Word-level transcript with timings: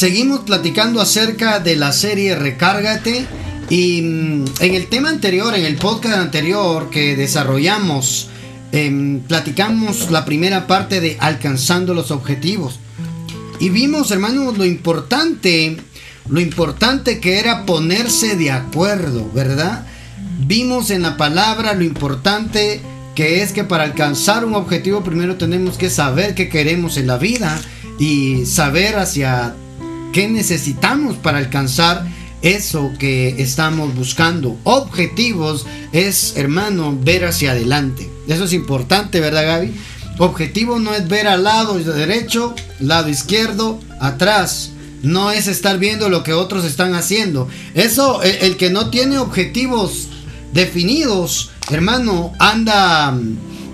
seguimos 0.00 0.40
platicando 0.40 1.02
acerca 1.02 1.60
de 1.60 1.76
la 1.76 1.92
serie 1.92 2.34
Recárgate. 2.34 3.26
Y 3.68 4.00
mm, 4.00 4.44
en 4.60 4.74
el 4.74 4.86
tema 4.86 5.10
anterior, 5.10 5.54
en 5.54 5.66
el 5.66 5.76
podcast 5.76 6.16
anterior 6.16 6.88
que 6.88 7.16
desarrollamos, 7.16 8.30
em, 8.72 9.20
platicamos 9.20 10.10
la 10.10 10.24
primera 10.24 10.66
parte 10.66 11.02
de 11.02 11.18
alcanzando 11.20 11.92
los 11.92 12.10
objetivos. 12.12 12.80
Y 13.58 13.68
vimos, 13.68 14.10
hermanos, 14.10 14.56
lo 14.56 14.64
importante, 14.64 15.76
lo 16.30 16.40
importante 16.40 17.20
que 17.20 17.38
era 17.38 17.66
ponerse 17.66 18.36
de 18.36 18.52
acuerdo, 18.52 19.30
¿verdad? 19.34 19.84
Vimos 20.38 20.88
en 20.90 21.02
la 21.02 21.18
palabra 21.18 21.74
lo 21.74 21.84
importante 21.84 22.80
que 23.14 23.42
es 23.42 23.52
que 23.52 23.64
para 23.64 23.84
alcanzar 23.84 24.46
un 24.46 24.54
objetivo 24.54 25.04
primero 25.04 25.36
tenemos 25.36 25.76
que 25.76 25.90
saber 25.90 26.34
qué 26.34 26.48
queremos 26.48 26.96
en 26.96 27.06
la 27.06 27.18
vida 27.18 27.60
y 27.98 28.46
saber 28.46 28.96
hacia 28.96 29.54
qué 30.12 30.28
necesitamos 30.28 31.16
para 31.16 31.38
alcanzar 31.38 32.06
eso 32.42 32.92
que 32.98 33.42
estamos 33.42 33.94
buscando. 33.94 34.56
Objetivos 34.64 35.66
es, 35.92 36.36
hermano, 36.36 36.98
ver 37.00 37.24
hacia 37.24 37.52
adelante. 37.52 38.10
Eso 38.28 38.44
es 38.44 38.52
importante, 38.52 39.20
¿verdad, 39.20 39.46
Gaby? 39.46 39.74
Objetivo 40.18 40.78
no 40.78 40.94
es 40.94 41.08
ver 41.08 41.26
al 41.26 41.44
lado 41.44 41.78
derecho, 41.78 42.54
lado 42.78 43.08
izquierdo, 43.08 43.80
atrás. 44.00 44.72
No 45.02 45.30
es 45.30 45.46
estar 45.46 45.78
viendo 45.78 46.10
lo 46.10 46.22
que 46.22 46.34
otros 46.34 46.64
están 46.64 46.94
haciendo. 46.94 47.48
Eso, 47.74 48.22
el, 48.22 48.56
que 48.58 48.68
no 48.68 48.90
tiene 48.90 49.18
objetivos 49.18 50.08
definidos, 50.52 51.50
hermano, 51.70 52.32
anda 52.38 53.18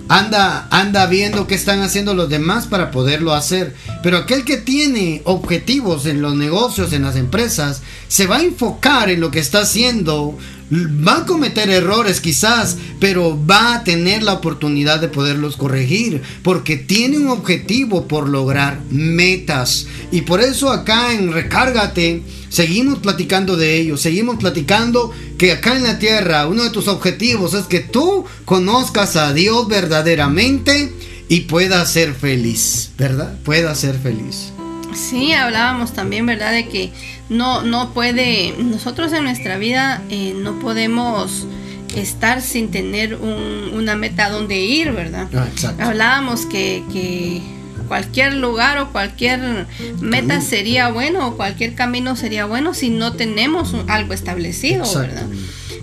anda, 0.09 0.67
anda 0.71 1.05
viendo 1.07 1.47
qué 1.47 1.55
están 1.55 1.81
haciendo 1.81 2.13
los 2.13 2.29
demás 2.29 2.67
para 2.67 2.91
poderlo 2.91 3.33
hacer. 3.33 3.75
Pero 4.03 4.17
aquel 4.17 4.45
que 4.45 4.57
tiene 4.57 5.21
objetivos 5.25 6.05
en 6.05 6.21
los 6.21 6.35
negocios, 6.35 6.93
en 6.93 7.03
las 7.03 7.15
empresas, 7.15 7.81
se 8.07 8.27
va 8.27 8.37
a 8.37 8.43
enfocar 8.43 9.09
en 9.09 9.19
lo 9.19 9.31
que 9.31 9.39
está 9.39 9.61
haciendo. 9.61 10.37
Va 10.69 11.19
a 11.19 11.25
cometer 11.25 11.69
errores 11.69 12.19
quizás, 12.19 12.77
pero 12.99 13.39
va 13.45 13.75
a 13.75 13.83
tener 13.85 14.21
la 14.21 14.33
oportunidad 14.33 14.99
de 14.99 15.07
poderlos 15.07 15.55
corregir, 15.55 16.21
porque 16.43 16.75
tiene 16.75 17.17
un 17.17 17.29
objetivo 17.29 18.07
por 18.07 18.27
lograr 18.27 18.81
metas. 18.89 19.87
Y 20.11 20.21
por 20.21 20.41
eso 20.41 20.69
acá 20.69 21.13
en 21.13 21.31
Recárgate 21.31 22.21
seguimos 22.49 22.99
platicando 22.99 23.55
de 23.55 23.77
ello, 23.77 23.95
seguimos 23.95 24.37
platicando 24.37 25.13
que 25.37 25.53
acá 25.53 25.75
en 25.75 25.83
la 25.83 25.99
tierra 25.99 26.47
uno 26.47 26.63
de 26.63 26.69
tus 26.69 26.89
objetivos 26.89 27.53
es 27.53 27.65
que 27.65 27.79
tú 27.79 28.25
conozcas 28.43 29.15
a 29.15 29.33
Dios 29.33 29.67
verdaderamente 29.69 30.91
y 31.29 31.41
puedas 31.41 31.91
ser 31.91 32.13
feliz, 32.13 32.91
¿verdad? 32.97 33.37
Puedas 33.43 33.79
ser 33.79 33.97
feliz. 33.97 34.51
Sí, 34.93 35.33
hablábamos 35.33 35.93
también, 35.93 36.25
¿verdad? 36.25 36.51
De 36.51 36.67
que 36.67 36.91
no, 37.29 37.61
no 37.61 37.93
puede, 37.93 38.55
nosotros 38.57 39.11
en 39.13 39.23
nuestra 39.23 39.57
vida 39.57 40.01
eh, 40.09 40.33
no 40.35 40.59
podemos 40.59 41.47
estar 41.95 42.41
sin 42.41 42.69
tener 42.71 43.15
una 43.15 43.95
meta 43.95 44.29
donde 44.29 44.59
ir, 44.59 44.91
¿verdad? 44.91 45.27
Ah, 45.33 45.47
hablábamos 45.79 46.45
que, 46.45 46.83
que 46.91 47.41
cualquier 47.87 48.35
lugar 48.35 48.77
o 48.77 48.91
cualquier 48.91 49.65
meta 49.99 50.41
sería 50.41 50.89
bueno 50.89 51.27
o 51.27 51.37
cualquier 51.37 51.73
camino 51.73 52.15
sería 52.15 52.45
bueno 52.45 52.73
si 52.73 52.89
no 52.89 53.13
tenemos 53.13 53.75
algo 53.87 54.13
establecido, 54.13 54.83
¿verdad? 54.93 55.25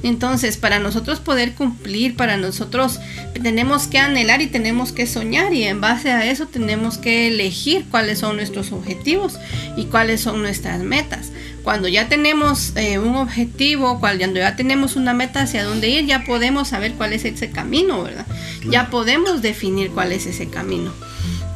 Entonces, 0.05 0.58
para 0.58 0.80
nosotros 0.80 1.19
poder 1.19 1.55
cumplir, 1.55 2.14
para 2.14 2.36
nosotros 2.36 3.00
tenemos 3.42 3.86
que 3.86 3.98
anhelar 3.98 4.42
y 4.42 4.48
tenemos 4.48 4.92
que 4.92 5.06
soñar 5.06 5.55
y 5.55 5.64
en 5.64 5.80
base 5.80 6.10
a 6.10 6.30
eso 6.30 6.47
tenemos 6.47 6.98
que 6.98 7.28
elegir 7.28 7.86
cuáles 7.91 8.19
son 8.19 8.36
nuestros 8.36 8.70
objetivos 8.70 9.38
y 9.78 9.86
cuáles 9.86 10.20
son 10.20 10.42
nuestras 10.42 10.80
metas. 10.80 11.32
Cuando 11.62 11.88
ya 11.88 12.10
tenemos 12.10 12.76
eh, 12.76 12.98
un 12.98 13.16
objetivo, 13.16 13.98
cuando 13.98 14.38
ya 14.38 14.56
tenemos 14.56 14.97
una 14.97 15.14
meta 15.14 15.41
hacia 15.41 15.64
dónde 15.64 15.88
ir, 15.88 16.04
ya 16.04 16.25
podemos 16.25 16.69
saber 16.69 16.93
cuál 16.93 17.14
es 17.14 17.25
ese 17.25 17.50
camino, 17.50 18.03
¿verdad? 18.03 18.26
Ya 18.69 18.91
podemos 18.91 19.41
definir 19.41 19.91
cuál 19.91 20.12
es 20.12 20.26
ese 20.26 20.50
camino. 20.50 20.93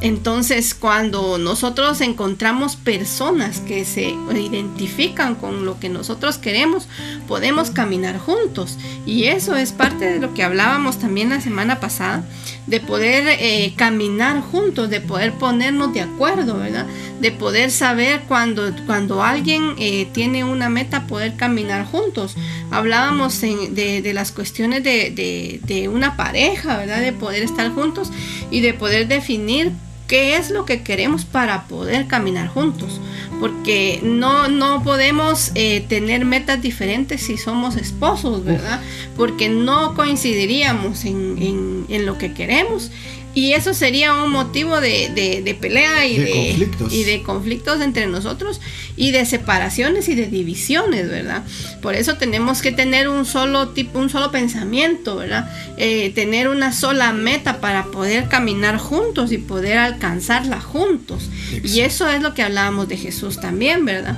Entonces, 0.01 0.73
cuando 0.75 1.37
nosotros 1.37 1.99
encontramos 1.99 2.77
personas 2.77 3.59
que 3.59 3.83
se 3.83 4.15
identifican 4.33 5.35
con 5.35 5.65
lo 5.65 5.77
que 5.77 5.89
nosotros 5.89 6.37
queremos, 6.37 6.87
podemos 7.27 7.69
caminar 7.69 8.17
juntos. 8.17 8.77
Y 9.05 9.25
eso 9.25 9.57
es 9.57 9.73
parte 9.73 10.05
de 10.05 10.19
lo 10.19 10.33
que 10.33 10.43
hablábamos 10.43 10.99
también 10.99 11.29
la 11.29 11.41
semana 11.41 11.81
pasada, 11.81 12.23
de 12.65 12.79
poder 12.79 13.25
eh, 13.27 13.73
caminar 13.75 14.41
juntos, 14.41 14.89
de 14.89 15.01
poder 15.01 15.33
ponernos 15.33 15.93
de 15.93 16.01
acuerdo, 16.01 16.59
¿verdad? 16.59 16.85
De 17.19 17.31
poder 17.33 17.69
saber 17.69 18.21
cuando, 18.25 18.73
cuando 18.85 19.21
alguien 19.21 19.73
eh, 19.79 20.07
tiene 20.13 20.45
una 20.45 20.69
meta, 20.69 21.07
poder 21.07 21.35
caminar 21.35 21.85
juntos. 21.85 22.37
Hablábamos 22.71 23.41
de, 23.41 24.11
las 24.13 24.31
cuestiones 24.31 24.81
de, 24.81 25.59
de 25.61 25.89
una 25.89 26.15
pareja, 26.15 26.77
¿verdad? 26.77 27.01
De 27.01 27.11
poder 27.11 27.43
estar 27.43 27.69
juntos 27.71 28.11
y 28.49 28.61
de 28.61 28.73
poder 28.73 29.09
definir 29.09 29.73
qué 30.09 30.35
es 30.35 30.49
lo 30.49 30.65
que 30.65 30.81
queremos 30.81 31.23
para 31.23 31.67
poder 31.67 32.07
caminar 32.07 32.49
juntos. 32.49 32.99
Porque 33.39 34.01
no, 34.03 34.49
no 34.49 34.83
podemos 34.83 35.51
eh, 35.55 35.85
tener 35.87 36.25
metas 36.25 36.61
diferentes 36.61 37.21
si 37.21 37.37
somos 37.37 37.77
esposos, 37.77 38.43
¿verdad? 38.43 38.81
Porque 39.15 39.47
no 39.47 39.93
coincidiríamos 39.93 41.05
en, 41.05 41.85
en 41.87 42.05
lo 42.05 42.17
que 42.17 42.33
queremos 42.33 42.91
y 43.35 43.53
eso 43.53 43.73
sería 43.73 44.13
un 44.13 44.31
motivo 44.31 44.81
de, 44.81 45.57
pelea 45.61 46.05
y 46.05 46.17
de, 46.17 46.31
conflictos. 46.31 46.93
y 46.93 47.03
de 47.03 47.21
conflictos 47.21 47.81
entre 47.81 48.07
nosotros 48.07 48.59
y 48.97 49.11
de 49.11 49.25
separaciones 49.25 50.09
y 50.09 50.15
de 50.15 50.27
divisiones, 50.27 51.09
¿verdad? 51.09 51.43
Por 51.81 51.95
eso 51.95 52.15
tenemos 52.17 52.61
que 52.61 52.71
tener 52.71 53.07
un 53.07 53.25
solo 53.25 53.69
tipo, 53.69 53.99
un 53.99 54.09
solo 54.09 54.31
pensamiento, 54.31 55.15
¿verdad? 55.17 55.49
Eh, 55.77 56.11
tener 56.15 56.47
una 56.49 56.73
sola 56.73 57.13
meta 57.13 57.61
para 57.61 57.85
poder 57.85 58.27
caminar 58.27 58.77
juntos 58.77 59.31
y 59.31 59.37
poder 59.37 59.77
alcanzarla 59.77 60.59
juntos. 60.59 61.29
Y 61.63 61.81
eso 61.81 62.09
es 62.09 62.21
lo 62.21 62.33
que 62.33 62.41
hablábamos 62.41 62.89
de 62.89 62.97
Jesús 62.97 63.39
también, 63.39 63.85
¿verdad? 63.85 64.17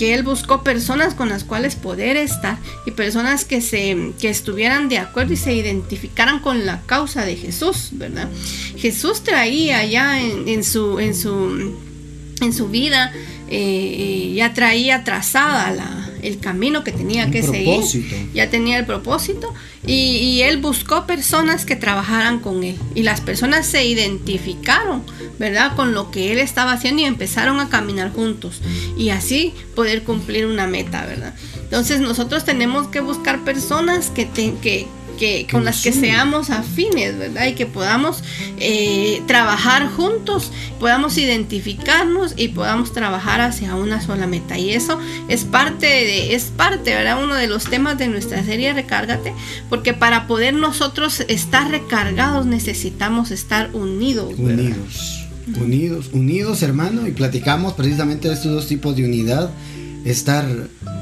que 0.00 0.14
él 0.14 0.22
buscó 0.22 0.64
personas 0.64 1.12
con 1.12 1.28
las 1.28 1.44
cuales 1.44 1.74
poder 1.74 2.16
estar 2.16 2.56
y 2.86 2.92
personas 2.92 3.44
que 3.44 3.60
se 3.60 4.14
que 4.18 4.30
estuvieran 4.30 4.88
de 4.88 4.96
acuerdo 4.96 5.34
y 5.34 5.36
se 5.36 5.52
identificaran 5.52 6.40
con 6.40 6.64
la 6.64 6.80
causa 6.86 7.26
de 7.26 7.36
Jesús, 7.36 7.90
¿verdad? 7.92 8.26
Jesús 8.76 9.22
traía 9.22 9.84
ya 9.84 10.20
en, 10.20 10.64
su 10.64 10.98
en 10.98 11.14
su 11.14 11.74
en 12.40 12.52
su 12.52 12.68
vida 12.68 13.12
eh, 13.48 14.32
ya 14.34 14.54
traía 14.54 15.04
trazada 15.04 15.70
la, 15.72 16.10
el 16.22 16.38
camino 16.38 16.84
que 16.84 16.92
tenía 16.92 17.30
que 17.30 17.42
seguir, 17.42 17.82
ya 18.32 18.50
tenía 18.50 18.78
el 18.78 18.86
propósito 18.86 19.52
y, 19.86 20.16
y, 20.16 20.42
él 20.42 20.58
buscó 20.58 21.06
personas 21.06 21.64
que 21.64 21.76
trabajaran 21.76 22.40
con 22.40 22.62
él 22.62 22.76
y 22.94 23.02
las 23.02 23.20
personas 23.20 23.66
se 23.66 23.84
identificaron, 23.84 25.02
¿verdad? 25.38 25.74
Con 25.74 25.94
lo 25.94 26.10
que 26.10 26.32
él 26.32 26.38
estaba 26.38 26.72
haciendo 26.72 27.02
y 27.02 27.06
empezaron 27.06 27.60
a 27.60 27.68
caminar 27.68 28.12
juntos 28.12 28.60
y 28.96 29.10
así 29.10 29.54
poder 29.74 30.02
cumplir 30.02 30.46
una 30.46 30.66
meta, 30.66 31.04
¿verdad? 31.06 31.34
Entonces 31.56 32.00
nosotros 32.00 32.44
tenemos 32.44 32.88
que 32.88 33.00
buscar 33.00 33.44
personas 33.44 34.10
que, 34.10 34.28
que, 34.28 34.86
con 35.50 35.64
las 35.64 35.82
que 35.82 35.92
seamos 35.92 36.50
afines, 36.50 37.18
¿verdad? 37.18 37.46
Y 37.46 37.54
que 37.54 37.66
podamos 37.66 38.22
eh, 38.58 39.20
trabajar 39.26 39.88
juntos, 39.88 40.50
podamos 40.78 41.18
identificarnos 41.18 42.34
y 42.36 42.48
podamos 42.48 42.92
trabajar 42.92 43.40
hacia 43.40 43.76
una 43.76 44.00
sola 44.00 44.26
meta. 44.26 44.58
Y 44.58 44.70
eso 44.70 44.98
es 45.28 45.44
parte 45.44 45.86
de, 45.86 46.34
es 46.34 46.44
parte, 46.44 46.94
¿verdad? 46.94 47.22
Uno 47.22 47.34
de 47.34 47.46
los 47.48 47.64
temas 47.64 47.98
de 47.98 48.08
nuestra 48.08 48.44
serie 48.44 48.72
Recárgate, 48.72 49.32
porque 49.68 49.92
para 49.92 50.26
poder 50.26 50.54
nosotros 50.54 51.20
estar 51.28 51.70
recargados 51.70 52.46
necesitamos 52.46 53.30
estar 53.30 53.70
unidos. 53.74 54.34
Unidos. 54.38 55.26
Unidos, 55.60 56.10
unidos 56.12 56.62
hermano, 56.62 57.06
y 57.08 57.10
platicamos 57.10 57.72
precisamente 57.72 58.28
de 58.28 58.34
estos 58.34 58.52
dos 58.52 58.68
tipos 58.68 58.94
de 58.94 59.04
unidad 59.04 59.50
estar 60.04 60.46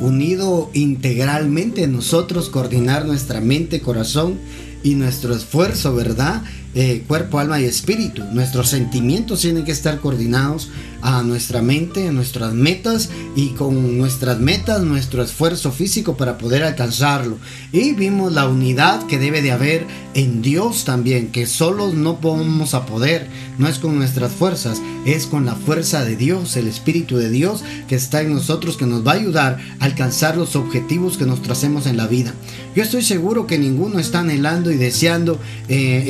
unido 0.00 0.71
integralmente 0.75 1.87
nosotros, 1.87 2.49
coordinar 2.49 3.06
nuestra 3.06 3.41
mente, 3.41 3.81
corazón 3.81 4.39
y 4.83 4.95
nuestro 4.95 5.35
esfuerzo, 5.35 5.95
¿verdad? 5.95 6.43
Eh, 6.81 7.03
cuerpo, 7.09 7.41
alma 7.41 7.61
y 7.61 7.65
espíritu. 7.65 8.23
Nuestros 8.31 8.69
sentimientos 8.69 9.41
tienen 9.41 9.65
que 9.65 9.73
estar 9.73 9.99
coordinados 9.99 10.71
a 11.03 11.25
nuestra 11.25 11.61
mente, 11.61 12.07
a 12.07 12.13
nuestras 12.13 12.55
metas 12.55 13.11
y 13.35 13.49
con 13.51 13.99
nuestras 13.99 14.39
metas, 14.39 14.83
nuestro 14.83 15.25
esfuerzo 15.25 15.73
físico 15.73 16.17
para 16.17 16.39
poder 16.39 16.63
alcanzarlo. 16.63 17.39
Y 17.73 17.95
vimos 17.95 18.33
la 18.33 18.47
unidad 18.47 19.05
que 19.07 19.19
debe 19.19 19.43
de 19.43 19.51
haber 19.51 19.87
en 20.15 20.41
Dios 20.41 20.85
también, 20.85 21.33
que 21.33 21.47
solos 21.47 21.95
no 21.95 22.19
vamos 22.23 22.75
a 22.75 22.87
poder, 22.87 23.27
no 23.59 23.67
es 23.67 23.79
con 23.79 23.97
nuestras 23.97 24.33
fuerzas, 24.33 24.81
es 25.05 25.27
con 25.27 25.47
la 25.47 25.55
fuerza 25.57 26.05
de 26.05 26.15
Dios, 26.15 26.57
el 26.57 26.69
Espíritu 26.69 27.17
de 27.17 27.31
Dios 27.31 27.65
que 27.89 27.97
está 27.97 28.21
en 28.23 28.33
nosotros, 28.33 28.77
que 28.77 28.87
nos 28.87 29.07
va 29.07 29.13
a 29.13 29.17
ayudar 29.17 29.59
a 29.81 29.85
alcanzar 29.85 30.37
los 30.37 30.55
objetivos 30.57 31.19
que 31.19 31.27
nos 31.27 31.43
tracemos 31.43 31.87
en 31.87 31.97
la 31.97 32.07
vida. 32.07 32.35
Yo 32.75 32.83
estoy 32.83 33.03
seguro 33.03 33.47
que 33.47 33.59
ninguno 33.59 33.99
está 33.99 34.21
anhelando 34.21 34.71
y 34.71 34.77
deseando, 34.77 35.41
eh, 35.69 36.07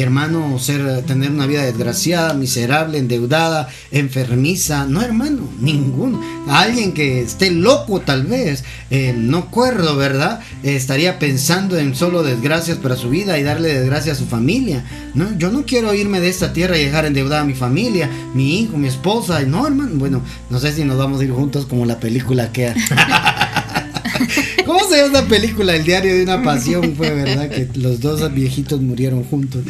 ser, 0.60 1.02
tener 1.02 1.30
una 1.30 1.46
vida 1.46 1.64
desgraciada, 1.64 2.34
miserable, 2.34 2.98
endeudada, 2.98 3.68
enfermiza. 3.90 4.86
No, 4.86 5.02
hermano, 5.02 5.48
ningún. 5.60 6.20
Alguien 6.48 6.92
que 6.92 7.22
esté 7.22 7.50
loco 7.50 8.00
tal 8.00 8.24
vez, 8.24 8.64
eh, 8.90 9.14
no 9.16 9.50
cuerdo, 9.50 9.96
¿verdad? 9.96 10.40
estaría 10.62 11.18
pensando 11.18 11.78
en 11.78 11.94
solo 11.94 12.22
desgracias 12.22 12.78
para 12.78 12.96
su 12.96 13.10
vida 13.10 13.38
y 13.38 13.42
darle 13.42 13.72
desgracia 13.72 14.12
a 14.12 14.16
su 14.16 14.26
familia. 14.26 14.84
No, 15.14 15.36
yo 15.38 15.50
no 15.50 15.64
quiero 15.64 15.94
irme 15.94 16.20
de 16.20 16.28
esta 16.28 16.52
tierra 16.52 16.78
y 16.78 16.84
dejar 16.84 17.06
endeudada 17.06 17.42
a 17.42 17.44
mi 17.44 17.54
familia, 17.54 18.10
mi 18.34 18.60
hijo, 18.60 18.76
mi 18.76 18.88
esposa. 18.88 19.40
No, 19.42 19.66
hermano, 19.66 19.92
bueno, 19.94 20.22
no 20.50 20.58
sé 20.58 20.72
si 20.72 20.84
nos 20.84 20.98
vamos 20.98 21.20
a 21.20 21.24
ir 21.24 21.30
juntos 21.32 21.66
como 21.66 21.86
la 21.86 21.98
película 21.98 22.52
que... 22.52 22.72
¿Cómo 24.66 24.80
se 24.80 24.96
llama 24.98 25.18
esa 25.18 25.28
película? 25.28 25.74
El 25.74 25.84
diario 25.84 26.14
de 26.14 26.24
una 26.24 26.42
pasión 26.42 26.94
fue, 26.96 27.10
¿verdad? 27.10 27.48
Que 27.48 27.68
los 27.78 28.00
dos 28.00 28.32
viejitos 28.34 28.80
murieron 28.80 29.24
juntos. 29.24 29.62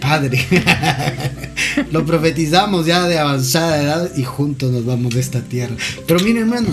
Padre. 0.00 0.44
Lo 1.92 2.04
profetizamos 2.04 2.86
ya 2.86 3.06
de 3.06 3.18
avanzada 3.18 3.82
edad 3.82 4.16
y 4.16 4.24
juntos 4.24 4.72
nos 4.72 4.84
vamos 4.84 5.14
de 5.14 5.20
esta 5.20 5.42
tierra. 5.42 5.74
Pero 6.06 6.20
miren, 6.20 6.42
hermano, 6.42 6.68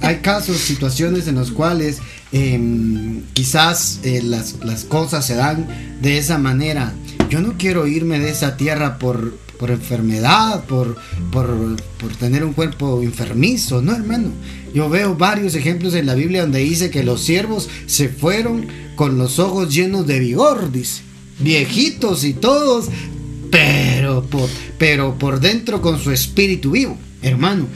hay, 0.00 0.16
casos, 0.16 0.58
situaciones 0.58 1.28
en 1.28 1.36
los 1.36 1.50
cuales 1.50 1.98
em, 2.32 3.22
quizás 3.32 4.00
eh, 4.02 4.22
las, 4.22 4.56
las 4.64 4.84
cosas 4.84 5.26
se 5.26 5.34
dan 5.34 5.66
de 6.00 6.18
esa 6.18 6.38
manera. 6.38 6.92
Yo 7.30 7.40
no 7.40 7.54
quiero 7.58 7.86
irme 7.86 8.18
de 8.18 8.30
esa 8.30 8.56
tierra 8.56 8.98
por, 8.98 9.36
por 9.58 9.70
enfermedad, 9.70 10.64
por, 10.64 10.96
por, 11.30 11.76
por, 11.98 12.14
tener 12.16 12.44
un 12.44 12.52
cuerpo 12.52 13.02
enfermizo. 13.02 13.82
No, 13.82 13.94
hermano. 13.94 14.30
Yo 14.74 14.88
veo 14.88 15.14
varios 15.14 15.54
ejemplos 15.54 15.94
en 15.94 16.06
la 16.06 16.14
Biblia 16.14 16.42
donde 16.42 16.58
dice 16.58 16.90
que 16.90 17.04
los 17.04 17.22
siervos 17.22 17.68
se 17.86 18.08
fueron 18.08 18.66
con 18.96 19.18
los 19.18 19.38
ojos 19.38 19.72
llenos 19.72 20.06
de 20.06 20.18
vigor, 20.18 20.72
dice. 20.72 21.02
Viejitos 21.38 22.24
y 22.24 22.34
todos, 22.34 22.86
pero 23.50 24.24
por, 24.24 24.48
pero 24.78 25.18
por 25.18 25.40
dentro 25.40 25.80
con 25.80 25.98
su 25.98 26.10
espíritu 26.10 26.72
vivo. 26.72 26.96
Hermano, 27.22 27.66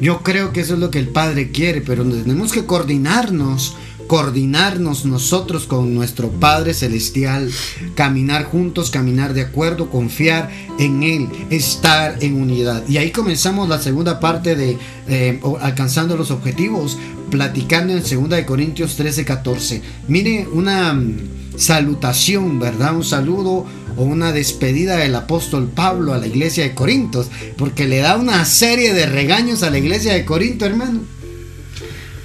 yo 0.00 0.22
creo 0.22 0.52
que 0.52 0.60
eso 0.60 0.74
es 0.74 0.80
lo 0.80 0.90
que 0.90 0.98
el 0.98 1.08
Padre 1.08 1.50
quiere, 1.50 1.80
pero 1.80 2.04
tenemos 2.04 2.52
que 2.52 2.64
coordinarnos 2.64 3.74
coordinarnos 4.10 5.04
nosotros 5.04 5.68
con 5.68 5.94
nuestro 5.94 6.30
Padre 6.30 6.74
Celestial, 6.74 7.48
caminar 7.94 8.42
juntos, 8.42 8.90
caminar 8.90 9.34
de 9.34 9.42
acuerdo, 9.42 9.88
confiar 9.88 10.50
en 10.80 11.04
Él, 11.04 11.28
estar 11.48 12.16
en 12.20 12.34
unidad. 12.34 12.82
Y 12.88 12.96
ahí 12.96 13.12
comenzamos 13.12 13.68
la 13.68 13.80
segunda 13.80 14.18
parte 14.18 14.56
de 14.56 14.76
eh, 15.06 15.40
alcanzando 15.60 16.16
los 16.16 16.32
objetivos, 16.32 16.98
platicando 17.30 17.92
en 17.92 18.02
2 18.02 18.40
Corintios 18.46 18.96
13, 18.96 19.24
14. 19.24 19.80
Mire 20.08 20.48
una 20.52 21.00
salutación, 21.56 22.58
¿verdad? 22.58 22.94
Un 22.94 23.04
saludo 23.04 23.66
o 23.96 24.02
una 24.02 24.32
despedida 24.32 24.96
del 24.96 25.14
apóstol 25.14 25.68
Pablo 25.74 26.14
a 26.14 26.18
la 26.18 26.26
iglesia 26.26 26.64
de 26.64 26.74
Corintios, 26.74 27.28
porque 27.56 27.86
le 27.86 27.98
da 27.98 28.16
una 28.16 28.44
serie 28.44 28.94
de 28.94 29.06
regaños 29.06 29.62
a 29.62 29.70
la 29.70 29.78
iglesia 29.78 30.14
de 30.14 30.24
Corinto, 30.24 30.64
hermano. 30.64 31.00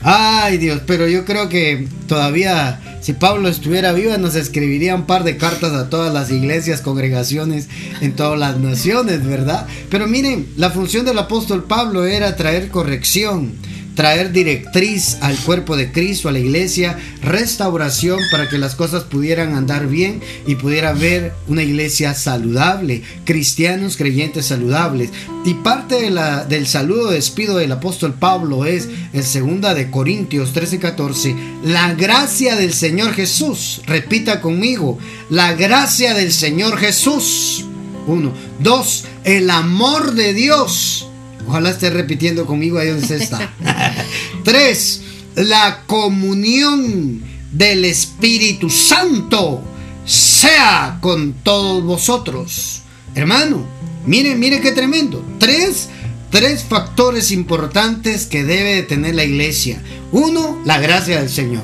Ay 0.01 0.57
Dios, 0.57 0.81
pero 0.85 1.07
yo 1.07 1.25
creo 1.25 1.49
que 1.49 1.87
todavía 2.07 2.79
si 3.05 3.13
Pablo 3.13 3.49
estuviera 3.49 3.91
vivo 3.91 4.17
nos 4.17 4.33
escribiría 4.33 4.95
un 4.95 5.05
par 5.05 5.23
de 5.23 5.37
cartas 5.37 5.73
a 5.73 5.91
todas 5.91 6.11
las 6.11 6.31
iglesias, 6.31 6.81
congregaciones 6.81 7.67
en 8.01 8.15
todas 8.15 8.39
las 8.39 8.57
naciones, 8.57 9.23
¿verdad? 9.23 9.67
Pero 9.91 10.07
miren, 10.07 10.47
la 10.57 10.71
función 10.71 11.05
del 11.05 11.19
apóstol 11.19 11.65
Pablo 11.65 12.05
era 12.05 12.35
traer 12.35 12.69
corrección 12.69 13.53
traer 13.95 14.31
directriz 14.31 15.17
al 15.21 15.37
cuerpo 15.37 15.75
de 15.75 15.91
Cristo, 15.91 16.29
a 16.29 16.31
la 16.31 16.39
iglesia, 16.39 16.97
restauración 17.21 18.19
para 18.29 18.49
que 18.49 18.57
las 18.57 18.75
cosas 18.75 19.03
pudieran 19.03 19.55
andar 19.55 19.87
bien 19.87 20.21
y 20.45 20.55
pudiera 20.55 20.89
haber 20.89 21.33
una 21.47 21.63
iglesia 21.63 22.13
saludable, 22.13 23.01
cristianos 23.23 23.97
creyentes 23.97 24.47
saludables. 24.47 25.09
Y 25.45 25.55
parte 25.55 26.11
del 26.49 26.67
saludo 26.67 27.11
despido 27.11 27.57
del 27.57 27.71
apóstol 27.71 28.13
Pablo 28.13 28.65
es 28.65 28.89
en 29.13 29.23
segunda 29.23 29.73
de 29.73 29.89
Corintios 29.89 30.53
13, 30.53 30.79
14, 30.79 31.35
la 31.63 31.93
gracia 31.93 32.55
del 32.55 32.73
Señor 32.73 33.13
Jesús, 33.13 33.81
repita 33.85 34.41
conmigo, 34.41 34.97
la 35.29 35.53
gracia 35.53 36.13
del 36.13 36.31
Señor 36.31 36.77
Jesús. 36.77 37.65
Uno. 38.07 38.31
Dos, 38.59 39.05
el 39.23 39.49
amor 39.49 40.13
de 40.13 40.33
Dios 40.33 41.07
Ojalá 41.47 41.69
esté 41.69 41.89
repitiendo 41.89 42.45
conmigo 42.45 42.79
ahí 42.79 42.89
donde 42.89 43.15
está. 43.15 43.53
Tres, 44.43 45.01
la 45.35 45.83
comunión 45.85 47.21
del 47.51 47.85
Espíritu 47.85 48.69
Santo 48.69 49.61
sea 50.05 50.97
con 51.01 51.33
todos 51.33 51.83
vosotros. 51.83 52.81
Hermano, 53.15 53.65
mire, 54.05 54.35
mire 54.35 54.61
qué 54.61 54.71
tremendo. 54.71 55.23
Tres, 55.39 55.89
tres 56.31 56.63
factores 56.63 57.31
importantes 57.31 58.25
que 58.25 58.43
debe 58.43 58.83
tener 58.83 59.15
la 59.15 59.23
iglesia. 59.23 59.81
Uno, 60.11 60.61
la 60.65 60.79
gracia 60.79 61.19
del 61.19 61.29
Señor. 61.29 61.63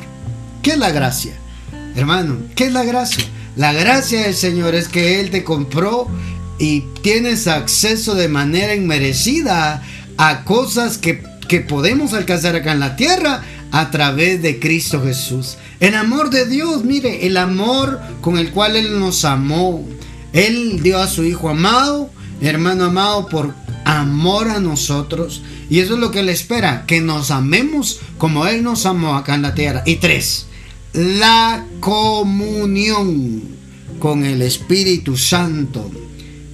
¿Qué 0.62 0.72
es 0.72 0.78
la 0.78 0.92
gracia? 0.92 1.34
Hermano, 1.96 2.38
¿qué 2.56 2.66
es 2.66 2.74
la 2.74 2.84
gracia? 2.84 3.26
La 3.56 3.74
gracia 3.74 4.22
del 4.22 4.36
Señor 4.36 4.76
es 4.76 4.88
que 4.88 5.20
Él 5.20 5.30
te 5.30 5.44
compró 5.44 6.08
y 6.62 6.82
tienes 7.02 7.48
acceso 7.48 8.14
de 8.14 8.28
manera 8.28 8.76
inmerecida 8.76 9.82
a 10.18 10.44
cosas 10.44 11.00
que, 11.00 11.30
podemos 11.68 12.14
alcanzar 12.14 12.56
acá 12.56 12.72
en 12.72 12.80
la 12.80 12.96
tierra 12.96 13.42
a 13.72 13.90
través 13.90 14.42
de 14.44 14.60
Cristo 14.60 15.04
Jesús. 15.04 15.58
El 15.80 15.96
amor 15.96 16.30
de 16.30 16.46
Dios, 16.46 16.86
mire, 16.86 17.26
el 17.26 17.36
amor 17.36 18.00
con 18.22 18.38
el 18.38 18.52
cual 18.52 18.76
Él 18.78 19.00
nos 19.00 19.26
amó. 19.26 19.86
Él 20.32 20.82
dio 20.84 21.00
a 21.00 21.08
su 21.08 21.24
Hijo 21.26 21.50
amado, 21.50 22.12
hermano 22.42 22.86
amado, 22.86 23.28
por 23.28 23.54
amor 23.84 24.48
a 24.48 24.60
nosotros. 24.60 25.42
Y 25.70 25.80
eso 25.80 25.96
es 25.96 26.00
lo 26.00 26.12
que 26.12 26.20
Él 26.20 26.30
espera, 26.30 26.86
que 26.86 27.02
nos 27.02 27.32
amemos 27.32 28.00
como 28.20 28.46
Él 28.46 28.64
nos 28.64 28.86
amó 28.86 29.16
acá 29.16 29.34
en 29.34 29.42
la 29.42 29.56
tierra. 29.56 29.82
Y 29.86 29.96
tres, 29.96 30.46
la 30.94 31.66
comunión 31.80 33.42
con 34.00 34.24
el 34.24 34.44
Espíritu 34.44 35.18
Santo. 35.18 35.90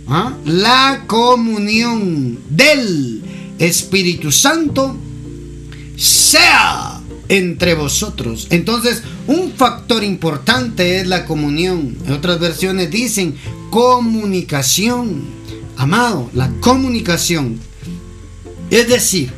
¿Ah? 0.09 0.33
la 0.45 1.03
comunión 1.05 2.39
del 2.49 3.21
Espíritu 3.59 4.31
Santo 4.31 4.95
sea 5.97 7.01
entre 7.29 7.73
vosotros. 7.73 8.47
Entonces, 8.49 9.03
un 9.27 9.51
factor 9.51 10.03
importante 10.03 10.99
es 10.99 11.07
la 11.07 11.25
comunión. 11.25 11.97
En 12.05 12.13
otras 12.13 12.39
versiones 12.39 12.89
dicen 12.89 13.35
comunicación. 13.69 15.23
Amado, 15.75 16.29
la 16.33 16.49
comunicación. 16.61 17.59
Es 18.69 18.87
decir, 18.87 19.31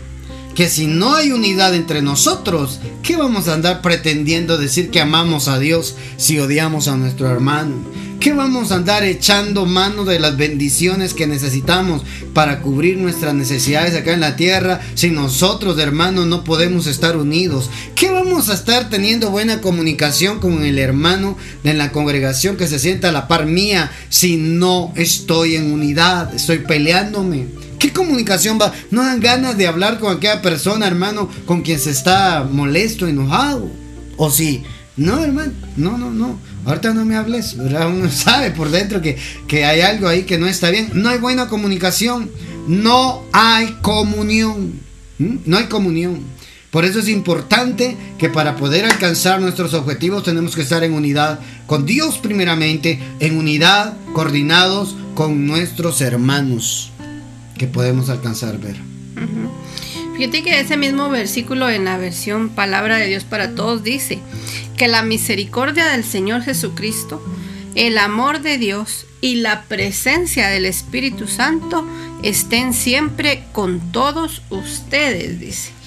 que 0.55 0.67
si 0.67 0.87
no 0.87 1.15
hay 1.15 1.31
unidad 1.31 1.73
entre 1.73 2.01
nosotros, 2.01 2.79
¿qué 3.03 3.15
vamos 3.15 3.47
a 3.47 3.53
andar 3.53 3.81
pretendiendo 3.81 4.57
decir 4.57 4.89
que 4.89 5.01
amamos 5.01 5.47
a 5.47 5.59
Dios 5.59 5.95
si 6.17 6.39
odiamos 6.39 6.87
a 6.87 6.97
nuestro 6.97 7.29
hermano? 7.29 7.75
¿Qué 8.19 8.33
vamos 8.33 8.71
a 8.71 8.75
andar 8.75 9.05
echando 9.05 9.65
mano 9.65 10.03
de 10.03 10.19
las 10.19 10.35
bendiciones 10.35 11.13
que 11.13 11.25
necesitamos 11.25 12.01
para 12.33 12.59
cubrir 12.59 12.97
nuestras 12.97 13.33
necesidades 13.33 13.95
acá 13.95 14.11
en 14.11 14.19
la 14.19 14.35
tierra 14.35 14.81
si 14.93 15.09
nosotros, 15.09 15.79
hermanos, 15.79 16.25
no 16.25 16.43
podemos 16.43 16.85
estar 16.87 17.15
unidos? 17.15 17.69
¿Qué 17.95 18.11
vamos 18.11 18.49
a 18.49 18.55
estar 18.55 18.89
teniendo 18.89 19.31
buena 19.31 19.61
comunicación 19.61 20.39
con 20.39 20.63
el 20.65 20.79
hermano 20.79 21.37
de 21.63 21.73
la 21.73 21.93
congregación 21.93 22.57
que 22.57 22.67
se 22.67 22.79
sienta 22.79 23.07
a 23.07 23.13
la 23.13 23.29
par 23.29 23.45
mía 23.45 23.89
si 24.09 24.35
no 24.35 24.91
estoy 24.97 25.55
en 25.55 25.71
unidad? 25.71 26.35
Estoy 26.35 26.59
peleándome. 26.59 27.68
¿Qué 27.79 27.93
comunicación 27.93 28.59
va? 28.61 28.73
No 28.91 29.03
dan 29.03 29.21
ganas 29.21 29.57
de 29.57 29.65
hablar 29.65 29.99
con 29.99 30.15
aquella 30.15 30.41
persona, 30.41 30.85
hermano, 30.85 31.29
con 31.45 31.61
quien 31.61 31.79
se 31.79 31.91
está 31.91 32.43
molesto, 32.43 33.07
enojado. 33.07 33.71
¿O 34.17 34.29
sí? 34.29 34.63
No, 34.97 35.23
hermano, 35.23 35.53
no, 35.77 35.97
no, 35.97 36.11
no. 36.11 36.37
Ahorita 36.65 36.93
no 36.93 37.05
me 37.05 37.15
hables, 37.15 37.53
Uno 37.53 38.11
sabe 38.11 38.51
por 38.51 38.69
dentro 38.69 39.01
que, 39.01 39.17
que 39.47 39.63
hay 39.63 39.79
algo 39.79 40.09
ahí 40.09 40.23
que 40.23 40.37
no 40.37 40.45
está 40.45 40.69
bien. 40.71 40.89
No 40.93 41.07
hay 41.07 41.19
buena 41.19 41.47
comunicación, 41.47 42.29
no 42.67 43.23
hay 43.31 43.77
comunión. 43.81 44.73
No 45.17 45.57
hay 45.57 45.65
comunión. 45.65 46.19
Por 46.71 46.83
eso 46.83 46.99
es 46.99 47.07
importante 47.07 47.95
que 48.17 48.29
para 48.29 48.57
poder 48.57 48.85
alcanzar 48.85 49.39
nuestros 49.39 49.73
objetivos 49.73 50.23
tenemos 50.23 50.53
que 50.53 50.61
estar 50.61 50.83
en 50.83 50.93
unidad 50.93 51.39
con 51.65 51.85
Dios 51.85 52.17
primeramente, 52.17 52.99
en 53.21 53.37
unidad, 53.37 53.97
coordinados 54.13 54.97
con 55.15 55.47
nuestros 55.47 56.01
hermanos 56.01 56.91
que 57.59 57.67
podemos 57.67 58.09
alcanzar 58.09 58.57
ver. 58.57 58.77
Fíjate 60.17 60.43
que 60.43 60.59
ese 60.59 60.77
mismo 60.77 61.09
versículo 61.09 61.69
en 61.69 61.85
la 61.85 61.97
versión 61.97 62.49
Palabra 62.49 62.97
de 62.97 63.05
Dios 63.05 63.25
para 63.25 63.53
Todos 63.53 63.83
dice 63.83 64.19
que 64.75 64.87
la 64.87 65.03
misericordia 65.03 65.85
del 65.89 66.03
Señor 66.03 66.41
Jesucristo, 66.41 67.23
el 67.75 67.97
amor 67.97 68.41
de 68.41 68.57
Dios 68.57 69.05
y 69.21 69.35
la 69.35 69.63
presencia 69.63 70.47
del 70.47 70.65
Espíritu 70.65 71.27
Santo 71.27 71.85
estén 72.23 72.73
siempre 72.73 73.43
con 73.51 73.91
todos 73.91 74.41
ustedes, 74.49 75.39
dice. 75.39 75.78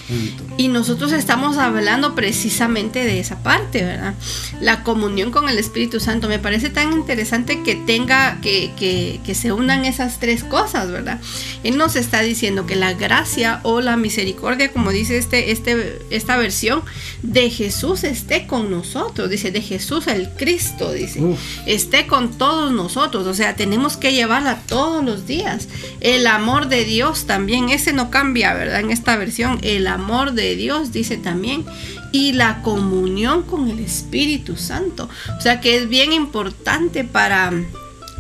Y 0.57 0.69
nosotros 0.69 1.12
estamos 1.12 1.57
hablando 1.57 2.14
precisamente 2.14 3.04
de 3.04 3.21
esa 3.21 3.42
parte, 3.42 3.83
¿verdad? 3.83 4.14
La 4.61 4.83
comunión 4.83 5.31
con 5.31 5.49
el 5.49 5.59
Espíritu 5.59 5.99
Santo. 5.99 6.28
Me 6.28 6.38
parece 6.38 6.71
tan 6.71 6.92
interesante 6.92 7.62
que 7.62 7.75
tenga, 7.75 8.40
que, 8.40 8.73
que, 8.76 9.21
que 9.25 9.35
se 9.35 9.52
unan 9.52 9.85
esas 9.85 10.19
tres 10.19 10.45
cosas, 10.45 10.90
¿verdad? 10.90 11.21
Él 11.64 11.76
nos 11.76 11.97
está 11.97 12.21
diciendo 12.21 12.66
que 12.66 12.76
la 12.76 12.92
gracia 12.92 13.61
o 13.62 13.81
la 13.81 13.97
misericordia, 13.97 14.73
como 14.73 14.90
dice 14.90 15.16
este, 15.16 15.52
este, 15.52 15.99
esta 16.11 16.37
versión, 16.37 16.83
de 17.23 17.50
Jesús 17.50 18.04
esté 18.04 18.47
con 18.47 18.71
nosotros. 18.71 19.31
Dice, 19.31 19.50
de 19.50 19.62
Jesús 19.62 20.07
el 20.07 20.28
Cristo, 20.31 20.92
dice, 20.92 21.21
esté 21.66 22.07
con 22.07 22.37
todos 22.37 22.73
nosotros. 22.73 23.26
O 23.26 23.35
sea, 23.35 23.57
tenemos 23.57 23.97
que 23.97 24.12
llevarla 24.12 24.61
todos 24.66 25.04
los 25.04 25.26
días. 25.26 25.69
El 26.00 26.26
amor 26.26 26.69
de 26.69 26.85
Dios 26.85 27.26
también, 27.26 27.71
ese 27.71 27.92
no 27.92 28.11
cambia, 28.11 28.54
¿verdad? 28.54 28.81
En 28.81 28.90
esta 28.90 29.16
versión, 29.16 29.59
el 29.62 29.87
amor 29.87 30.01
de 30.35 30.56
Dios, 30.56 30.92
dice 30.92 31.16
también, 31.16 31.64
y 32.11 32.32
la 32.32 32.62
comunión 32.62 33.42
con 33.42 33.68
el 33.68 33.78
Espíritu 33.78 34.56
Santo. 34.56 35.09
O 35.38 35.40
sea 35.40 35.61
que 35.61 35.76
es 35.76 35.88
bien 35.88 36.12
importante 36.12 37.04
para 37.04 37.52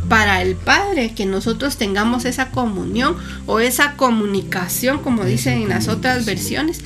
para 0.08 0.42
el 0.42 0.56
Padre 0.56 1.14
que 1.14 1.26
nosotros 1.26 1.76
tengamos 1.76 2.24
esa 2.24 2.50
comunión 2.50 3.16
o 3.46 3.60
esa 3.60 3.94
comunicación, 3.94 4.98
como 4.98 5.24
dicen 5.24 5.62
en 5.62 5.68
las 5.68 5.86
otras 5.86 6.26
versiones, 6.26 6.80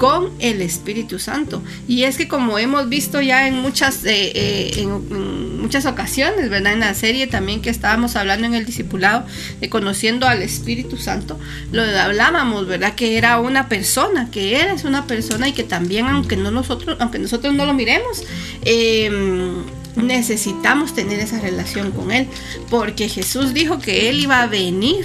con 0.00 0.30
el 0.38 0.62
Espíritu 0.62 1.18
Santo. 1.18 1.62
Y 1.86 2.04
es 2.04 2.16
que 2.16 2.26
como 2.26 2.58
hemos 2.58 2.88
visto 2.88 3.20
ya 3.20 3.46
en 3.46 3.56
muchas, 3.56 4.02
eh, 4.06 4.32
eh, 4.34 4.70
en, 4.78 5.60
muchas 5.60 5.84
ocasiones, 5.84 6.48
¿verdad? 6.48 6.72
En 6.72 6.80
la 6.80 6.94
serie 6.94 7.26
también 7.26 7.60
que 7.60 7.68
estábamos 7.68 8.16
hablando 8.16 8.46
en 8.46 8.54
el 8.54 8.64
discipulado 8.64 9.26
de 9.60 9.68
conociendo 9.68 10.26
al 10.26 10.40
Espíritu 10.40 10.96
Santo, 10.96 11.38
lo 11.70 11.82
hablábamos, 11.82 12.66
¿verdad? 12.66 12.94
Que 12.94 13.18
era 13.18 13.40
una 13.40 13.68
persona, 13.68 14.30
que 14.30 14.58
eres 14.58 14.84
una 14.84 15.06
persona 15.06 15.48
y 15.48 15.52
que 15.52 15.64
también, 15.64 16.06
aunque 16.06 16.38
no 16.38 16.50
nosotros, 16.50 16.96
aunque 16.98 17.18
nosotros 17.18 17.52
no 17.52 17.66
lo 17.66 17.74
miremos, 17.74 18.24
em, 18.64 19.64
necesitamos 19.96 20.94
tener 20.94 21.20
esa 21.20 21.40
relación 21.40 21.90
con 21.90 22.10
Él, 22.10 22.26
porque 22.70 23.06
Jesús 23.10 23.52
dijo 23.52 23.78
que 23.80 24.08
Él 24.08 24.20
iba 24.20 24.40
a 24.40 24.46
venir 24.46 25.04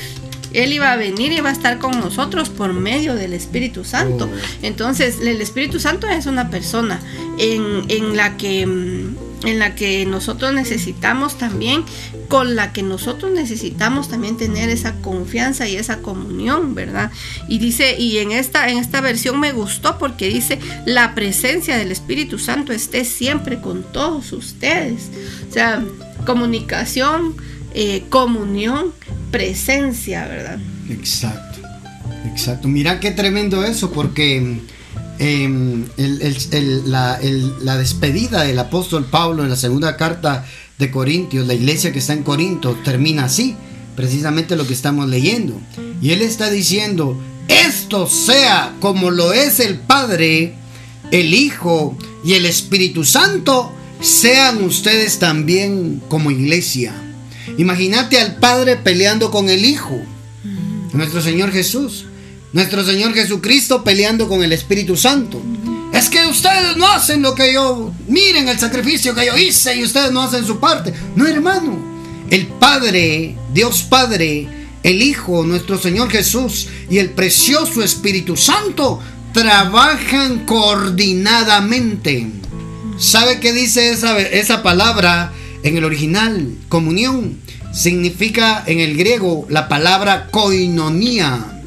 él 0.56 0.74
iba 0.74 0.92
a 0.92 0.96
venir 0.96 1.32
y 1.32 1.38
iba 1.38 1.50
a 1.50 1.54
estar 1.54 1.78
con 1.80 2.00
nosotros 2.00 2.50
por 2.50 2.74
medio 2.74 3.16
del 3.16 3.34
Espíritu 3.34 3.84
Santo. 3.84 4.30
Oh. 4.32 4.38
Entonces, 4.62 5.20
el 5.22 5.42
Espíritu 5.42 5.80
Santo 5.80 6.08
es 6.08 6.26
una 6.26 6.50
persona 6.50 7.00
en, 7.38 8.16
la 8.16 8.38
que 8.38 8.66
mm, 8.66 9.16
en 9.44 9.60
la 9.60 9.76
que 9.76 10.06
nosotros 10.06 10.54
necesitamos 10.54 11.38
también, 11.38 11.84
con 12.28 12.56
la 12.56 12.74
que 12.74 12.84
nosotros 12.84 13.32
necesitamos 13.32 14.10
también 14.10 14.38
tener 14.38 14.70
esa 14.70 14.94
confianza 15.02 15.68
y 15.68 15.76
esa 15.76 16.02
comunión, 16.02 16.74
¿verdad? 16.74 17.12
Y 17.48 17.60
dice, 17.60 17.96
y 18.00 18.18
en 18.18 18.32
esta, 18.32 18.70
en 18.70 18.78
esta 18.78 19.02
versión 19.02 19.40
me 19.40 19.52
gustó 19.52 19.98
porque 19.98 20.28
dice, 20.28 20.60
la 20.86 21.14
presencia 21.14 21.78
del 21.78 21.92
Espíritu 21.92 22.40
Santo 22.40 22.74
esté 22.74 23.06
siempre 23.06 23.62
con 23.62 23.84
todos 23.84 24.32
ustedes. 24.32 25.12
O 25.50 25.54
sea, 25.54 25.84
comunicación, 26.26 27.36
eh, 27.78 28.06
comunión, 28.08 28.94
presencia, 29.32 30.26
¿verdad? 30.28 30.60
Exacto, 30.90 31.60
exacto. 32.26 32.70
Mira 32.70 33.02
qué 33.02 33.12
tremendo 33.12 33.66
eso, 33.66 33.92
porque 33.92 34.62
em, 35.20 35.84
la, 36.86 37.20
la, 37.62 37.78
despedida 37.78 38.44
del 38.44 38.60
apóstol 38.60 39.04
Pablo 39.04 39.44
en 39.44 39.50
la 39.50 39.58
segunda 39.58 39.98
carta 39.98 40.46
de 40.80 40.90
Corintios, 40.90 41.46
la 41.48 41.54
iglesia 41.54 41.92
que 41.92 42.00
está 42.00 42.14
en 42.14 42.24
Corinto, 42.24 42.78
termina 42.86 43.26
así, 43.26 43.58
precisamente 43.98 44.56
lo 44.56 44.66
que 44.66 44.74
estamos 44.74 45.10
leyendo. 45.10 45.60
Y 46.02 46.12
él 46.12 46.22
está 46.22 46.50
diciendo, 46.50 47.22
esto 47.50 48.08
sea 48.08 48.74
como 48.80 49.12
lo 49.12 49.34
es 49.34 49.60
el 49.60 49.80
Padre, 49.80 50.56
el 51.12 51.34
Hijo 51.34 51.98
y 52.24 52.36
el 52.36 52.46
Espíritu 52.46 53.04
Santo, 53.04 53.74
sean 54.00 54.64
ustedes 54.64 55.20
también 55.20 56.02
como 56.08 56.32
iglesia. 56.32 57.02
Imagínate 57.58 58.20
al 58.20 58.36
Padre 58.36 58.76
peleando 58.76 59.32
con 59.32 59.50
el 59.50 59.66
Hijo, 59.66 60.02
nuestro 60.94 61.22
Señor 61.22 61.52
Jesús, 61.52 62.06
nuestro 62.54 62.84
Señor 62.86 63.14
Jesucristo 63.14 63.84
peleando 63.84 64.28
con 64.28 64.44
el 64.44 64.52
Espíritu 64.54 64.96
Santo. 64.96 65.42
Es 65.94 66.10
que 66.10 66.26
ustedes 66.26 66.76
no 66.78 66.88
hacen 66.88 67.22
lo 67.22 67.36
que 67.36 67.54
yo, 67.54 67.94
miren 68.08 68.50
el 68.50 68.60
sacrificio 68.60 69.16
que 69.16 69.26
yo 69.26 69.38
hice 69.38 69.76
y 69.76 69.84
ustedes 69.84 70.12
no 70.12 70.24
hacen 70.24 70.46
su 70.46 70.60
parte. 70.60 70.94
No, 71.16 71.26
hermano, 71.26 71.78
el 72.30 72.48
Padre, 72.48 73.36
Dios 73.54 73.84
Padre, 73.84 74.48
el 74.84 75.02
Hijo, 75.02 75.46
nuestro 75.46 75.78
Señor 75.78 76.10
Jesús 76.10 76.68
y 76.90 76.98
el 76.98 77.12
precioso 77.12 77.82
Espíritu 77.82 78.36
Santo 78.36 79.02
trabajan 79.34 80.46
coordinadamente. 80.46 82.30
¿Sabe 82.98 83.40
qué 83.40 83.52
dice 83.52 83.92
esa, 83.92 84.20
esa 84.20 84.64
palabra 84.64 85.34
en 85.66 85.78
el 85.78 85.84
original? 85.84 86.56
Comunión 86.70 87.40
significa 87.74 88.64
en 88.66 88.80
el 88.80 88.96
griego 88.96 89.46
la 89.50 89.68
palabra 89.68 90.28
koinonía. 90.32 91.62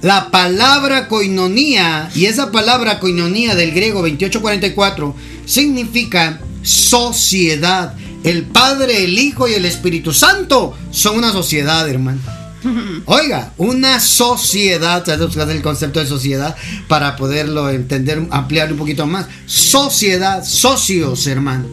La 0.00 0.32
palabra 0.32 1.06
koinonía, 1.06 2.10
y 2.14 2.24
esa 2.24 2.50
palabra 2.50 2.98
koinonía 2.98 3.54
del 3.54 3.70
griego 3.70 4.00
2844, 4.00 5.14
significa 5.46 6.40
sociedad. 6.62 7.94
El 8.24 8.44
Padre, 8.44 9.04
el 9.04 9.18
Hijo 9.18 9.46
y 9.46 9.54
el 9.54 9.64
Espíritu 9.64 10.12
Santo 10.12 10.76
son 10.90 11.18
una 11.18 11.30
sociedad, 11.30 11.88
hermano. 11.88 12.20
Oiga, 13.04 13.52
una 13.58 14.00
sociedad, 14.00 15.04
¿sabes 15.04 15.36
el 15.36 15.62
concepto 15.62 16.00
de 16.00 16.06
sociedad 16.06 16.56
para 16.88 17.16
poderlo 17.16 17.68
entender, 17.70 18.26
ampliar 18.30 18.72
un 18.72 18.78
poquito 18.78 19.06
más? 19.06 19.26
Sociedad, 19.46 20.44
socios, 20.44 21.26
hermano. 21.26 21.66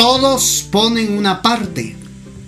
Todos 0.00 0.66
ponen 0.70 1.12
una 1.12 1.42
parte. 1.42 1.94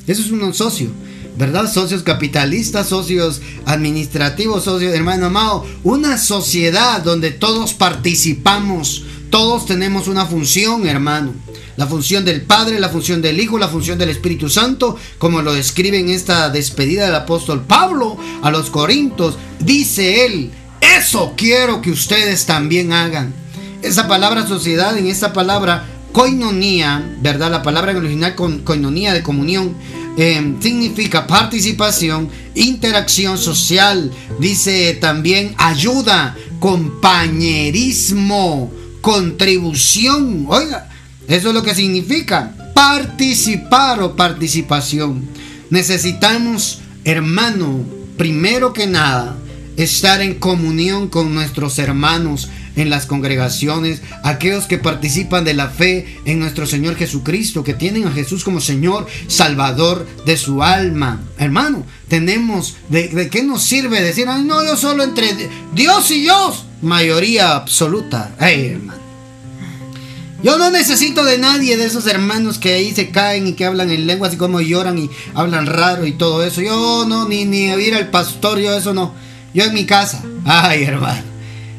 Eso 0.07 0.23
es 0.23 0.31
un 0.31 0.55
socio, 0.55 0.89
¿verdad? 1.37 1.71
Socios 1.71 2.03
capitalistas, 2.03 2.89
socios 2.89 3.43
administrativos, 3.67 4.65
socios, 4.65 4.95
hermano 4.95 5.27
amado. 5.27 5.67
Una 5.85 6.17
sociedad 6.17 7.03
donde 7.03 7.31
todos 7.31 7.75
participamos, 7.75 9.05
todos 9.29 9.67
tenemos 9.67 10.09
una 10.09 10.25
función, 10.25 10.87
hermano. 10.87 11.35
La 11.77 11.87
función 11.87 12.25
del 12.25 12.41
Padre, 12.41 12.81
la 12.81 12.89
función 12.89 13.21
del 13.21 13.39
Hijo, 13.39 13.59
la 13.59 13.69
función 13.69 13.99
del 13.99 14.09
Espíritu 14.09 14.49
Santo, 14.49 14.97
como 15.19 15.43
lo 15.43 15.53
describe 15.53 15.99
en 15.99 16.09
esta 16.09 16.49
despedida 16.49 17.05
del 17.05 17.17
apóstol 17.17 17.67
Pablo 17.67 18.17
a 18.41 18.51
los 18.51 18.71
Corintios, 18.71 19.37
dice 19.61 20.25
él, 20.25 20.51
eso 20.81 21.35
quiero 21.37 21.83
que 21.83 21.91
ustedes 21.91 22.47
también 22.47 22.95
hagan. 22.95 23.35
Esa 23.83 24.09
palabra 24.09 24.47
sociedad, 24.47 24.97
en 24.97 25.09
esta 25.09 25.35
palabra 25.35 25.92
Coinonía, 26.13 27.17
¿verdad? 27.21 27.51
La 27.51 27.63
palabra 27.63 27.93
en 27.93 27.99
original 27.99 28.35
con 28.35 28.61
coinonía 28.61 29.13
de 29.15 29.23
comunión 29.23 29.75
eh, 30.19 30.57
significa 30.61 31.27
participación, 31.27 32.29
interacción 32.55 33.39
social, 33.39 34.13
dice 34.39 34.99
también 35.01 35.55
ayuda, 35.57 36.37
compañerismo, 36.61 38.71
contribución. 39.01 40.45
Oiga, 40.49 40.91
eso 41.29 41.49
es 41.49 41.55
lo 41.55 41.63
que 41.63 41.75
significa 41.75 42.55
participar 42.75 44.03
o 44.03 44.15
participación. 44.15 45.27
Necesitamos, 45.71 46.81
hermano, 47.05 47.87
primero 48.19 48.75
que 48.75 48.87
nada, 48.87 49.39
estar 49.79 50.21
en 50.21 50.35
comunión 50.35 51.09
con 51.09 51.35
nuestros 51.35 51.79
hermanos 51.79 52.51
en 52.77 52.91
las 52.91 53.07
congregaciones, 53.07 54.03
aquellos 54.23 54.67
que 54.67 54.79
participan 54.79 55.45
de 55.45 55.55
la 55.55 55.69
fe 55.69 56.21
en 56.25 56.39
nuestro 56.39 56.67
Señor 56.67 56.97
Jesucristo, 56.97 57.65
que 57.65 57.75
tienen 57.75 58.07
a 58.07 58.13
Jesús 58.13 58.45
como 58.45 58.61
Señor, 58.61 59.07
Salvador 59.29 60.07
de 60.27 60.37
su 60.37 60.63
alma. 60.63 61.21
Hermano, 61.39 61.85
tenemos, 62.09 62.77
¿de, 62.89 63.29
qué 63.31 63.43
nos 63.43 63.63
sirve 63.63 64.01
decir, 64.01 64.29
Ay, 64.29 64.45
no, 64.45 64.65
yo 64.65 64.77
solo 64.77 65.03
entre 65.03 65.37
Dios 65.75 66.11
y 66.11 66.23
Dios? 66.23 66.65
Mayoría 66.83 67.55
absoluta. 67.55 68.35
hermano. 68.39 69.03
Yo 70.43 70.59
no 70.59 70.71
necesito 70.71 71.25
de 71.25 71.39
nadie 71.39 71.77
de 71.77 71.87
esos 71.87 72.09
hermanos 72.09 72.59
que 72.59 72.75
ahí 72.75 72.93
se 72.93 73.11
caen 73.11 73.47
y 73.47 73.53
que 73.53 73.65
hablan 73.65 73.91
en 73.91 74.09
lenguas 74.09 74.35
y 74.35 74.37
como 74.37 74.61
lloran 74.61 74.99
y 74.99 75.09
hablan 75.35 75.67
raro 75.67 76.05
y 76.05 76.13
todo 76.13 76.43
eso. 76.43 76.61
Yo 76.61 77.05
no, 77.07 77.29
ni, 77.29 77.45
ni 77.45 77.67
ir 77.67 77.95
al 77.95 78.11
pastor, 78.11 78.59
yo 78.59 78.77
eso 78.77 78.93
no. 78.93 79.15
Yo 79.55 79.65
en 79.65 79.75
mi 79.75 79.87
casa. 79.87 80.21
Ay, 80.45 80.83
hermano. 80.83 81.32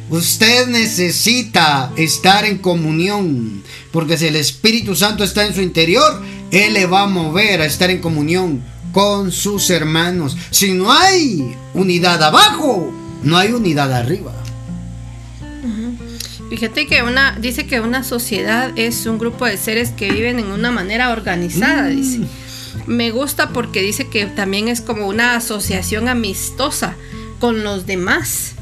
Usted 0.10 0.67
necesita 0.67 1.91
estar 1.95 2.45
en 2.45 2.57
comunión, 2.57 3.63
porque 3.91 4.17
si 4.17 4.27
el 4.27 4.36
Espíritu 4.36 4.95
Santo 4.95 5.24
está 5.24 5.45
en 5.45 5.55
su 5.55 5.62
interior, 5.62 6.22
Él 6.51 6.74
le 6.74 6.86
va 6.86 7.03
a 7.03 7.07
mover 7.07 7.62
a 7.62 7.65
estar 7.65 7.89
en 7.89 8.01
comunión 8.01 8.62
con 8.91 9.31
sus 9.31 9.69
hermanos. 9.69 10.38
Si 10.51 10.74
no 10.74 10.91
hay 10.91 11.55
unidad 11.74 12.22
abajo, 12.22 12.91
no 13.24 13.38
hay 13.38 13.53
unidad 13.53 13.93
arriba. 13.93 14.33
Fíjate 16.50 16.86
que 16.86 17.01
una 17.01 17.36
dice 17.39 17.65
que 17.65 17.79
una 17.79 18.03
sociedad 18.03 18.72
es 18.75 19.07
un 19.07 19.17
grupo 19.17 19.45
de 19.45 19.57
seres 19.57 19.89
que 19.89 20.12
viven 20.12 20.38
en 20.38 20.51
una 20.51 20.69
manera 20.69 21.12
organizada, 21.12 21.89
mm. 21.89 21.95
dice. 21.95 22.19
Me 22.86 23.10
gusta 23.12 23.50
porque 23.50 23.81
dice 23.81 24.07
que 24.07 24.25
también 24.25 24.67
es 24.67 24.81
como 24.81 25.07
una 25.07 25.36
asociación 25.36 26.07
amistosa 26.07 26.95
con 27.39 27.63
los 27.63 27.88
demás 27.88 28.53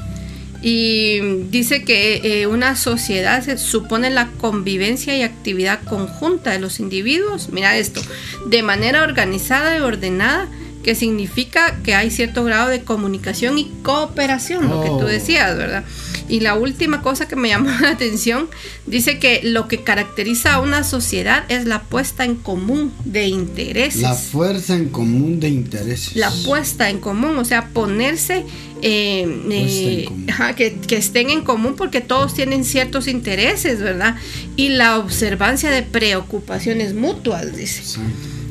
Y 0.61 1.19
dice 1.49 1.83
que 1.83 2.41
eh, 2.41 2.47
una 2.47 2.75
sociedad 2.75 3.43
se 3.43 3.57
supone 3.57 4.09
la 4.11 4.27
convivencia 4.37 5.17
y 5.17 5.23
actividad 5.23 5.81
conjunta 5.83 6.51
de 6.51 6.59
los 6.59 6.79
individuos, 6.79 7.49
mira 7.49 7.77
esto, 7.77 8.01
de 8.47 8.61
manera 8.61 9.01
organizada 9.01 9.75
y 9.77 9.79
ordenada, 9.79 10.47
que 10.83 10.95
significa 10.95 11.77
que 11.83 11.95
hay 11.95 12.11
cierto 12.11 12.43
grado 12.43 12.69
de 12.69 12.81
comunicación 12.81 13.57
y 13.57 13.71
cooperación, 13.83 14.69
lo 14.69 14.81
que 14.81 14.89
tú 14.89 15.01
oh. 15.01 15.05
decías, 15.05 15.57
¿verdad? 15.57 15.83
Y 16.31 16.39
la 16.39 16.55
última 16.55 17.01
cosa 17.01 17.27
que 17.27 17.35
me 17.35 17.49
llamó 17.49 17.69
la 17.81 17.89
atención, 17.89 18.47
dice 18.87 19.19
que 19.19 19.41
lo 19.43 19.67
que 19.67 19.83
caracteriza 19.83 20.53
a 20.53 20.61
una 20.61 20.83
sociedad 20.83 21.43
es 21.49 21.65
la 21.65 21.81
puesta 21.83 22.23
en 22.23 22.35
común 22.35 22.93
de 23.03 23.27
intereses. 23.27 24.01
La 24.01 24.15
fuerza 24.15 24.75
en 24.75 24.89
común 24.89 25.41
de 25.41 25.49
intereses. 25.49 26.15
La 26.15 26.31
puesta 26.45 26.89
en 26.89 26.99
común, 26.99 27.37
o 27.37 27.43
sea, 27.43 27.67
ponerse 27.67 28.45
eh, 28.81 29.27
eh, 29.51 30.09
que, 30.55 30.77
que, 30.79 30.95
estén 30.95 31.29
en 31.29 31.41
común 31.41 31.75
porque 31.75 31.99
todos 31.99 32.33
tienen 32.33 32.63
ciertos 32.63 33.07
intereses, 33.07 33.81
¿verdad? 33.81 34.15
Y 34.55 34.69
la 34.69 34.97
observancia 34.99 35.69
de 35.69 35.83
preocupaciones 35.83 36.93
mutuas, 36.93 37.55
dice. 37.55 37.99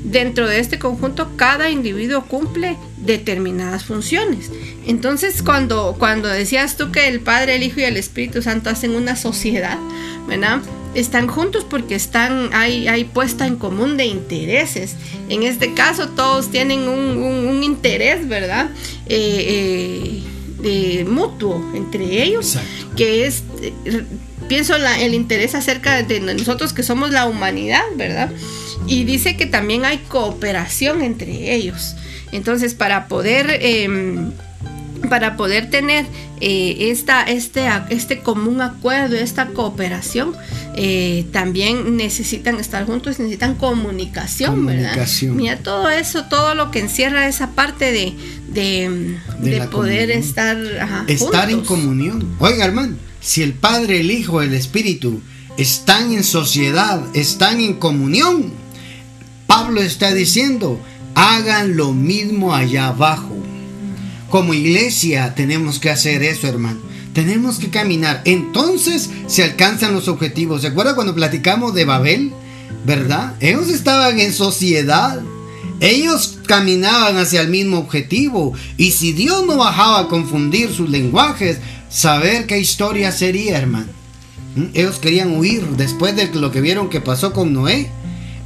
Dentro 0.04 0.49
de 0.49 0.61
este 0.61 0.78
conjunto, 0.78 1.37
cada 1.37 1.71
individuo 1.71 2.25
cumple 2.25 2.76
determinadas 2.99 3.85
funciones. 3.85 4.50
Entonces, 4.87 5.42
cuando, 5.42 5.97
cuando 5.99 6.28
decías 6.28 6.76
tú 6.76 6.90
que 6.90 7.09
el 7.09 7.21
Padre, 7.21 7.57
el 7.57 7.62
Hijo 7.62 7.80
y 7.80 7.85
el 7.85 7.97
Espíritu 7.97 8.40
Santo 8.42 8.71
hacen 8.71 8.92
una 8.92 9.14
sociedad, 9.16 9.78
¿verdad? 10.26 10.61
Están 10.95 11.28
juntos 11.28 11.66
porque 11.69 11.95
están, 11.95 12.50
hay, 12.52 12.88
hay 12.88 13.04
puesta 13.04 13.47
en 13.47 13.57
común 13.57 13.97
de 13.97 14.07
intereses. 14.07 14.97
En 15.28 15.42
este 15.42 15.75
caso, 15.75 16.09
todos 16.09 16.50
tienen 16.50 16.88
un, 16.88 17.62
interés, 17.62 18.26
¿verdad? 18.26 18.71
Eh, 19.07 20.23
eh, 20.62 21.04
mutuo 21.09 21.62
entre 21.75 22.23
ellos, 22.23 22.57
que 22.97 23.26
es, 23.26 23.45
eh, 23.62 24.04
pienso, 24.49 24.75
el 24.76 25.14
interés 25.14 25.54
acerca 25.54 26.02
de 26.02 26.21
nosotros 26.21 26.73
que 26.73 26.83
somos 26.83 27.11
la 27.11 27.26
humanidad, 27.26 27.83
¿verdad? 27.97 28.30
Y 28.87 29.04
dice 29.04 29.37
que 29.37 29.46
también 29.46 29.84
hay 29.84 29.99
cooperación 29.99 31.02
entre 31.02 31.54
ellos. 31.54 31.94
Entonces, 32.32 32.75
para 32.75 33.08
poder, 33.08 33.58
em, 33.60 34.32
para 35.08 35.37
poder 35.37 35.70
tener 35.70 36.06
eh, 36.40 36.90
esta, 36.90 37.22
este, 37.22 37.68
este 37.90 38.20
común 38.20 38.60
acuerdo, 38.60 39.16
esta 39.16 39.46
cooperación, 39.49 40.34
eh, 40.76 41.26
también 41.32 41.96
necesitan 41.96 42.58
estar 42.60 42.87
juntos, 42.87 43.18
necesitan 43.18 43.56
comunicación, 43.56 44.54
comunicación. 44.54 45.37
Mira, 45.37 45.58
todo 45.58 45.90
eso, 45.90 46.25
todo 46.25 46.54
lo 46.54 46.70
que 46.70 46.78
encierra 46.78 47.26
esa 47.26 47.50
parte 47.50 47.92
de, 47.92 48.14
de, 48.49 49.60
poder 49.70 50.10
estar 50.10 50.56
Estar 51.08 51.50
en 51.50 51.62
comunión. 51.62 52.26
Oiga, 52.38 52.64
hermano, 52.64 52.96
si 53.20 53.42
el 53.42 53.52
Padre, 53.52 54.00
el 54.00 54.10
Hijo, 54.10 54.40
el 54.42 54.54
Espíritu 54.54 55.20
están 55.56 56.12
en 56.12 56.25
sociedad, 56.25 57.02
están 57.14 57.60
en 57.60 57.75
comunión, 57.75 58.52
Pablo 59.50 59.83
está 59.83 60.14
diciendo, 60.14 60.78
hagan 61.16 61.76
lo 61.76 61.92
mismo 61.92 62.54
allá 62.54 62.87
abajo. 62.87 63.37
Como 64.28 64.54
iglesia 64.54 65.35
tenemos 65.35 65.80
que 65.80 65.90
hacer 65.90 66.23
eso, 66.23 66.47
hermano. 66.47 66.78
Tenemos 67.14 67.59
que 67.59 67.69
caminar. 67.69 68.23
Entonces 68.26 69.11
se 69.26 69.42
alcanzan 69.42 69.92
los 69.92 70.07
objetivos. 70.07 70.61
¿Se 70.61 70.69
acuerda 70.69 70.95
cuando 70.95 71.16
platicamos 71.16 71.75
de 71.75 71.85
Babel? 71.85 72.33
¿Verdad? 72.87 73.35
Ellos 73.40 73.71
estaban 73.71 74.21
en 74.21 74.33
sociedad. 74.33 75.21
Ellos 75.80 76.38
caminaban 76.47 77.16
hacia 77.16 77.40
el 77.40 77.49
mismo 77.49 77.78
objetivo. 77.78 78.52
Y 78.76 78.92
si 78.92 79.12
Dios 79.12 79.45
no 79.49 79.57
bajaba 79.57 79.99
a 79.99 80.07
confundir 80.07 80.73
sus 80.73 80.88
lenguajes, 80.90 81.59
saber 81.88 82.47
qué 82.47 82.61
historia 82.61 83.11
sería, 83.11 83.59
hermano. 83.59 83.88
¿Mm? 84.54 84.66
Ellos 84.75 85.00
querían 85.00 85.37
huir 85.37 85.66
después 85.71 86.14
de 86.14 86.28
lo 86.28 86.52
que 86.52 86.61
vieron 86.61 86.88
que 86.88 87.00
pasó 87.00 87.33
con 87.33 87.52
Noé. 87.52 87.90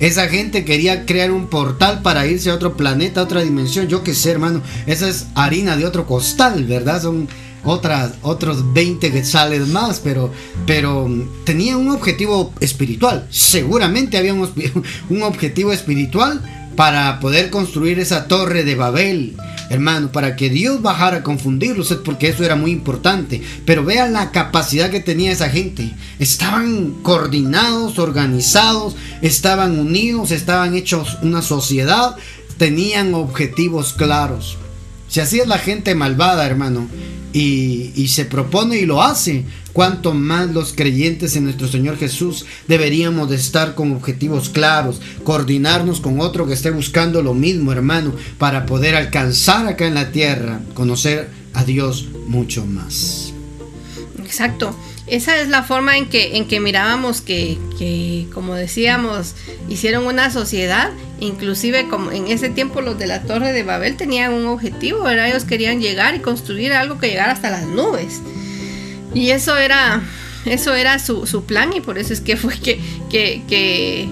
Esa 0.01 0.29
gente 0.29 0.65
quería 0.65 1.07
crear 1.07 1.31
un 1.31 1.47
portal 1.47 2.03
para 2.03 2.27
irse 2.27 2.51
a 2.51 2.55
otro 2.55 2.77
planeta, 2.77 3.21
a 3.21 3.25
otra 3.25 3.43
dimensión. 3.43 3.89
Yo 3.89 4.03
qué 4.03 4.15
sé, 4.15 4.33
hermano. 4.33 4.63
Esa 4.87 5.09
es 5.09 5.27
harina 5.35 5.77
de 5.77 5.87
otro 5.87 6.07
costal, 6.07 6.65
¿verdad? 6.65 7.03
Son 7.03 7.29
otras, 7.65 8.13
otros 8.23 8.75
20 8.75 9.11
quetzales 9.11 9.69
más, 9.69 10.01
pero, 10.01 10.31
pero 10.67 11.09
tenía 11.45 11.77
un 11.77 11.91
objetivo 11.91 12.53
espiritual. 12.61 13.27
Seguramente 13.31 14.19
había 14.19 14.35
un 15.09 15.23
objetivo 15.23 15.73
espiritual 15.73 16.43
para 16.77 17.21
poder 17.21 17.51
construir 17.51 17.99
esa 18.01 18.27
torre 18.27 18.65
de 18.65 18.75
Babel 18.75 19.37
hermano, 19.71 20.13
para 20.13 20.37
que 20.37 20.51
Dios 20.51 20.83
bajara 20.83 21.19
a 21.19 21.23
confundirlos, 21.23 21.93
porque 22.05 22.29
eso 22.29 22.45
era 22.45 22.57
muy 22.57 22.71
importante. 22.71 23.43
Pero 23.65 23.85
vean 23.85 24.13
la 24.13 24.31
capacidad 24.31 24.91
que 24.91 25.01
tenía 25.01 25.33
esa 25.33 25.49
gente. 25.49 25.93
Estaban 26.19 26.93
coordinados, 27.03 27.99
organizados, 27.99 28.97
estaban 29.23 29.79
unidos, 29.79 30.31
estaban 30.31 30.75
hechos 30.75 31.19
una 31.23 31.43
sociedad, 31.43 32.17
tenían 32.57 33.15
objetivos 33.15 33.93
claros. 33.95 34.57
Si 35.09 35.21
así 35.21 35.41
es 35.41 35.47
la 35.47 35.59
gente 35.59 35.95
malvada, 35.95 36.47
hermano, 36.47 36.89
y, 37.33 37.93
y 37.95 38.09
se 38.09 38.25
propone 38.25 38.79
y 38.79 38.87
lo 38.87 39.03
hace, 39.03 39.45
cuanto 39.75 40.15
más 40.15 40.51
los 40.53 40.73
creyentes 40.73 41.37
en 41.37 41.45
nuestro 41.45 41.69
Señor 41.69 41.99
Jesús 41.99 42.47
deberíamos 42.69 43.29
de 43.29 43.37
estar 43.37 43.75
con 43.75 43.93
objetivos 43.93 44.49
claros, 44.49 45.03
coordinarnos 45.25 46.01
con 46.01 46.21
otro 46.21 46.47
que 46.47 46.55
esté 46.55 46.71
buscando 46.71 47.23
lo 47.23 47.35
mismo, 47.35 47.73
hermano, 47.73 48.15
para 48.39 48.65
poder 48.65 48.95
alcanzar 48.95 49.67
acá 49.67 49.87
en 49.87 49.95
la 49.95 50.13
tierra, 50.13 50.61
conocer 50.75 51.29
a 51.53 51.65
Dios 51.65 52.09
mucho 52.27 52.65
más. 52.65 53.35
Exacto. 54.19 54.75
Esa 55.07 55.39
es 55.39 55.49
la 55.49 55.63
forma 55.63 55.99
en 55.99 56.09
que, 56.09 56.39
en 56.39 56.47
que 56.49 56.61
mirábamos 56.61 57.21
que, 57.21 57.59
que, 57.79 58.27
como 58.33 58.55
decíamos, 58.55 59.35
hicieron 59.69 60.07
una 60.07 60.31
sociedad, 60.31 60.91
inclusive 61.21 61.89
como 61.89 62.11
en 62.11 62.29
ese 62.29 62.49
tiempo 62.49 62.81
los 62.81 62.99
de 62.99 63.07
la 63.07 63.23
Torre 63.23 63.53
de 63.53 63.65
Babel 63.65 63.97
tenían 63.97 64.33
un 64.33 64.47
objetivo, 64.47 65.03
¿verdad? 65.03 65.29
ellos 65.29 65.45
querían 65.45 65.81
llegar 65.81 66.15
y 66.15 66.21
construir 66.21 66.73
algo 66.73 66.99
que 66.99 67.09
llegara 67.09 67.33
hasta 67.33 67.51
las 67.51 67.67
nubes. 67.67 68.23
Y 69.15 69.31
eso 69.31 69.57
era, 69.57 70.03
eso 70.45 70.75
era 70.75 70.99
su, 70.99 71.27
su 71.27 71.45
plan 71.45 71.73
y 71.73 71.81
por 71.81 71.99
eso 71.99 72.13
es 72.13 72.21
que 72.21 72.37
fue 72.37 72.59
que, 72.59 72.81
que, 73.11 74.09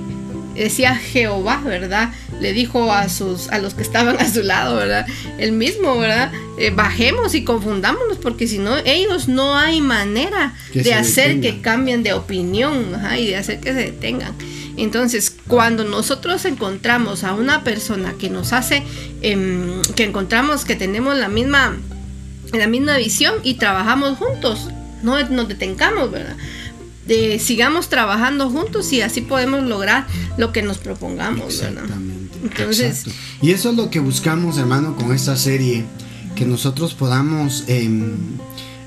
decía 0.54 0.94
Jehová, 0.96 1.62
¿verdad? 1.64 2.12
Le 2.40 2.52
dijo 2.52 2.92
a 2.92 3.08
sus 3.08 3.48
a 3.48 3.58
los 3.58 3.74
que 3.74 3.82
estaban 3.82 4.20
a 4.20 4.28
su 4.30 4.42
lado, 4.42 4.76
¿verdad? 4.76 5.06
El 5.38 5.52
mismo, 5.52 5.98
¿verdad? 5.98 6.30
Eh, 6.58 6.70
bajemos 6.70 7.34
y 7.34 7.42
confundámonos 7.42 8.18
porque 8.18 8.46
si 8.46 8.58
no 8.58 8.76
ellos 8.84 9.28
no 9.28 9.56
hay 9.56 9.80
manera 9.80 10.54
de 10.74 10.94
hacer 10.94 11.40
que 11.40 11.60
cambien 11.60 12.02
de 12.02 12.12
opinión 12.12 13.00
y 13.18 13.28
de 13.28 13.36
hacer 13.36 13.60
que 13.60 13.72
se 13.72 13.80
detengan. 13.80 14.34
Entonces, 14.76 15.34
cuando 15.48 15.84
nosotros 15.84 16.44
encontramos 16.44 17.24
a 17.24 17.34
una 17.34 17.62
persona 17.62 18.14
que 18.18 18.30
nos 18.30 18.52
hace, 18.52 18.82
em, 19.20 19.82
que 19.94 20.04
encontramos 20.04 20.64
que 20.64 20.76
tenemos 20.76 21.16
la 21.16 21.28
misma, 21.28 21.76
la 22.52 22.66
misma 22.66 22.96
visión 22.96 23.34
y 23.42 23.54
trabajamos 23.54 24.18
juntos, 24.18 24.68
no 25.02 25.22
nos 25.28 25.48
detengamos, 25.48 26.10
¿verdad? 26.10 26.36
De, 27.06 27.38
sigamos 27.38 27.88
trabajando 27.88 28.48
juntos 28.48 28.92
y 28.92 29.00
así 29.00 29.22
podemos 29.22 29.62
lograr 29.64 30.06
lo 30.36 30.52
que 30.52 30.62
nos 30.62 30.78
propongamos, 30.78 31.54
Exactamente. 31.54 32.38
Entonces, 32.42 33.04
y 33.40 33.50
eso 33.50 33.70
es 33.70 33.76
lo 33.76 33.90
que 33.90 34.00
buscamos, 34.00 34.58
hermano, 34.58 34.96
con 34.96 35.12
esta 35.12 35.36
serie, 35.36 35.84
que 36.34 36.44
nosotros 36.44 36.94
podamos 36.94 37.64
em, 37.68 38.14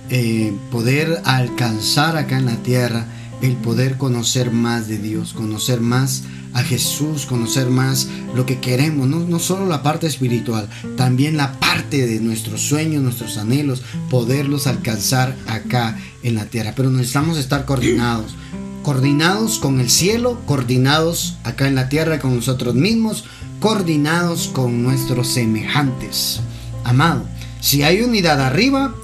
eh, 0.09 0.53
poder 0.71 1.21
alcanzar 1.25 2.17
acá 2.17 2.37
en 2.37 2.45
la 2.45 2.57
tierra 2.57 3.07
el 3.41 3.55
poder 3.55 3.97
conocer 3.97 4.51
más 4.51 4.87
de 4.87 4.97
Dios, 4.97 5.33
conocer 5.33 5.81
más 5.81 6.23
a 6.55 6.63
Jesús, 6.63 7.25
conocer 7.25 7.69
más 7.69 8.07
lo 8.33 8.45
que 8.45 8.59
queremos, 8.59 9.07
no, 9.07 9.19
no 9.19 9.39
solo 9.39 9.65
la 9.67 9.83
parte 9.83 10.07
espiritual, 10.07 10.69
también 10.95 11.35
la 11.35 11.59
parte 11.59 12.07
de 12.07 12.21
nuestros 12.21 12.61
sueños, 12.61 13.03
nuestros 13.03 13.37
anhelos, 13.37 13.83
poderlos 14.09 14.65
alcanzar 14.65 15.35
acá 15.47 15.99
en 16.23 16.35
la 16.35 16.45
tierra. 16.45 16.73
Pero 16.73 16.89
necesitamos 16.91 17.37
estar 17.37 17.65
coordinados, 17.65 18.35
coordinados 18.83 19.59
con 19.59 19.81
el 19.81 19.89
cielo, 19.89 20.39
coordinados 20.45 21.35
acá 21.43 21.67
en 21.67 21.75
la 21.75 21.89
tierra 21.89 22.19
con 22.19 22.33
nosotros 22.33 22.73
mismos, 22.73 23.25
coordinados 23.59 24.47
con 24.47 24.81
nuestros 24.81 25.27
semejantes. 25.27 26.39
Amado, 26.85 27.25
si 27.59 27.83
hay 27.83 28.01
unidad 28.01 28.39
arriba, 28.39 28.95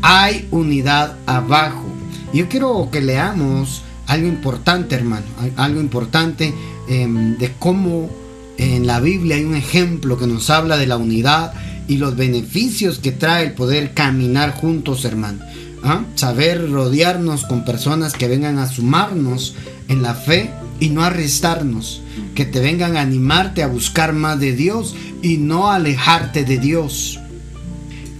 hay 0.00 0.46
unidad 0.52 1.16
abajo. 1.26 1.86
Yo 2.32 2.48
quiero 2.48 2.88
que 2.92 3.00
leamos 3.00 3.82
algo 4.06 4.28
importante, 4.28 4.94
hermano, 4.94 5.26
algo 5.56 5.80
importante 5.80 6.52
Em, 6.90 7.38
de 7.38 7.52
cómo 7.56 8.10
en 8.58 8.84
la 8.84 8.98
Biblia 8.98 9.36
hay 9.36 9.44
un 9.44 9.54
ejemplo 9.54 10.18
que 10.18 10.26
nos 10.26 10.50
habla 10.50 10.76
de 10.76 10.88
la 10.88 10.96
unidad 10.96 11.52
y 11.86 11.98
los 11.98 12.16
beneficios 12.16 12.98
que 12.98 13.12
trae 13.12 13.44
el 13.44 13.52
poder 13.52 13.94
caminar 13.94 14.54
juntos, 14.54 15.04
hermano. 15.04 15.38
¿Ah? 15.84 16.04
Saber 16.16 16.68
rodearnos 16.68 17.44
con 17.44 17.64
personas 17.64 18.14
que 18.14 18.26
vengan 18.26 18.58
a 18.58 18.68
sumarnos 18.68 19.54
en 19.86 20.02
la 20.02 20.16
fe 20.16 20.50
y 20.80 20.88
no 20.88 21.04
a 21.04 21.10
restarnos. 21.10 22.02
Que 22.34 22.44
te 22.44 22.58
vengan 22.58 22.96
a 22.96 23.02
animarte 23.02 23.62
a 23.62 23.68
buscar 23.68 24.12
más 24.12 24.40
de 24.40 24.56
Dios 24.56 24.96
y 25.22 25.36
no 25.36 25.70
alejarte 25.70 26.44
de 26.44 26.58
Dios. 26.58 27.20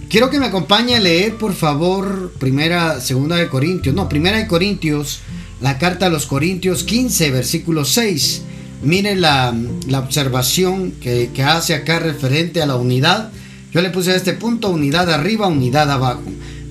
quiero 0.07 0.29
que 0.29 0.39
me 0.39 0.45
acompañe 0.45 0.95
a 0.95 1.01
leer, 1.01 1.35
por 1.35 1.53
favor, 1.53 2.31
primera, 2.39 3.01
segunda 3.01 3.35
de 3.35 3.49
Corintios, 3.49 3.93
no, 3.93 4.07
primera 4.07 4.37
de 4.37 4.47
Corintios, 4.47 5.19
la 5.59 5.77
carta 5.77 6.05
a 6.05 6.09
los 6.09 6.25
Corintios 6.25 6.85
15, 6.85 7.31
versículo 7.31 7.83
6. 7.83 8.43
Mire 8.83 9.15
la, 9.15 9.53
observación 9.95 10.91
que, 10.91 11.29
que, 11.33 11.43
hace 11.43 11.75
acá 11.75 11.99
referente 11.99 12.61
a 12.61 12.65
la 12.65 12.75
unidad. 12.75 13.31
Yo 13.71 13.81
le 13.81 13.89
puse 13.89 14.11
a 14.11 14.15
este 14.15 14.33
punto 14.33 14.69
unidad 14.69 15.09
arriba, 15.11 15.47
unidad 15.47 15.89
abajo. 15.91 16.23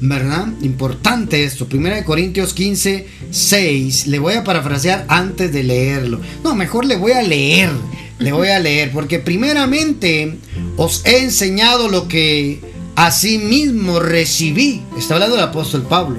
¿Verdad? 0.03 0.49
Importante 0.63 1.45
esto. 1.45 1.67
Primera 1.67 1.97
de 1.97 2.05
Corintios 2.05 2.55
15, 2.55 3.07
6. 3.31 4.07
Le 4.07 4.19
voy 4.19 4.35
a 4.35 4.45
parafrasear 4.45 5.05
antes 5.09 5.53
de 5.53 5.63
leerlo. 5.63 6.21
No, 6.43 6.55
mejor 6.55 6.87
le 6.87 6.97
voy 6.97 7.13
a 7.13 7.23
leer. 7.23 7.71
Le 8.19 8.33
voy 8.33 8.49
a 8.49 8.59
leer. 8.61 8.93
Porque 8.93 9.19
primeramente 9.19 10.39
os 10.77 11.05
he 11.05 11.23
enseñado 11.23 11.89
lo 11.89 12.09
que 12.09 12.61
asimismo 12.97 14.01
recibí. 14.01 14.83
Está 14.99 15.15
hablando 15.15 15.37
el 15.37 15.43
apóstol 15.43 15.83
Pablo. 15.83 16.19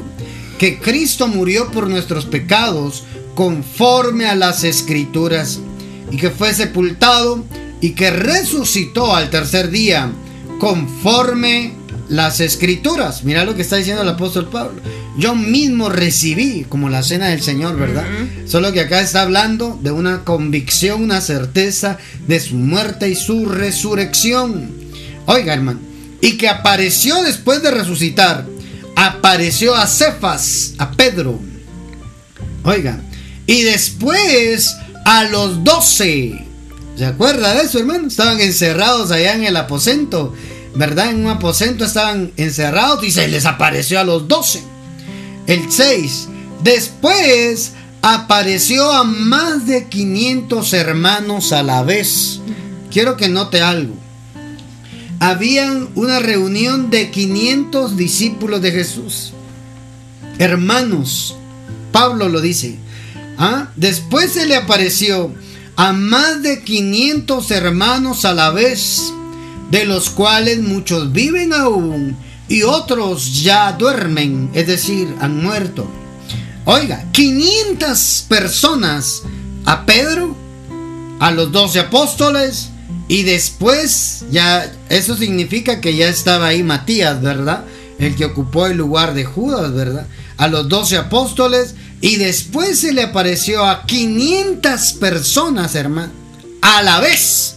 Que 0.59 0.79
Cristo 0.79 1.27
murió 1.27 1.71
por 1.71 1.89
nuestros 1.89 2.25
pecados 2.25 3.03
conforme 3.33 4.27
a 4.27 4.35
las 4.35 4.63
escrituras. 4.63 5.59
Y 6.11 6.17
que 6.17 6.29
fue 6.29 6.53
sepultado 6.53 7.43
y 7.79 7.91
que 7.91 8.11
resucitó 8.11 9.15
al 9.15 9.29
tercer 9.29 9.71
día 9.71 10.11
conforme 10.59 11.73
las 12.09 12.39
escrituras. 12.41 13.23
Mira 13.23 13.45
lo 13.45 13.55
que 13.55 13.61
está 13.61 13.77
diciendo 13.77 14.03
el 14.03 14.09
apóstol 14.09 14.49
Pablo. 14.49 14.81
Yo 15.17 15.35
mismo 15.35 15.89
recibí 15.89 16.65
como 16.69 16.89
la 16.89 17.03
cena 17.03 17.29
del 17.29 17.41
Señor, 17.41 17.77
¿verdad? 17.77 18.05
Solo 18.45 18.71
que 18.71 18.81
acá 18.81 19.01
está 19.01 19.23
hablando 19.23 19.79
de 19.81 19.91
una 19.91 20.23
convicción, 20.23 21.03
una 21.03 21.21
certeza 21.21 21.97
de 22.27 22.39
su 22.39 22.55
muerte 22.55 23.09
y 23.09 23.15
su 23.15 23.45
resurrección. 23.45 24.71
Oiga, 25.25 25.53
hermano. 25.53 25.79
Y 26.21 26.33
que 26.37 26.47
apareció 26.47 27.23
después 27.23 27.63
de 27.63 27.71
resucitar. 27.71 28.45
Apareció 28.95 29.73
a 29.73 29.87
Cefas, 29.87 30.73
a 30.77 30.91
Pedro. 30.91 31.39
Oiga. 32.63 33.01
Y 33.47 33.63
después 33.63 34.75
a 35.05 35.23
los 35.25 35.63
doce. 35.63 36.45
¿Se 36.95 37.05
acuerda 37.05 37.55
de 37.55 37.63
eso, 37.63 37.79
hermano? 37.79 38.07
Estaban 38.07 38.39
encerrados 38.39 39.11
allá 39.11 39.35
en 39.35 39.43
el 39.43 39.57
aposento 39.57 40.33
¿verdad? 40.75 41.11
En 41.11 41.25
un 41.25 41.27
aposento 41.27 41.85
estaban 41.85 42.31
encerrados 42.37 43.03
y 43.03 43.11
se 43.11 43.27
les 43.27 43.45
apareció 43.45 43.99
a 43.99 44.03
los 44.03 44.27
doce. 44.27 44.63
El 45.47 45.71
6. 45.71 46.27
Después 46.63 47.73
apareció 48.01 48.91
a 48.91 49.03
más 49.03 49.67
de 49.67 49.87
500 49.87 50.73
hermanos 50.73 51.51
a 51.51 51.63
la 51.63 51.83
vez. 51.83 52.39
Quiero 52.89 53.17
que 53.17 53.29
note 53.29 53.61
algo. 53.61 53.95
Habían 55.19 55.89
una 55.95 56.19
reunión 56.19 56.89
de 56.89 57.11
500 57.11 57.95
discípulos 57.97 58.61
de 58.61 58.71
Jesús. 58.71 59.33
Hermanos, 60.39 61.35
Pablo 61.91 62.27
lo 62.27 62.41
dice. 62.41 62.77
¿Ah? 63.43 63.71
Después 63.75 64.33
se 64.33 64.45
le 64.45 64.55
apareció 64.55 65.33
a 65.75 65.93
más 65.93 66.43
de 66.43 66.63
500 66.63 67.49
hermanos 67.49 68.23
a 68.23 68.33
la 68.33 68.51
vez 68.51 69.11
de 69.71 69.85
los 69.85 70.11
cuales 70.11 70.59
muchos 70.59 71.11
viven 71.11 71.51
aún 71.51 72.15
y 72.47 72.61
otros 72.61 73.41
ya 73.41 73.71
duermen, 73.71 74.51
es 74.53 74.67
decir, 74.67 75.15
han 75.19 75.41
muerto. 75.41 75.89
Oiga, 76.65 77.03
500 77.13 78.25
personas 78.29 79.23
a 79.65 79.87
Pedro, 79.87 80.35
a 81.19 81.31
los 81.31 81.51
12 81.51 81.79
apóstoles, 81.79 82.69
y 83.07 83.23
después 83.23 84.23
ya, 84.29 84.71
eso 84.89 85.17
significa 85.17 85.81
que 85.81 85.95
ya 85.95 86.09
estaba 86.09 86.45
ahí 86.45 86.61
Matías, 86.61 87.19
¿verdad? 87.23 87.65
El 87.97 88.15
que 88.15 88.25
ocupó 88.25 88.67
el 88.67 88.77
lugar 88.77 89.15
de 89.15 89.25
Judas, 89.25 89.73
¿verdad? 89.73 90.05
A 90.37 90.47
los 90.47 90.69
12 90.69 90.97
apóstoles, 90.97 91.73
y 92.01 92.15
después 92.17 92.79
se 92.79 92.93
le 92.93 93.03
apareció 93.03 93.63
a 93.63 93.85
500 93.85 94.93
personas, 94.93 95.75
hermano, 95.75 96.11
a 96.61 96.81
la 96.81 96.99
vez. 96.99 97.55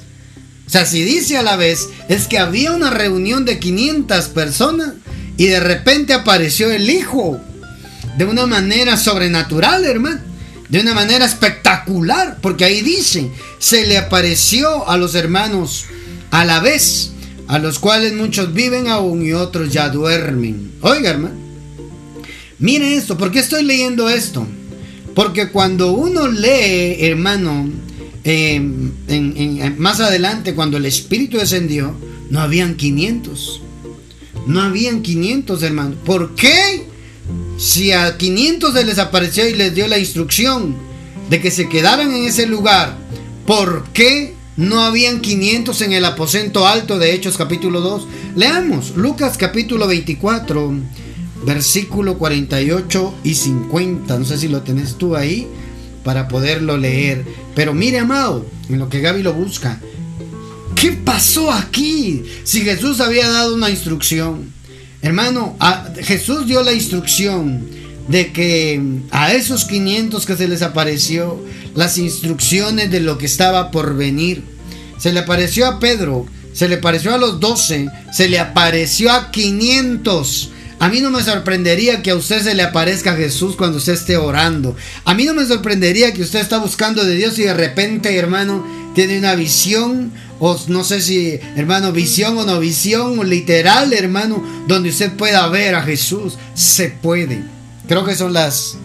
O 0.66 0.70
sea, 0.70 0.84
si 0.84 1.02
dice 1.02 1.38
a 1.38 1.42
la 1.42 1.56
vez, 1.56 1.88
es 2.08 2.28
que 2.28 2.38
había 2.38 2.72
una 2.72 2.90
reunión 2.90 3.46
de 3.46 3.58
500 3.58 4.26
personas 4.28 4.92
y 5.38 5.46
de 5.46 5.60
repente 5.60 6.12
apareció 6.12 6.70
el 6.70 6.88
Hijo. 6.90 7.40
De 8.18 8.24
una 8.24 8.46
manera 8.46 8.96
sobrenatural, 8.96 9.84
hermano. 9.84 10.20
De 10.68 10.80
una 10.80 10.94
manera 10.94 11.24
espectacular. 11.24 12.38
Porque 12.40 12.64
ahí 12.64 12.82
dice, 12.82 13.30
se 13.58 13.86
le 13.86 13.98
apareció 13.98 14.88
a 14.88 14.96
los 14.96 15.14
hermanos 15.14 15.86
a 16.30 16.44
la 16.44 16.60
vez, 16.60 17.12
a 17.48 17.58
los 17.58 17.78
cuales 17.78 18.12
muchos 18.12 18.52
viven 18.52 18.88
aún 18.88 19.24
y 19.24 19.32
otros 19.32 19.72
ya 19.72 19.88
duermen. 19.88 20.72
Oiga, 20.80 21.10
hermano. 21.10 21.43
Mire 22.58 22.96
esto, 22.96 23.16
¿por 23.16 23.30
qué 23.30 23.40
estoy 23.40 23.64
leyendo 23.64 24.08
esto? 24.08 24.46
Porque 25.14 25.50
cuando 25.50 25.92
uno 25.92 26.28
lee, 26.28 26.96
hermano, 27.00 27.70
en, 28.24 28.94
más 29.78 30.00
adelante, 30.00 30.54
cuando 30.54 30.76
el 30.76 30.86
Espíritu 30.86 31.38
descendió, 31.38 31.94
no 32.30 32.40
habían 32.40 32.76
500. 32.76 33.60
No 34.46 34.60
habían 34.60 35.02
500, 35.02 35.62
hermano. 35.62 35.94
¿Por 36.04 36.34
qué? 36.34 36.86
Si 37.58 37.92
a 37.92 38.16
500 38.16 38.74
se 38.74 38.84
les 38.84 38.98
apareció 38.98 39.48
y 39.48 39.54
les 39.54 39.74
dio 39.74 39.86
la 39.88 39.98
instrucción 39.98 40.74
de 41.30 41.40
que 41.40 41.50
se 41.50 41.68
quedaran 41.68 42.12
en 42.12 42.24
ese 42.24 42.46
lugar, 42.46 42.96
¿por 43.46 43.84
qué 43.92 44.34
no 44.56 44.82
habían 44.82 45.20
500 45.20 45.80
en 45.82 45.92
el 45.92 46.04
aposento 46.04 46.66
alto 46.66 46.98
de 46.98 47.14
Hechos 47.14 47.36
capítulo 47.36 47.80
2? 47.80 48.06
Leamos 48.36 48.96
Lucas 48.96 49.36
capítulo 49.38 49.86
24, 49.86 50.74
versículo 51.44 52.18
48 52.18 53.14
y 53.24 53.34
50. 53.34 54.18
No 54.18 54.24
sé 54.24 54.38
si 54.38 54.48
lo 54.48 54.62
tenés 54.62 54.96
tú 54.96 55.16
ahí 55.16 55.46
para 56.02 56.28
poderlo 56.28 56.76
leer. 56.76 57.24
Pero 57.54 57.74
mire, 57.74 57.98
amado, 57.98 58.46
en 58.68 58.78
lo 58.78 58.88
que 58.88 59.00
Gaby 59.00 59.22
lo 59.22 59.32
busca, 59.32 59.80
¿qué 60.74 60.92
pasó 60.92 61.50
aquí? 61.50 62.24
Si 62.44 62.60
Jesús 62.60 63.00
había 63.00 63.28
dado 63.28 63.54
una 63.54 63.70
instrucción, 63.70 64.52
hermano, 65.02 65.56
Jesús 66.02 66.46
dio 66.46 66.62
la 66.62 66.72
instrucción 66.72 67.66
de 68.08 68.32
que 68.32 68.80
a 69.10 69.32
esos 69.32 69.64
500 69.64 70.26
que 70.26 70.36
se 70.36 70.48
les 70.48 70.62
apareció, 70.62 71.42
las 71.74 71.96
instrucciones 71.98 72.90
de 72.90 73.00
lo 73.00 73.18
que 73.18 73.26
estaba 73.26 73.70
por 73.70 73.96
venir. 73.96 74.44
Se 74.98 75.12
le 75.12 75.20
apareció 75.20 75.66
a 75.66 75.80
Pedro, 75.80 76.26
se 76.52 76.68
le 76.68 76.76
apareció 76.76 77.14
a 77.14 77.18
los 77.18 77.40
12, 77.40 77.88
se 78.12 78.28
le 78.28 78.38
apareció 78.38 79.10
a 79.10 79.30
500 79.30 80.50
a 80.78 80.88
mí 80.88 81.00
no 81.00 81.10
me 81.10 81.22
sorprendería 81.22 82.02
que 82.02 82.10
a 82.10 82.16
usted 82.16 82.42
se 82.42 82.54
le 82.54 82.62
aparezca 82.62 83.16
Jesús 83.16 83.56
cuando 83.56 83.78
usted 83.78 83.94
esté 83.94 84.16
orando. 84.16 84.76
A 85.04 85.14
mí 85.14 85.24
no 85.24 85.34
me 85.34 85.46
sorprendería 85.46 86.12
que 86.12 86.22
usted 86.22 86.40
está 86.40 86.58
buscando 86.58 87.04
de 87.04 87.14
Dios 87.14 87.38
y 87.38 87.44
de 87.44 87.54
repente, 87.54 88.16
hermano, 88.16 88.64
tiene 88.94 89.18
una 89.18 89.34
visión, 89.34 90.12
o 90.40 90.58
no 90.68 90.84
sé 90.84 91.00
si, 91.00 91.38
hermano, 91.56 91.92
visión 91.92 92.36
o 92.38 92.44
no 92.44 92.60
visión, 92.60 93.18
o 93.18 93.24
literal, 93.24 93.92
hermano, 93.92 94.42
donde 94.68 94.90
usted 94.90 95.12
pueda 95.12 95.46
ver 95.48 95.74
a 95.74 95.82
Jesús. 95.82 96.34
Se 96.54 96.88
puede. 96.88 97.42
Creo 97.88 98.04
que 98.04 98.16
son 98.16 98.32
las 98.32 98.76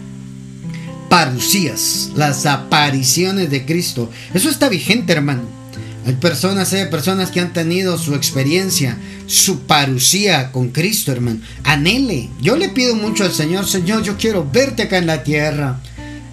parucías, 1.08 2.10
las 2.14 2.46
apariciones 2.46 3.50
de 3.50 3.66
Cristo. 3.66 4.10
Eso 4.32 4.48
está 4.48 4.68
vigente, 4.68 5.12
hermano. 5.12 5.59
Hay 6.06 6.14
personas, 6.14 6.72
hay 6.72 6.86
personas 6.86 7.30
que 7.30 7.40
han 7.40 7.52
tenido 7.52 7.98
su 7.98 8.14
experiencia, 8.14 8.96
su 9.26 9.60
parucía 9.60 10.50
con 10.50 10.70
Cristo, 10.70 11.12
hermano. 11.12 11.40
Anhele. 11.64 12.30
Yo 12.40 12.56
le 12.56 12.70
pido 12.70 12.94
mucho 12.94 13.24
al 13.24 13.32
Señor, 13.32 13.66
Señor, 13.66 14.02
yo 14.02 14.16
quiero 14.16 14.48
verte 14.50 14.84
acá 14.84 14.98
en 14.98 15.06
la 15.06 15.22
tierra. 15.22 15.80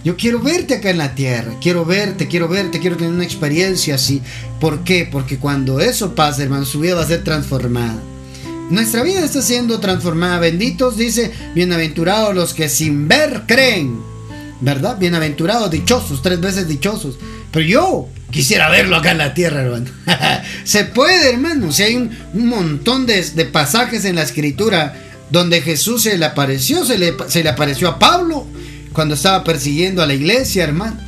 Yo 0.04 0.16
quiero 0.16 0.40
verte 0.40 0.76
acá 0.76 0.90
en 0.90 1.00
la 1.00 1.16
tierra. 1.16 1.54
Quiero 1.62 1.84
verte, 1.84 2.28
quiero 2.28 2.48
verte, 2.48 2.80
quiero 2.80 2.96
tener 2.96 3.14
una 3.14 3.26
experiencia 3.26 3.96
así. 3.96 4.22
¿Por 4.62 4.86
qué? 4.86 5.08
Porque 5.12 5.38
cuando 5.38 5.82
eso 5.82 6.16
pase, 6.16 6.44
hermano, 6.44 6.66
su 6.66 6.80
vida 6.80 6.96
va 6.96 7.04
a 7.04 7.08
ser 7.08 7.26
transformada. 7.26 8.02
Nuestra 8.70 9.04
vida 9.04 9.24
está 9.24 9.42
siendo 9.42 9.80
transformada. 9.80 10.40
Benditos, 10.40 10.96
dice, 10.96 11.32
bienaventurados 11.56 12.34
los 12.34 12.54
que 12.54 12.70
sin 12.70 13.08
ver 13.10 13.44
creen. 13.48 14.00
¿Verdad? 14.62 14.98
Bienaventurados, 14.98 15.70
dichosos, 15.70 16.22
tres 16.22 16.40
veces 16.40 16.68
dichosos. 16.68 17.18
Pero 17.52 17.66
yo 17.66 18.08
quisiera 18.32 18.70
verlo 18.70 18.96
acá 18.96 19.12
en 19.12 19.18
la 19.20 19.34
tierra, 19.34 19.62
hermano. 19.62 19.86
se 20.64 20.86
puede, 20.86 21.32
hermano. 21.32 21.72
Si 21.72 21.84
hay 21.84 21.96
un, 21.96 22.12
montón 22.34 23.06
de, 23.06 23.24
pasajes 23.52 24.06
en 24.06 24.16
la 24.16 24.24
escritura 24.24 24.96
donde 25.30 25.62
Jesús 25.62 26.04
se 26.04 26.18
le 26.18 26.26
apareció, 26.26 26.86
se 26.86 26.98
le, 26.98 27.14
se 27.28 27.44
le 27.44 27.50
apareció 27.50 27.90
a 27.90 28.00
Pablo 28.00 28.48
cuando 28.94 29.16
estaba 29.16 29.44
persiguiendo 29.44 30.02
a 30.02 30.06
la 30.06 30.14
iglesia, 30.14 30.64
hermano. 30.64 31.08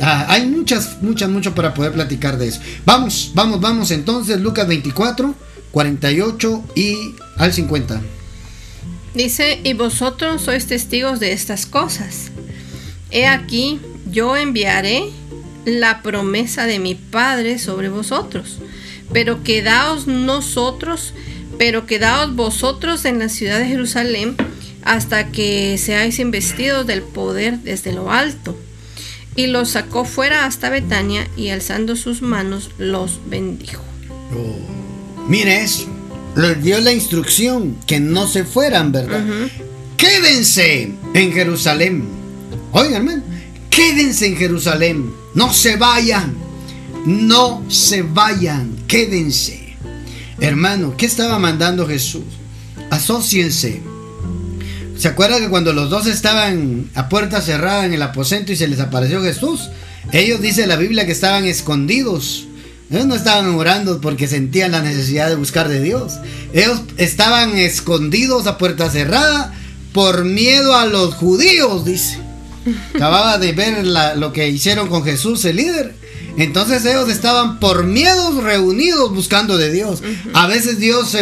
Ah, 0.00 0.26
hay 0.28 0.46
muchas, 0.46 1.02
muchas, 1.02 1.28
mucho 1.28 1.54
para 1.54 1.74
poder 1.74 1.92
platicar 1.92 2.38
de 2.38 2.48
eso. 2.48 2.60
Vamos, 2.84 3.32
vamos, 3.34 3.60
vamos 3.60 3.90
entonces, 3.90 4.40
Lucas 4.40 4.68
24, 4.68 5.34
48 5.72 6.64
y 6.76 6.96
al 7.36 7.52
50. 7.52 8.00
Dice, 9.14 9.60
y 9.64 9.72
vosotros 9.72 10.42
sois 10.42 10.66
testigos 10.66 11.18
de 11.18 11.32
estas 11.32 11.66
cosas. 11.66 12.30
He 13.10 13.26
aquí, 13.26 13.80
yo 14.10 14.36
enviaré 14.36 15.04
la 15.64 16.02
promesa 16.02 16.66
de 16.66 16.78
mi 16.78 16.94
Padre 16.94 17.58
sobre 17.58 17.88
vosotros. 17.88 18.58
Pero 19.12 19.42
quedaos 19.42 20.06
nosotros 20.06 21.14
pero 21.58 21.86
quedaos 21.86 22.34
vosotros 22.34 23.04
en 23.04 23.18
la 23.18 23.28
ciudad 23.28 23.58
de 23.58 23.66
Jerusalén 23.66 24.36
hasta 24.84 25.30
que 25.30 25.76
seáis 25.76 26.20
investidos 26.20 26.86
del 26.86 27.02
poder 27.02 27.58
desde 27.58 27.92
lo 27.92 28.10
alto. 28.10 28.56
Y 29.34 29.48
los 29.48 29.70
sacó 29.70 30.04
fuera 30.04 30.46
hasta 30.46 30.70
Betania 30.70 31.28
y 31.36 31.50
alzando 31.50 31.96
sus 31.96 32.22
manos 32.22 32.70
los 32.78 33.20
bendijo. 33.28 33.82
Oh, 34.34 35.28
mire 35.28 35.62
eso, 35.62 35.86
les 36.36 36.62
dio 36.62 36.80
la 36.80 36.92
instrucción 36.92 37.76
que 37.86 38.00
no 38.00 38.26
se 38.26 38.44
fueran, 38.44 38.92
¿verdad? 38.92 39.24
Quédense 39.96 40.92
en 41.14 41.32
Jerusalén. 41.32 42.04
Oigan, 42.72 42.94
hermano, 42.94 43.22
quédense 43.78 44.26
en 44.26 44.36
Jerusalén. 44.36 45.14
No 45.34 45.52
se 45.52 45.76
vayan. 45.76 46.34
No 47.06 47.62
se 47.68 48.02
vayan. 48.02 48.76
Quédense. 48.88 49.76
Hermano, 50.40 50.96
¿qué 50.96 51.06
estaba 51.06 51.38
mandando 51.38 51.86
Jesús? 51.86 52.24
Asociense 52.90 53.82
¿Se 54.96 55.06
acuerda 55.06 55.38
que 55.38 55.48
cuando 55.48 55.72
los 55.72 55.90
dos 55.90 56.06
estaban 56.06 56.90
a 56.94 57.08
puerta 57.08 57.40
cerrada 57.40 57.86
en 57.86 57.94
el 57.94 58.02
aposento 58.02 58.50
y 58.50 58.56
se 58.56 58.66
les 58.66 58.80
apareció 58.80 59.22
Jesús? 59.22 59.70
Ellos 60.10 60.40
dice 60.40 60.66
la 60.66 60.74
Biblia 60.74 61.06
que 61.06 61.12
estaban 61.12 61.44
escondidos. 61.44 62.48
Ellos 62.90 63.06
no 63.06 63.14
estaban 63.14 63.46
orando 63.54 64.00
porque 64.00 64.26
sentían 64.26 64.72
la 64.72 64.82
necesidad 64.82 65.28
de 65.28 65.36
buscar 65.36 65.68
de 65.68 65.80
Dios. 65.80 66.14
Ellos 66.52 66.80
estaban 66.96 67.56
escondidos 67.56 68.48
a 68.48 68.58
puerta 68.58 68.90
cerrada 68.90 69.54
por 69.92 70.24
miedo 70.24 70.74
a 70.74 70.86
los 70.86 71.14
judíos, 71.14 71.84
dice. 71.84 72.27
Acababa 72.94 73.38
de 73.38 73.52
ver 73.52 73.86
lo 74.16 74.32
que 74.32 74.48
hicieron 74.48 74.88
con 74.88 75.04
Jesús, 75.04 75.44
el 75.44 75.56
líder. 75.56 75.94
Entonces 76.36 76.84
ellos 76.84 77.08
estaban 77.08 77.58
por 77.58 77.84
miedos 77.84 78.42
reunidos 78.42 79.12
buscando 79.12 79.58
de 79.58 79.72
Dios. 79.72 80.02
A 80.34 80.46
veces 80.46 80.78
Dios, 80.78 81.16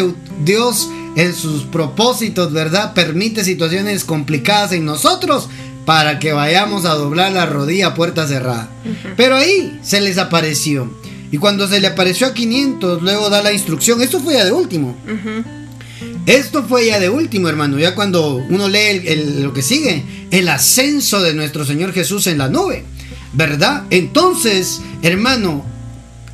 Dios 0.45 0.89
en 1.17 1.35
sus 1.35 1.63
propósitos, 1.63 2.53
¿verdad? 2.53 2.93
Permite 2.93 3.43
situaciones 3.43 4.05
complicadas 4.05 4.73
en 4.73 4.85
nosotros 4.85 5.49
para 5.87 6.19
que 6.19 6.33
vayamos 6.33 6.85
a 6.85 6.95
doblar 6.95 7.33
la 7.33 7.47
rodilla 7.47 7.89
a 7.89 7.95
puerta 7.95 8.27
cerrada. 8.27 8.69
Pero 9.17 9.37
ahí 9.37 9.79
se 9.83 10.01
les 10.01 10.19
apareció. 10.19 10.93
Y 11.33 11.39
cuando 11.39 11.67
se 11.67 11.81
le 11.81 11.87
apareció 11.87 12.27
a 12.27 12.35
500, 12.35 13.03
luego 13.03 13.31
da 13.31 13.43
la 13.43 13.53
instrucción. 13.53 14.03
Esto 14.03 14.21
fue 14.21 14.35
ya 14.35 14.45
de 14.45 14.53
último. 14.53 14.97
Esto 16.27 16.65
fue 16.65 16.87
ya 16.87 16.99
de 16.99 17.09
último, 17.09 17.49
hermano. 17.49 17.79
Ya 17.79 17.95
cuando 17.95 18.37
uno 18.37 18.69
lee 18.69 19.41
lo 19.41 19.53
que 19.53 19.63
sigue, 19.63 20.05
el 20.31 20.49
ascenso 20.49 21.23
de 21.23 21.35
nuestro 21.35 21.65
Señor 21.65 21.93
Jesús 21.93 22.27
en 22.27 22.39
la 22.39 22.49
nube. 22.49 22.85
¿Verdad? 23.33 23.85
Entonces, 23.91 24.81
hermano, 25.03 25.65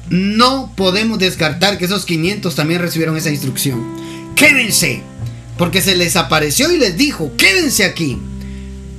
no 0.09 0.73
podemos 0.77 1.19
descartar 1.19 1.79
que 1.79 1.87
esos 1.87 2.05
500 2.07 2.55
también 2.55 2.81
recibieron 2.81 3.17
esa 3.17 3.31
instrucción 3.31 4.03
quédense, 4.43 5.01
porque 5.57 5.81
se 5.81 5.95
les 5.95 6.17
apareció 6.17 6.73
y 6.73 6.79
les 6.79 6.97
dijo, 6.97 7.33
quédense 7.37 7.85
aquí, 7.85 8.19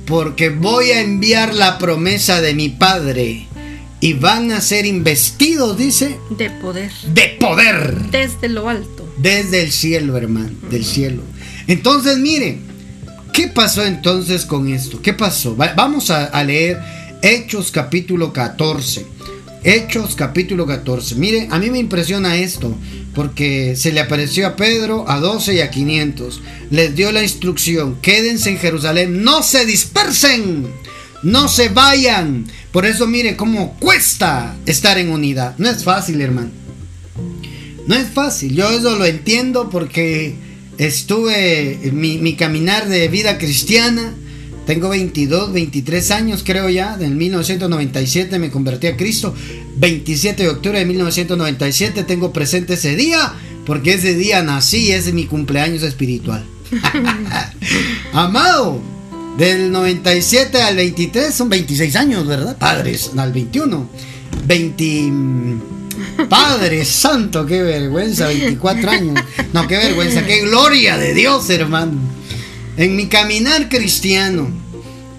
porque 0.06 0.48
voy 0.48 0.90
a 0.90 1.00
enviar 1.02 1.54
la 1.54 1.76
promesa 1.76 2.40
de 2.40 2.54
mi 2.54 2.70
Padre 2.70 3.46
y 4.00 4.14
van 4.14 4.52
a 4.52 4.62
ser 4.62 4.86
investidos, 4.86 5.76
dice. 5.76 6.18
De 6.30 6.48
poder. 6.50 6.90
De 7.12 7.36
poder. 7.38 7.94
Desde 8.10 8.48
lo 8.48 8.70
alto. 8.70 9.03
Desde 9.18 9.62
el 9.62 9.72
cielo, 9.72 10.16
hermano, 10.16 10.50
del 10.70 10.84
cielo. 10.84 11.22
Entonces, 11.66 12.18
mire, 12.18 12.58
¿qué 13.32 13.48
pasó 13.48 13.84
entonces 13.84 14.44
con 14.44 14.68
esto? 14.72 15.00
¿Qué 15.00 15.12
pasó? 15.12 15.54
vamos 15.56 16.10
a, 16.10 16.24
a 16.26 16.44
leer 16.44 16.78
Hechos 17.22 17.70
capítulo 17.70 18.34
14. 18.34 19.06
Hechos 19.62 20.14
capítulo 20.14 20.66
14. 20.66 21.14
Mire, 21.14 21.48
a 21.50 21.58
mí 21.58 21.70
me 21.70 21.78
impresiona 21.78 22.36
esto, 22.36 22.76
porque 23.14 23.76
se 23.76 23.92
le 23.92 24.00
apareció 24.00 24.46
a 24.46 24.56
Pedro, 24.56 25.08
a 25.08 25.20
12 25.20 25.54
y 25.54 25.60
a 25.60 25.70
500. 25.70 26.42
Les 26.70 26.94
dio 26.94 27.12
la 27.12 27.22
instrucción, 27.22 27.96
quédense 28.02 28.50
en 28.50 28.58
Jerusalén, 28.58 29.24
no 29.24 29.42
se 29.42 29.64
dispersen, 29.64 30.66
no 31.22 31.48
se 31.48 31.70
vayan. 31.70 32.44
Por 32.72 32.84
eso 32.84 33.06
mire 33.06 33.36
cómo 33.36 33.74
cuesta 33.80 34.54
estar 34.66 34.98
en 34.98 35.08
unidad. 35.08 35.54
No 35.56 35.70
es 35.70 35.82
fácil, 35.82 36.20
hermano. 36.20 36.63
No 37.86 37.94
es 37.94 38.08
fácil, 38.08 38.54
yo 38.54 38.70
eso 38.70 38.96
lo 38.96 39.04
entiendo 39.04 39.68
porque 39.70 40.34
estuve 40.78 41.90
mi, 41.92 42.18
mi 42.18 42.34
caminar 42.34 42.88
de 42.88 43.08
vida 43.08 43.38
cristiana 43.38 44.14
tengo 44.66 44.88
22, 44.88 45.52
23 45.52 46.10
años 46.10 46.42
creo 46.44 46.70
ya, 46.70 46.96
en 46.98 47.18
1997 47.18 48.38
me 48.38 48.50
convertí 48.50 48.86
a 48.86 48.96
Cristo. 48.96 49.34
27 49.76 50.42
de 50.42 50.48
octubre 50.48 50.78
de 50.78 50.86
1997 50.86 52.04
tengo 52.04 52.32
presente 52.32 52.74
ese 52.74 52.96
día, 52.96 53.34
porque 53.66 53.94
ese 53.94 54.14
día 54.14 54.42
nací 54.42 54.88
y 54.88 54.92
es 54.92 55.12
mi 55.12 55.26
cumpleaños 55.26 55.82
espiritual. 55.82 56.44
Amado, 58.14 58.80
del 59.36 59.70
97 59.70 60.62
al 60.62 60.76
23 60.76 61.34
son 61.34 61.50
26 61.50 61.96
años, 61.96 62.26
¿verdad? 62.26 62.56
Padres, 62.56 63.10
al 63.16 63.32
21. 63.32 63.88
20... 64.46 65.12
Padre 66.28 66.84
Santo, 66.84 67.46
qué 67.46 67.62
vergüenza, 67.62 68.26
24 68.26 68.90
años. 68.90 69.24
No, 69.52 69.66
qué 69.66 69.76
vergüenza, 69.76 70.24
qué 70.24 70.40
gloria 70.40 70.96
de 70.96 71.14
Dios, 71.14 71.48
hermano 71.50 72.14
en 72.76 72.96
mi 72.96 73.06
caminar 73.06 73.68
cristiano, 73.68 74.48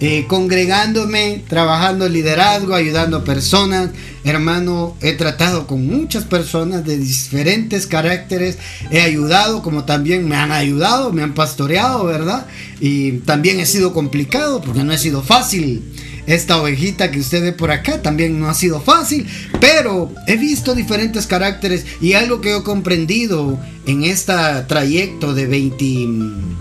eh, 0.00 0.26
congregándome, 0.28 1.42
trabajando 1.48 2.08
liderazgo, 2.08 2.74
ayudando 2.74 3.18
a 3.18 3.24
personas. 3.24 3.90
Hermano, 4.24 4.94
he 5.00 5.12
tratado 5.12 5.66
con 5.66 5.86
muchas 5.86 6.24
personas 6.24 6.84
de 6.84 6.98
diferentes 6.98 7.86
caracteres. 7.86 8.58
He 8.90 9.00
ayudado 9.00 9.62
como 9.62 9.84
también 9.84 10.28
me 10.28 10.36
han 10.36 10.52
ayudado, 10.52 11.12
me 11.12 11.22
han 11.22 11.32
pastoreado, 11.32 12.04
¿verdad? 12.04 12.46
Y 12.80 13.12
también 13.20 13.58
he 13.58 13.66
sido 13.66 13.94
complicado 13.94 14.60
porque 14.60 14.84
no 14.84 14.92
ha 14.92 14.98
sido 14.98 15.22
fácil. 15.22 15.82
Esta 16.26 16.60
ovejita 16.60 17.10
que 17.10 17.20
usted 17.20 17.42
ve 17.42 17.52
por 17.52 17.70
acá 17.70 18.02
también 18.02 18.38
no 18.38 18.48
ha 18.48 18.54
sido 18.54 18.80
fácil, 18.80 19.26
pero 19.60 20.12
he 20.26 20.36
visto 20.36 20.74
diferentes 20.74 21.26
caracteres 21.26 21.86
y 22.00 22.14
algo 22.14 22.40
que 22.40 22.56
he 22.56 22.62
comprendido 22.62 23.58
en 23.86 24.04
este 24.04 24.32
trayecto 24.66 25.34
de 25.34 25.46
20 25.46 26.56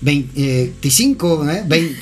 25, 0.00 1.46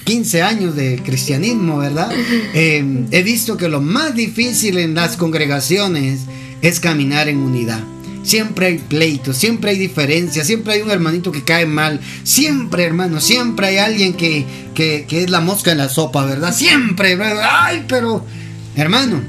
15 0.05 0.39
eh, 0.39 0.43
años 0.43 0.77
de 0.77 1.01
cristianismo, 1.03 1.79
¿verdad? 1.79 2.11
Eh, 2.55 3.07
he 3.11 3.23
visto 3.23 3.57
que 3.57 3.69
lo 3.69 3.81
más 3.81 4.15
difícil 4.15 4.79
en 4.79 4.95
las 4.95 5.17
congregaciones 5.17 6.21
es 6.61 6.81
caminar 6.81 7.29
en 7.29 7.39
unidad. 7.39 7.81
Siempre 8.27 8.67
hay 8.67 8.79
pleitos, 8.79 9.37
siempre 9.37 9.71
hay 9.71 9.79
diferencias, 9.79 10.49
siempre 10.49 10.75
hay 10.75 10.83
un 10.83 10.91
hermanito 10.91 11.31
que 11.31 11.45
cae 11.45 11.65
mal, 11.65 12.01
siempre 12.25 12.83
hermano, 12.83 13.21
siempre 13.21 13.69
hay 13.69 13.77
alguien 13.79 14.15
que, 14.15 14.45
que, 14.75 15.07
que 15.09 15.23
es 15.23 15.31
la 15.31 15.41
mosca 15.41 15.71
en 15.71 15.79
la 15.79 15.89
sopa, 15.89 16.25
¿verdad? 16.25 16.53
Siempre, 16.53 17.17
ay, 17.23 17.85
pero 17.87 18.27
hermano, 18.75 19.23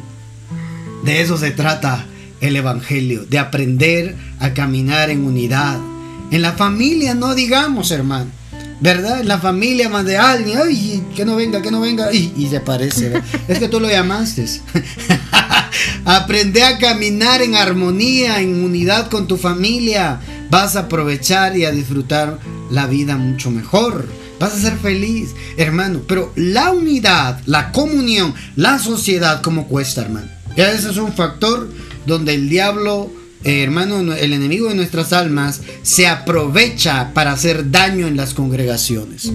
de 1.03 1.21
eso 1.21 1.38
se 1.38 1.51
trata 1.51 2.07
el 2.41 2.55
Evangelio, 2.55 3.23
de 3.25 3.38
aprender 3.38 4.15
a 4.39 4.55
caminar 4.55 5.12
en 5.12 5.25
unidad. 5.25 5.77
En 6.31 6.41
la 6.41 6.53
familia 6.53 7.13
no 7.13 7.36
digamos, 7.36 7.91
hermano. 7.91 8.31
¿verdad? 8.79 9.23
La 9.23 9.39
familia 9.39 9.89
más 9.89 10.05
de 10.05 10.17
alguien, 10.17 10.60
ay, 10.63 11.03
que 11.15 11.23
no 11.23 11.36
venga, 11.36 11.62
que 11.62 11.71
no 11.71 11.81
venga, 11.81 12.12
y, 12.12 12.33
y 12.36 12.47
se 12.47 12.57
aparece. 12.57 13.21
es 13.47 13.60
que 13.60 13.67
tú 13.67 13.79
lo 13.79 13.89
llamaste. 13.89 14.45
Aprende 16.08 16.63
a 16.63 16.78
caminar 16.78 17.41
en 17.41 17.56
armonía, 17.56 18.39
en 18.39 18.63
unidad 18.63 19.10
con 19.10 19.28
tu 19.28 19.36
familia. 19.36 20.22
Vas 20.50 20.78
a 20.78 20.84
aprovechar 20.84 21.58
y 21.58 21.65
a 21.65 21.72
disfrutar 21.72 22.39
la 22.72 22.88
vida 22.88 23.17
mucho 23.17 23.52
mejor. 23.52 24.08
Vas 24.39 24.54
a 24.54 24.62
ser 24.62 24.78
feliz, 24.78 25.32
hermano. 25.58 26.04
Pero 26.08 26.32
la 26.38 26.72
unidad, 26.72 27.41
la 27.46 27.74
comunión, 27.74 28.34
la 28.56 28.80
sociedad, 28.80 29.41
¿cómo 29.41 29.67
cuesta, 29.67 30.00
hermano? 30.00 30.30
Ya 30.56 30.72
ese 30.72 30.91
es 30.91 30.98
un 30.98 31.12
factor 31.12 31.70
donde 32.06 32.36
el 32.36 32.48
diablo 32.48 33.12
eh, 33.43 33.62
hermano, 33.62 34.13
el 34.13 34.34
enemigo 34.34 34.70
de 34.70 34.76
nuestras 34.76 35.12
almas 35.12 35.62
se 35.84 36.08
aprovecha 36.08 37.12
para 37.13 37.34
hacer 37.34 37.70
daño 37.70 38.08
en 38.08 38.15
las 38.15 38.34
congregaciones. 38.34 39.32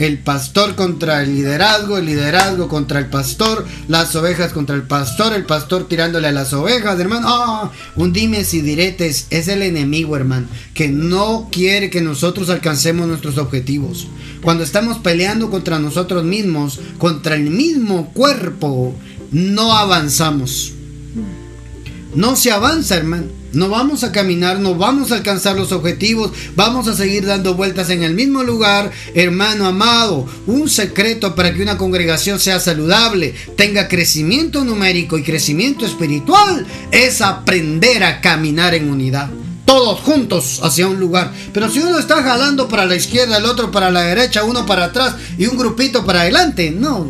El 0.00 0.16
pastor 0.16 0.76
contra 0.76 1.22
el 1.22 1.34
liderazgo, 1.34 1.98
el 1.98 2.06
liderazgo 2.06 2.68
contra 2.68 2.98
el 2.98 3.10
pastor, 3.10 3.66
las 3.86 4.16
ovejas 4.16 4.50
contra 4.54 4.74
el 4.74 4.84
pastor, 4.84 5.34
el 5.34 5.44
pastor 5.44 5.88
tirándole 5.88 6.28
a 6.28 6.32
las 6.32 6.54
ovejas, 6.54 6.98
hermano. 6.98 7.26
Ah, 7.28 7.70
un 7.96 8.10
dimes 8.14 8.54
y 8.54 8.62
diretes 8.62 9.26
es 9.28 9.48
el 9.48 9.60
enemigo, 9.60 10.16
hermano, 10.16 10.46
que 10.72 10.88
no 10.88 11.50
quiere 11.52 11.90
que 11.90 12.00
nosotros 12.00 12.48
alcancemos 12.48 13.08
nuestros 13.08 13.36
objetivos. 13.36 14.08
Cuando 14.40 14.64
estamos 14.64 14.96
peleando 14.96 15.50
contra 15.50 15.78
nosotros 15.78 16.24
mismos, 16.24 16.80
contra 16.96 17.34
el 17.34 17.50
mismo 17.50 18.10
cuerpo, 18.14 18.94
no 19.32 19.76
avanzamos 19.76 20.72
no 22.14 22.36
se 22.36 22.50
avanza, 22.50 22.96
hermano. 22.96 23.40
No 23.52 23.68
vamos 23.68 24.04
a 24.04 24.12
caminar, 24.12 24.60
no 24.60 24.76
vamos 24.76 25.10
a 25.10 25.16
alcanzar 25.16 25.56
los 25.56 25.72
objetivos, 25.72 26.30
vamos 26.54 26.86
a 26.86 26.94
seguir 26.94 27.26
dando 27.26 27.54
vueltas 27.54 27.90
en 27.90 28.04
el 28.04 28.14
mismo 28.14 28.44
lugar, 28.44 28.92
hermano 29.14 29.66
amado. 29.66 30.26
Un 30.46 30.68
secreto 30.68 31.34
para 31.34 31.52
que 31.52 31.62
una 31.62 31.76
congregación 31.76 32.38
sea 32.38 32.60
saludable, 32.60 33.34
tenga 33.56 33.88
crecimiento 33.88 34.64
numérico 34.64 35.18
y 35.18 35.24
crecimiento 35.24 35.84
espiritual, 35.84 36.64
es 36.92 37.20
aprender 37.20 38.04
a 38.04 38.20
caminar 38.20 38.74
en 38.74 38.88
unidad. 38.88 39.30
todos 39.64 40.00
juntos 40.00 40.60
hacia 40.64 40.88
un 40.88 40.98
lugar. 40.98 41.32
Pero 41.52 41.70
si 41.70 41.78
uno 41.78 41.98
está 41.98 42.24
jalando 42.24 42.68
para 42.68 42.86
la 42.86 42.96
izquierda, 42.96 43.36
el 43.36 43.44
otro 43.44 43.70
para 43.70 43.90
la 43.90 44.02
derecha, 44.02 44.42
uno 44.42 44.66
para 44.66 44.86
atrás 44.86 45.14
y 45.38 45.46
un 45.46 45.56
grupito 45.56 46.04
para 46.04 46.22
adelante, 46.22 46.72
no, 46.72 47.06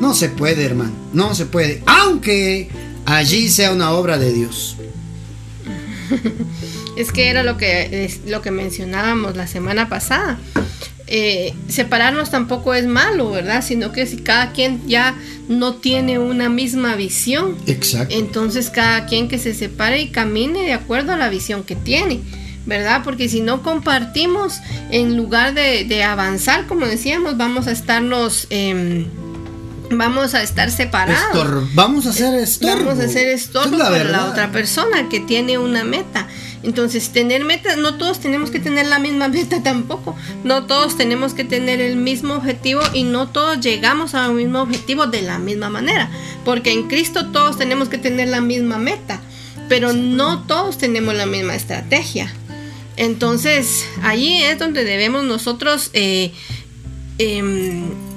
no 0.00 0.14
se 0.14 0.30
puede, 0.30 0.64
hermano, 0.64 0.92
no 1.12 1.34
se 1.34 1.44
puede. 1.44 1.82
Aunque 1.84 2.70
allí 3.10 3.48
sea 3.48 3.72
una 3.72 3.92
obra 3.92 4.18
de 4.18 4.32
Dios. 4.32 4.76
Es 6.96 7.12
que 7.12 7.28
era 7.30 7.42
lo 7.42 7.56
que, 7.56 8.10
lo 8.26 8.42
que 8.42 8.50
mencionábamos 8.50 9.36
la 9.36 9.46
semana 9.46 9.88
pasada. 9.88 10.38
Eh, 11.06 11.54
separarnos 11.68 12.30
tampoco 12.30 12.74
es 12.74 12.86
malo, 12.86 13.30
¿verdad? 13.30 13.64
Sino 13.64 13.90
que 13.90 14.06
si 14.06 14.18
cada 14.18 14.52
quien 14.52 14.86
ya 14.86 15.16
no 15.48 15.74
tiene 15.74 16.18
una 16.18 16.48
misma 16.48 16.94
visión, 16.94 17.56
Exacto. 17.66 18.14
entonces 18.14 18.70
cada 18.70 19.06
quien 19.06 19.28
que 19.28 19.38
se 19.38 19.54
separe 19.54 20.00
y 20.02 20.08
camine 20.10 20.62
de 20.62 20.72
acuerdo 20.72 21.12
a 21.12 21.16
la 21.16 21.28
visión 21.28 21.64
que 21.64 21.74
tiene. 21.74 22.20
¿verdad? 22.66 23.00
Porque 23.02 23.28
si 23.28 23.40
no 23.40 23.62
compartimos, 23.62 24.60
en 24.90 25.16
lugar 25.16 25.54
de, 25.54 26.04
avanzar, 26.04 26.66
como 26.66 26.86
decíamos, 26.86 27.36
vamos 27.36 27.66
a 27.66 27.72
estarnos, 27.72 28.46
em, 28.50 29.06
vamos 29.90 30.34
a 30.34 30.42
estar 30.42 30.70
separados. 30.70 31.74
vamos 31.74 32.06
a 32.06 32.10
hacer 32.10 32.34
estorbo. 32.34 32.84
Vamos 32.84 33.00
a 33.00 33.06
hacer 33.06 33.28
estorbo 33.28 33.78
para 33.78 34.04
la 34.04 34.26
otra 34.26 34.52
persona 34.52 35.08
que 35.08 35.20
tiene 35.20 35.58
una 35.58 35.84
meta. 35.84 36.28
Entonces, 36.62 37.08
tener 37.10 37.44
metas, 37.44 37.78
no 37.78 37.96
todos 37.96 38.20
tenemos 38.20 38.50
que 38.50 38.60
tener 38.60 38.86
la 38.86 38.98
misma 38.98 39.28
meta 39.28 39.62
tampoco. 39.62 40.16
No 40.44 40.66
todos 40.66 40.96
tenemos 40.96 41.34
que 41.34 41.44
tener 41.44 41.80
el 41.80 41.96
mismo 41.96 42.34
objetivo 42.34 42.82
y 42.92 43.04
no 43.04 43.28
todos 43.28 43.60
llegamos 43.60 44.14
al 44.14 44.34
mismo 44.34 44.60
objetivo 44.62 45.06
de 45.06 45.22
la 45.22 45.38
misma 45.38 45.70
manera. 45.70 46.10
Porque 46.44 46.72
en 46.72 46.88
Cristo 46.88 47.26
todos 47.26 47.58
tenemos 47.58 47.88
que 47.88 47.98
tener 47.98 48.28
la 48.28 48.40
misma 48.40 48.78
meta, 48.78 49.20
pero 49.68 49.92
no 49.92 50.42
todos 50.44 50.78
tenemos 50.78 51.14
la 51.14 51.26
misma 51.26 51.54
estrategia. 51.54 52.32
Entonces, 52.96 53.86
ahí 54.02 54.42
es 54.42 54.58
donde 54.58 54.84
debemos 54.84 55.24
nosotros... 55.24 55.90
Eh, 55.94 56.32
em, 57.18 58.09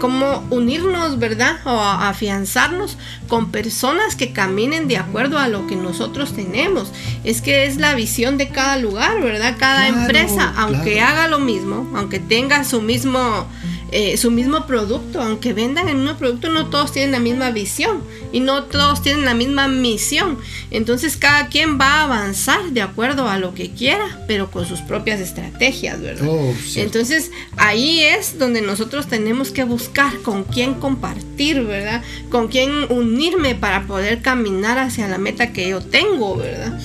cómo 0.00 0.44
unirnos, 0.50 1.20
¿verdad? 1.20 1.58
O 1.64 1.80
afianzarnos 1.80 2.96
con 3.28 3.52
personas 3.52 4.16
que 4.16 4.32
caminen 4.32 4.88
de 4.88 4.96
acuerdo 4.96 5.38
a 5.38 5.46
lo 5.46 5.68
que 5.68 5.76
nosotros 5.76 6.34
tenemos. 6.34 6.90
Es 7.22 7.40
que 7.40 7.66
es 7.66 7.76
la 7.76 7.94
visión 7.94 8.36
de 8.38 8.48
cada 8.48 8.76
lugar, 8.78 9.20
¿verdad? 9.22 9.56
Cada 9.58 9.86
empresa, 9.86 10.52
aunque 10.56 11.00
haga 11.00 11.28
lo 11.28 11.38
mismo, 11.38 11.88
aunque 11.94 12.18
tenga 12.18 12.64
su 12.64 12.82
mismo 12.82 13.46
eh, 13.92 14.16
su 14.16 14.30
mismo 14.30 14.66
producto, 14.66 15.20
aunque 15.20 15.52
vendan 15.52 15.88
el 15.88 15.96
mismo 15.96 16.16
producto, 16.16 16.48
no 16.48 16.70
todos 16.70 16.92
tienen 16.92 17.12
la 17.12 17.18
misma 17.18 17.50
visión 17.50 18.02
y 18.32 18.40
no 18.40 18.64
todos 18.64 19.02
tienen 19.02 19.24
la 19.24 19.34
misma 19.34 19.68
misión. 19.68 20.38
Entonces 20.70 21.16
cada 21.16 21.48
quien 21.48 21.78
va 21.78 22.00
a 22.00 22.04
avanzar 22.04 22.70
de 22.70 22.82
acuerdo 22.82 23.28
a 23.28 23.38
lo 23.38 23.54
que 23.54 23.70
quiera, 23.70 24.24
pero 24.28 24.50
con 24.50 24.66
sus 24.66 24.80
propias 24.80 25.20
estrategias, 25.20 26.00
¿verdad? 26.00 26.28
Oh, 26.28 26.54
Entonces 26.76 27.30
ahí 27.56 28.00
es 28.00 28.38
donde 28.38 28.62
nosotros 28.62 29.08
tenemos 29.08 29.50
que 29.50 29.64
buscar 29.64 30.18
con 30.22 30.44
quién 30.44 30.74
compartir, 30.74 31.62
¿verdad? 31.62 32.02
Con 32.30 32.48
quién 32.48 32.70
unirme 32.90 33.54
para 33.54 33.86
poder 33.86 34.22
caminar 34.22 34.78
hacia 34.78 35.08
la 35.08 35.18
meta 35.18 35.52
que 35.52 35.68
yo 35.68 35.80
tengo, 35.80 36.36
¿verdad? 36.36 36.80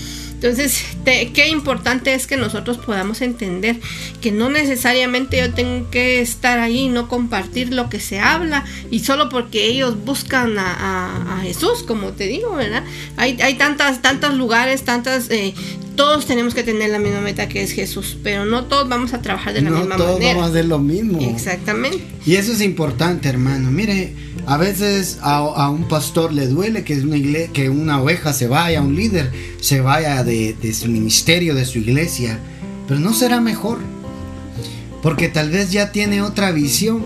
Entonces, 0.46 0.84
qué 1.34 1.50
importante 1.50 2.14
es 2.14 2.28
que 2.28 2.38
nosotros 2.38 2.78
podamos 2.78 3.22
entender 3.22 3.78
que 4.22 4.32
no 4.32 4.52
necesariamente 4.52 5.40
yo 5.40 5.52
tengo 5.52 5.90
que 5.90 6.22
estar 6.22 6.60
ahí 6.60 6.82
y 6.82 6.90
no 6.90 7.08
compartir 7.08 7.74
lo 7.74 7.90
que 7.90 8.00
se 8.00 8.20
habla 8.20 8.64
y 8.92 9.00
solo 9.00 9.30
porque 9.30 9.66
ellos 9.66 10.06
buscan 10.06 10.56
a, 10.60 11.42
Jesús, 11.42 11.82
como 11.82 12.12
te 12.12 12.28
digo, 12.28 12.54
¿verdad? 12.56 12.84
Hay, 13.18 13.42
hay 13.42 13.56
tantas, 13.56 14.04
tantos 14.04 14.36
lugares, 14.36 14.84
tantas... 14.84 15.32
Eh, 15.32 15.56
todos 15.96 16.26
tenemos 16.26 16.54
que 16.54 16.62
tener 16.62 16.90
la 16.90 17.00
misma 17.00 17.22
meta 17.22 17.48
que 17.48 17.64
es 17.64 17.72
Jesús, 17.72 18.18
pero 18.22 18.46
no 18.46 18.66
todos 18.66 18.88
vamos 18.88 19.14
a 19.14 19.22
trabajar 19.22 19.54
de 19.54 19.62
la 19.62 19.72
misma 19.72 19.86
manera. 19.86 19.98
No 19.98 20.06
todos 20.06 20.20
vamos 20.20 20.44
a 20.44 20.48
hacer 20.48 20.66
lo 20.66 20.78
mismo. 20.78 21.20
Exactamente. 21.22 22.04
Y 22.26 22.36
eso 22.36 22.52
es 22.52 22.62
importante, 22.62 23.30
hermano. 23.30 23.72
Mire, 23.72 24.14
a 24.48 24.58
veces 24.58 25.18
a, 25.22 25.70
un 25.70 25.88
pastor 25.88 26.32
le 26.32 26.48
duele 26.48 26.84
que 26.84 27.00
una, 27.00 27.18
que 27.52 27.70
una 27.70 28.02
oveja 28.02 28.34
se 28.34 28.48
vaya, 28.48 28.82
un 28.82 28.96
líder 28.96 29.32
se 29.60 29.82
vaya 29.82 30.24
de, 30.24 30.54
de 30.62 30.74
su 30.74 30.88
ministerio, 30.88 31.56
de 31.56 31.66
su 31.66 31.80
iglesia, 31.80 32.40
pero 32.88 33.00
no 33.00 33.14
será 33.14 33.42
mejor, 33.42 33.80
porque 35.02 35.30
tal 35.30 35.50
vez 35.50 35.72
ya 35.72 35.92
tiene 35.92 36.22
otra 36.22 36.52
visión, 36.52 37.04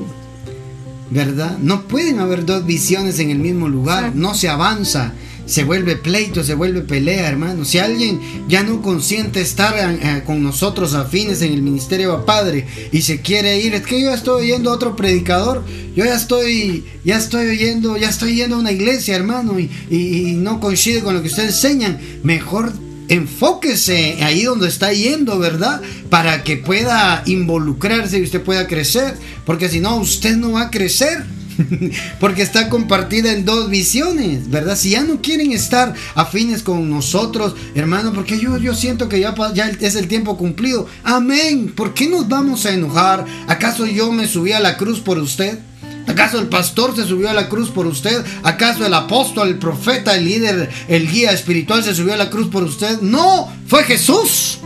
¿verdad? 1.10 1.58
No 1.60 1.88
pueden 1.88 2.20
haber 2.20 2.46
dos 2.46 2.66
visiones 2.66 3.20
en 3.20 3.30
el 3.30 3.40
mismo 3.40 3.70
lugar, 3.70 4.16
no 4.16 4.36
se 4.36 4.50
avanza 4.50 5.14
se 5.50 5.64
vuelve 5.64 5.96
pleito, 5.96 6.44
se 6.44 6.54
vuelve 6.54 6.82
pelea, 6.82 7.28
hermano. 7.28 7.66
Si 7.66 7.80
alguien 7.80 8.20
ya 8.48 8.64
no 8.64 8.82
consiente 8.82 9.42
estar 9.42 9.74
eh, 9.76 10.00
eh, 10.02 10.24
con 10.26 10.44
nosotros 10.44 10.94
afines 10.94 11.42
en 11.42 11.54
el 11.54 11.64
ministerio 11.64 12.14
a 12.14 12.26
Padre 12.26 12.68
y 12.92 13.02
se 13.02 13.22
quiere 13.22 13.60
ir, 13.60 13.74
es 13.74 13.82
que 13.82 14.00
yo 14.00 14.10
ya 14.10 14.16
estoy 14.16 14.44
oyendo 14.44 14.70
a 14.70 14.76
otro 14.76 14.96
predicador, 14.96 15.64
yo 15.96 16.06
ya 16.06 16.16
estoy, 16.16 16.86
ya 17.04 17.18
estoy 17.18 17.48
oyendo, 17.48 17.98
ya 17.98 18.10
estoy 18.10 18.36
yendo 18.36 18.58
a 18.58 18.60
una 18.60 18.72
iglesia, 18.72 19.16
hermano, 19.16 19.60
y, 19.60 19.70
y 19.90 20.34
no 20.34 20.60
coincide 20.60 21.02
con 21.02 21.16
lo 21.16 21.22
que 21.22 21.30
ustedes 21.30 21.56
enseñan. 21.56 22.00
Mejor 22.22 22.72
enfóquese 23.08 24.24
ahí 24.24 24.44
donde 24.44 24.68
está 24.68 24.94
yendo, 24.94 25.40
¿verdad? 25.40 25.82
Para 26.12 26.44
que 26.44 26.58
pueda 26.58 27.24
involucrarse 27.26 28.20
y 28.20 28.24
usted 28.24 28.42
pueda 28.44 28.68
crecer, 28.68 29.16
porque 29.46 29.68
si 29.68 29.80
no, 29.80 29.98
usted 29.98 30.38
no 30.38 30.52
va 30.52 30.64
a 30.64 30.72
crecer. 30.72 31.26
Porque 32.20 32.42
está 32.42 32.70
compartida 32.70 33.32
en 33.32 33.46
dos 33.46 33.70
visiones, 33.70 34.50
¿verdad? 34.50 34.78
Si 34.78 34.92
ya 34.92 35.04
no 35.04 35.22
quieren 35.22 35.52
estar 35.52 35.94
afines 36.16 36.64
con 36.64 36.90
nosotros, 36.90 37.56
hermano, 37.76 38.14
porque 38.14 38.40
yo, 38.40 38.58
yo 38.58 38.74
siento 38.74 39.10
que 39.10 39.20
ya, 39.20 39.36
ya 39.54 39.68
es 39.68 39.96
el 39.96 40.08
tiempo 40.08 40.38
cumplido. 40.38 40.88
Amén. 41.04 41.74
¿Por 41.76 41.94
qué 41.94 42.08
nos 42.08 42.28
vamos 42.28 42.66
a 42.66 42.74
enojar? 42.74 43.26
¿Acaso 43.48 43.86
yo 43.86 44.12
me 44.12 44.28
subí 44.28 44.52
a 44.52 44.60
la 44.60 44.78
cruz 44.78 45.00
por 45.00 45.18
usted? 45.18 45.60
¿Acaso 46.08 46.40
el 46.40 46.48
pastor 46.48 46.96
se 46.96 47.06
subió 47.06 47.30
a 47.30 47.34
la 47.34 47.50
cruz 47.50 47.70
por 47.70 47.86
usted? 47.86 48.26
¿Acaso 48.44 48.86
el 48.86 48.94
apóstol, 48.94 49.50
el 49.50 49.60
profeta, 49.60 50.16
el 50.16 50.26
líder, 50.26 50.70
el 50.88 51.10
guía 51.10 51.32
espiritual 51.32 51.84
se 51.84 51.94
subió 51.94 52.14
a 52.14 52.18
la 52.18 52.30
cruz 52.30 52.48
por 52.48 52.64
usted? 52.64 53.00
No, 53.02 53.52
fue 53.68 53.84
Jesús. 53.84 54.60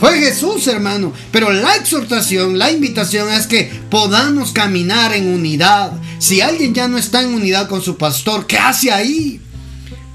Fue 0.00 0.18
Jesús, 0.18 0.66
hermano. 0.66 1.12
Pero 1.30 1.52
la 1.52 1.76
exhortación, 1.76 2.58
la 2.58 2.70
invitación 2.70 3.30
es 3.30 3.46
que 3.46 3.70
podamos 3.90 4.52
caminar 4.52 5.12
en 5.12 5.28
unidad. 5.28 5.92
Si 6.18 6.40
alguien 6.40 6.72
ya 6.72 6.88
no 6.88 6.96
está 6.96 7.20
en 7.20 7.34
unidad 7.34 7.68
con 7.68 7.82
su 7.82 7.98
pastor, 7.98 8.46
¿qué 8.46 8.56
hace 8.56 8.90
ahí? 8.90 9.40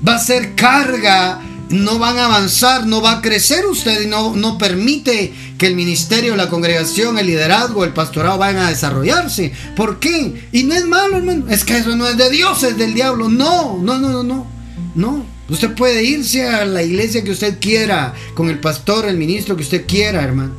Va 0.05 0.15
a 0.15 0.19
ser 0.19 0.55
carga. 0.55 1.39
No 1.69 1.97
van 1.97 2.17
a 2.19 2.25
avanzar, 2.25 2.85
no 2.85 3.01
va 3.01 3.13
a 3.13 3.21
crecer 3.21 3.65
usted 3.65 4.03
y 4.03 4.07
no, 4.07 4.35
no 4.35 4.57
permite 4.57 5.33
que 5.57 5.65
el 5.65 5.75
ministerio, 5.75 6.35
la 6.35 6.47
congregación, 6.47 7.17
el 7.17 7.25
liderazgo, 7.25 7.83
el 7.83 7.93
pastorado 7.93 8.37
vayan 8.37 8.63
a 8.63 8.69
desarrollarse. 8.69 9.51
¿Por 9.75 9.99
qué? 9.99 10.47
Y 10.51 10.63
no 10.63 10.75
es 10.75 10.85
malo, 10.85 11.17
hermano. 11.17 11.45
Es 11.49 11.63
que 11.63 11.77
eso 11.77 11.95
no 11.95 12.07
es 12.07 12.17
de 12.17 12.29
Dios, 12.29 12.61
es 12.63 12.77
del 12.77 12.93
diablo. 12.93 13.29
No, 13.29 13.79
no, 13.81 13.97
no, 13.97 14.09
no, 14.09 14.23
no. 14.23 14.47
No. 14.93 15.34
Usted 15.47 15.73
puede 15.73 16.03
irse 16.03 16.47
a 16.47 16.65
la 16.65 16.81
iglesia 16.81 17.23
que 17.23 17.31
usted 17.31 17.59
quiera, 17.59 18.13
con 18.33 18.49
el 18.49 18.59
pastor, 18.59 19.05
el 19.05 19.17
ministro 19.17 19.55
que 19.55 19.63
usted 19.63 19.85
quiera, 19.85 20.23
hermano. 20.23 20.53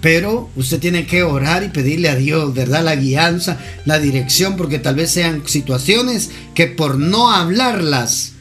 Pero 0.00 0.50
usted 0.56 0.78
tiene 0.78 1.06
que 1.06 1.22
orar 1.22 1.62
y 1.64 1.68
pedirle 1.68 2.08
a 2.08 2.16
Dios, 2.16 2.54
¿verdad? 2.54 2.84
La 2.84 2.96
guianza, 2.96 3.58
la 3.84 3.98
dirección, 3.98 4.56
porque 4.56 4.78
tal 4.78 4.94
vez 4.94 5.10
sean 5.10 5.42
situaciones 5.46 6.30
que 6.54 6.66
por 6.66 6.98
no 6.98 7.32
hablarlas, 7.32 8.32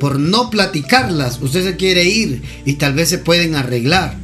por 0.00 0.18
no 0.18 0.50
platicarlas, 0.50 1.40
usted 1.40 1.64
se 1.64 1.76
quiere 1.76 2.04
ir 2.04 2.42
y 2.64 2.74
tal 2.74 2.94
vez 2.94 3.08
se 3.08 3.18
pueden 3.18 3.54
arreglar. 3.54 4.16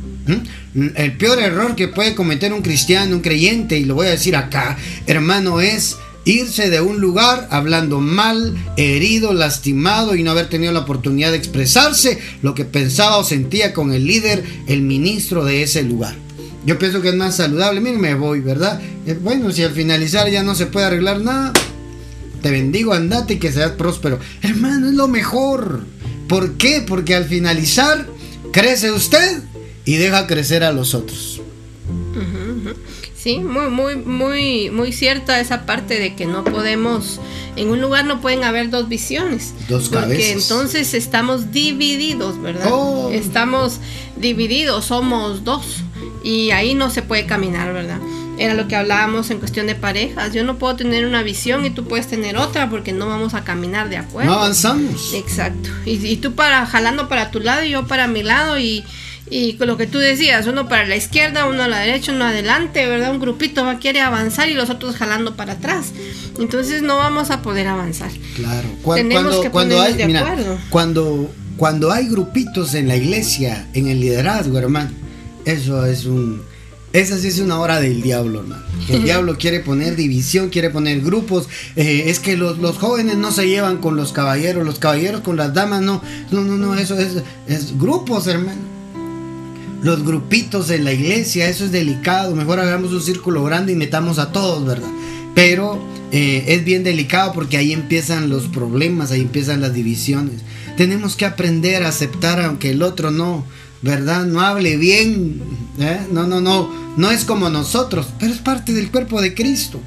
El 0.95 1.17
peor 1.17 1.39
error 1.39 1.75
que 1.75 1.89
puede 1.89 2.15
cometer 2.15 2.53
un 2.53 2.63
cristiano, 2.63 3.17
un 3.17 3.23
creyente, 3.23 3.79
y 3.79 3.85
lo 3.85 3.95
voy 3.95 4.09
a 4.09 4.11
decir 4.11 4.37
acá, 4.37 4.77
hermano, 5.07 5.61
es 5.61 5.97
irse 6.31 6.71
de 6.71 6.81
un 6.81 7.01
lugar 7.01 7.49
hablando 7.51 8.01
mal, 8.01 8.57
herido, 8.77 9.33
lastimado 9.33 10.15
y 10.15 10.23
no 10.23 10.31
haber 10.31 10.49
tenido 10.49 10.73
la 10.73 10.81
oportunidad 10.81 11.33
de 11.33 11.39
expresarse 11.39 12.19
lo 12.43 12.55
que 12.55 12.65
pensaba 12.65 13.19
o 13.19 13.25
sentía 13.25 13.73
con 13.73 13.93
el 13.93 14.07
líder, 14.07 14.45
el 14.67 14.83
ministro 14.83 15.45
de 15.45 15.63
ese 15.63 15.83
lugar. 15.83 16.15
Yo 16.67 16.79
pienso 16.79 17.01
que 17.01 17.09
es 17.09 17.15
más 17.15 17.37
saludable, 17.37 17.81
mire, 17.81 17.99
me 17.99 18.15
voy, 18.15 18.41
¿verdad? 18.41 18.81
Eh, 19.07 19.19
bueno, 19.21 19.51
si 19.51 19.63
al 19.63 19.73
finalizar 19.73 20.31
ya 20.31 20.43
no 20.43 20.55
se 20.55 20.67
puede 20.67 20.87
arreglar 20.87 21.21
nada, 21.21 21.53
te 22.43 22.51
bendigo, 22.51 22.93
andate 22.93 23.35
y 23.35 23.39
que 23.39 23.53
seas 23.53 23.73
próspero. 23.73 24.19
Hermano, 24.43 24.89
es 24.89 24.95
lo 24.95 25.09
mejor. 25.09 25.85
¿Por 26.29 26.53
qué? 26.55 26.85
Porque 26.87 27.15
al 27.15 27.25
finalizar 27.25 28.07
crece 28.53 28.91
usted 28.91 29.43
y 29.85 29.97
deja 29.97 30.27
crecer 30.27 30.65
a 30.65 30.73
los 30.73 30.95
otros. 30.95 31.41
Sí, 33.23 33.39
muy, 33.39 33.69
muy, 33.69 33.97
muy, 33.97 34.71
muy 34.71 34.93
cierta 34.93 35.41
esa 35.41 35.67
parte 35.67 35.99
de 35.99 36.15
que 36.15 36.25
no 36.25 36.43
podemos, 36.43 37.21
en 37.55 37.69
un 37.69 37.79
lugar 37.79 38.07
no 38.07 38.23
pueden 38.23 38.45
haber 38.45 38.71
dos 38.71 38.89
visiones. 38.89 39.53
Dos 39.69 39.91
Porque 39.91 40.33
entonces 40.33 40.95
estamos 40.95 41.53
divididos, 41.53 42.41
¿verdad? 42.41 42.71
Oh. 42.73 43.11
Estamos 43.13 43.79
divididos, 44.17 44.87
somos 44.87 45.45
dos. 45.45 45.83
Y 46.25 46.51
ahí 46.53 46.73
no 46.73 46.89
se 46.89 47.03
puede 47.03 47.27
caminar, 47.27 47.75
¿verdad? 47.75 47.99
Era 48.39 48.55
lo 48.55 48.69
que 48.69 48.77
hablábamos 48.77 49.31
en 49.31 49.39
cuestión 49.39 49.67
de 49.67 49.75
parejas. 49.75 50.33
Yo 50.33 50.43
no 50.43 50.57
puedo 50.57 50.77
tener 50.77 51.05
una 51.05 51.23
visión 51.23 51.67
y 51.67 51.71
tú 51.71 51.85
puedes 51.85 52.07
tener 52.07 52.39
otra 52.39 52.71
porque 52.71 52.93
no 52.93 53.07
vamos 53.07 53.35
a 53.35 53.45
caminar 53.45 53.91
de 53.91 53.99
acuerdo. 53.99 54.31
No 54.31 54.39
avanzamos. 54.39 55.13
Exacto. 55.13 55.69
Y, 55.85 56.07
y 56.07 56.17
tú 56.17 56.35
para 56.35 56.65
jalando 56.65 57.07
para 57.07 57.31
tu 57.31 57.41
lado 57.41 57.65
y 57.65 57.71
yo 57.71 57.87
para 57.87 58.07
mi 58.07 58.23
lado 58.23 58.59
y 58.59 58.83
Y 59.31 59.55
con 59.55 59.69
lo 59.69 59.77
que 59.77 59.87
tú 59.87 59.99
decías, 59.99 60.47
uno 60.49 60.69
para 60.69 60.87
la 60.87 60.97
izquierda, 60.97 61.47
uno 61.47 61.63
a 61.63 61.69
la 61.69 61.79
derecha, 61.79 62.13
uno 62.13 62.25
adelante, 62.25 62.87
¿verdad? 62.87 63.13
Un 63.13 63.21
grupito 63.21 63.65
va, 63.65 63.79
quiere 63.79 64.01
avanzar 64.01 64.49
y 64.49 64.55
los 64.55 64.71
otros 64.71 64.97
jalando 64.97 65.37
para 65.37 65.53
atrás. 65.55 65.93
Entonces 66.39 66.83
no 66.83 66.97
vamos 66.97 67.31
a 67.31 67.41
poder 67.41 67.69
avanzar. 67.69 68.11
Claro. 68.35 68.69
Tenemos 68.97 69.41
que 69.41 69.51
cuando 69.51 69.81
hay, 69.81 69.95
de 69.95 70.19
acuerdo. 70.19 70.59
Cuando, 70.69 71.33
cuando 71.57 71.93
hay 71.93 72.09
grupitos 72.09 72.75
en 72.75 72.89
la 72.89 72.97
iglesia, 72.97 73.69
en 73.73 73.87
el 73.87 74.01
liderazgo, 74.01 74.59
hermano, 74.59 74.91
eso 75.45 75.87
es 75.87 76.07
un 76.07 76.43
esa 76.93 77.17
sí 77.19 77.29
es 77.29 77.39
una 77.39 77.61
hora 77.61 77.81
del 77.81 78.03
diablo, 78.03 78.41
hermano. 78.41 78.65
El 78.89 79.05
diablo 79.05 79.39
quiere 79.39 79.61
poner 79.61 79.95
división, 79.95 80.49
quiere 80.49 80.71
poner 80.71 81.01
grupos. 81.01 81.49
Eh, 81.77 82.05
es 82.07 82.19
que 82.19 82.37
los, 82.37 82.57
jóvenes 82.79 83.17
no 83.17 83.31
se 83.31 83.49
llevan 83.49 83.77
con 83.77 83.97
los 83.97 84.13
caballeros, 84.13 84.67
los 84.67 84.81
caballeros 84.81 85.21
con 85.21 85.37
las 85.37 85.55
damas, 85.55 85.83
no. 85.83 86.03
No, 86.33 86.41
no, 86.41 86.57
no, 86.57 86.75
eso 86.75 86.99
es, 86.99 87.23
es 87.47 87.79
grupos, 87.79 88.27
hermano. 88.27 88.80
Los 89.83 90.05
grupitos 90.05 90.71
en 90.71 90.85
la 90.85 90.93
iglesia, 90.93 91.49
eso 91.49 91.65
es 91.65 91.73
delicado. 91.73 92.35
Mejor 92.35 92.61
hagamos 92.61 92.93
un 92.93 93.03
círculo 93.03 93.43
grande 93.45 93.73
y 93.73 93.77
metamos 93.77 94.19
a 94.19 94.31
todos, 94.31 94.65
¿verdad? 94.67 94.91
Pero 95.35 95.83
eh, 96.13 96.45
es 96.49 96.65
bien 96.65 96.85
delicado 96.85 97.33
porque 97.33 97.57
ahí 97.57 97.73
empiezan 97.73 98.29
los 98.29 98.49
problemas, 98.49 99.11
ahí 99.11 99.21
empiezan 99.23 99.61
las 99.61 99.73
divisiones. 99.73 100.43
Tenemos 100.77 101.17
que 101.17 101.25
aprender 101.25 101.85
a 101.85 101.89
aceptar 101.89 102.41
aunque 102.41 102.71
el 102.71 102.83
otro 102.83 103.11
no, 103.11 103.45
¿verdad? 103.81 104.27
No 104.27 104.41
hable 104.41 104.77
bien, 104.77 105.41
¿eh? 105.79 106.01
no, 106.11 106.27
no, 106.27 106.41
no, 106.41 106.71
no 106.97 107.11
es 107.11 107.25
como 107.25 107.49
nosotros, 107.49 108.09
pero 108.19 108.33
es 108.33 108.39
parte 108.39 108.73
del 108.73 108.91
cuerpo 108.91 109.23
de 109.23 109.35
Cristo, 109.35 109.81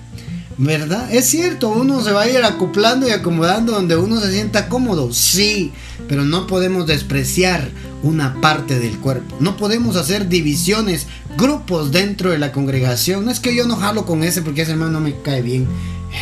¿verdad? 0.58 1.14
Es 1.14 1.26
cierto, 1.26 1.70
uno 1.70 2.02
se 2.02 2.12
va 2.12 2.24
a 2.24 2.30
ir 2.30 2.44
acoplando 2.44 3.08
y 3.08 3.12
acomodando 3.12 3.74
donde 3.74 3.98
uno 3.98 4.20
se 4.20 4.32
sienta 4.32 4.70
cómodo, 4.70 5.14
sí, 5.14 5.72
pero 6.08 6.24
no 6.26 6.48
podemos 6.48 6.88
despreciar 6.88 7.70
una 8.04 8.40
parte 8.42 8.80
del 8.80 9.00
cuerpo, 9.00 9.36
no 9.40 9.58
podemos 9.58 9.96
hacer 9.96 10.30
divisiones, 10.30 11.08
grupos 11.38 11.92
dentro 11.92 12.32
de 12.32 12.38
la 12.38 12.52
congregación, 12.52 13.26
no 13.26 13.32
es 13.32 13.40
que 13.40 13.56
yo 13.56 13.66
no 13.66 13.76
jalo 13.76 14.06
con 14.06 14.24
ese 14.24 14.42
porque 14.42 14.62
ese 14.62 14.74
hermano 14.74 14.92
no 14.92 15.00
me 15.00 15.16
cae 15.22 15.42
bien, 15.42 15.66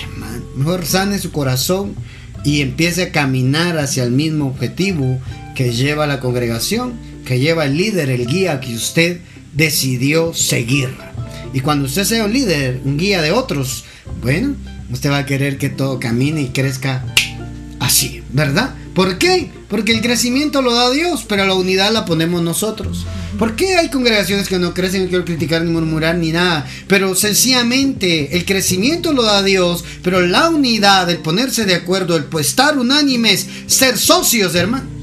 hermano, 0.04 0.44
mejor 0.56 0.86
sane 0.86 1.20
su 1.20 1.32
corazón 1.32 1.96
y 2.46 2.62
empiece 2.62 3.04
a 3.04 3.12
caminar 3.12 3.78
hacia 3.78 4.04
el 4.04 4.12
mismo 4.12 4.48
objetivo 4.48 5.20
que 5.56 5.74
lleva 5.74 6.08
la 6.08 6.20
congregación 6.20 7.12
que 7.26 7.40
lleva 7.40 7.66
el 7.66 7.78
líder, 7.78 8.10
el 8.10 8.28
guía 8.28 8.60
que 8.60 8.76
usted 8.76 9.22
decidió 9.54 10.34
seguir. 10.34 10.90
Y 11.54 11.60
cuando 11.60 11.86
usted 11.86 12.04
sea 12.04 12.26
un 12.26 12.34
líder, 12.34 12.82
un 12.84 12.98
guía 12.98 13.22
de 13.22 13.32
otros, 13.32 13.86
bueno, 14.22 14.56
usted 14.92 15.10
va 15.10 15.20
a 15.20 15.26
querer 15.26 15.58
que 15.58 15.70
todo 15.70 16.00
camine 16.00 16.42
y 16.42 16.50
crezca 16.50 17.06
así, 17.80 18.24
¿verdad? 18.32 18.76
¿Por 18.94 19.18
qué? 19.18 19.52
Porque 19.72 19.94
el 19.94 20.02
crecimiento 20.02 20.62
lo 20.62 20.76
da 20.76 20.92
Dios, 20.92 21.26
pero 21.28 21.48
la 21.48 21.56
unidad 21.56 21.92
la 21.92 22.06
ponemos 22.06 22.44
nosotros. 22.44 23.08
¿Por 23.40 23.56
qué 23.56 23.78
hay 23.78 23.90
congregaciones 23.90 24.48
que 24.48 24.60
no 24.60 24.76
crecen? 24.76 25.04
No 25.04 25.10
quiero 25.10 25.26
criticar 25.26 25.64
ni 25.64 25.72
murmurar 25.72 26.16
ni 26.18 26.32
nada, 26.32 26.68
pero 26.88 27.16
sencillamente 27.16 28.38
el 28.38 28.46
crecimiento 28.46 29.14
lo 29.14 29.24
da 29.24 29.42
Dios, 29.42 29.84
pero 30.04 30.22
la 30.22 30.50
unidad, 30.50 31.10
el 31.10 31.18
ponerse 31.18 31.66
de 31.66 31.74
acuerdo, 31.74 32.16
el 32.16 32.26
pues 32.26 32.50
estar 32.50 32.78
unánimes, 32.78 33.48
ser 33.66 33.98
socios, 33.98 34.54
hermano 34.54 35.02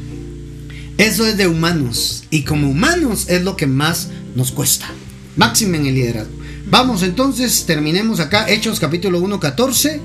eso 0.98 1.24
es 1.24 1.36
de 1.36 1.46
humanos. 1.46 2.24
Y 2.28 2.42
como 2.42 2.68
humanos 2.68 3.26
es 3.28 3.42
lo 3.42 3.56
que 3.56 3.68
más 3.68 4.08
nos 4.34 4.50
cuesta. 4.50 4.90
Máximo 5.36 5.76
en 5.76 5.86
el 5.86 5.94
liderazgo. 5.94 6.32
Vamos 6.66 7.04
entonces, 7.04 7.64
terminemos 7.66 8.18
acá. 8.18 8.48
Hechos 8.48 8.80
capítulo 8.80 9.20
1, 9.20 9.38
14. 9.38 10.00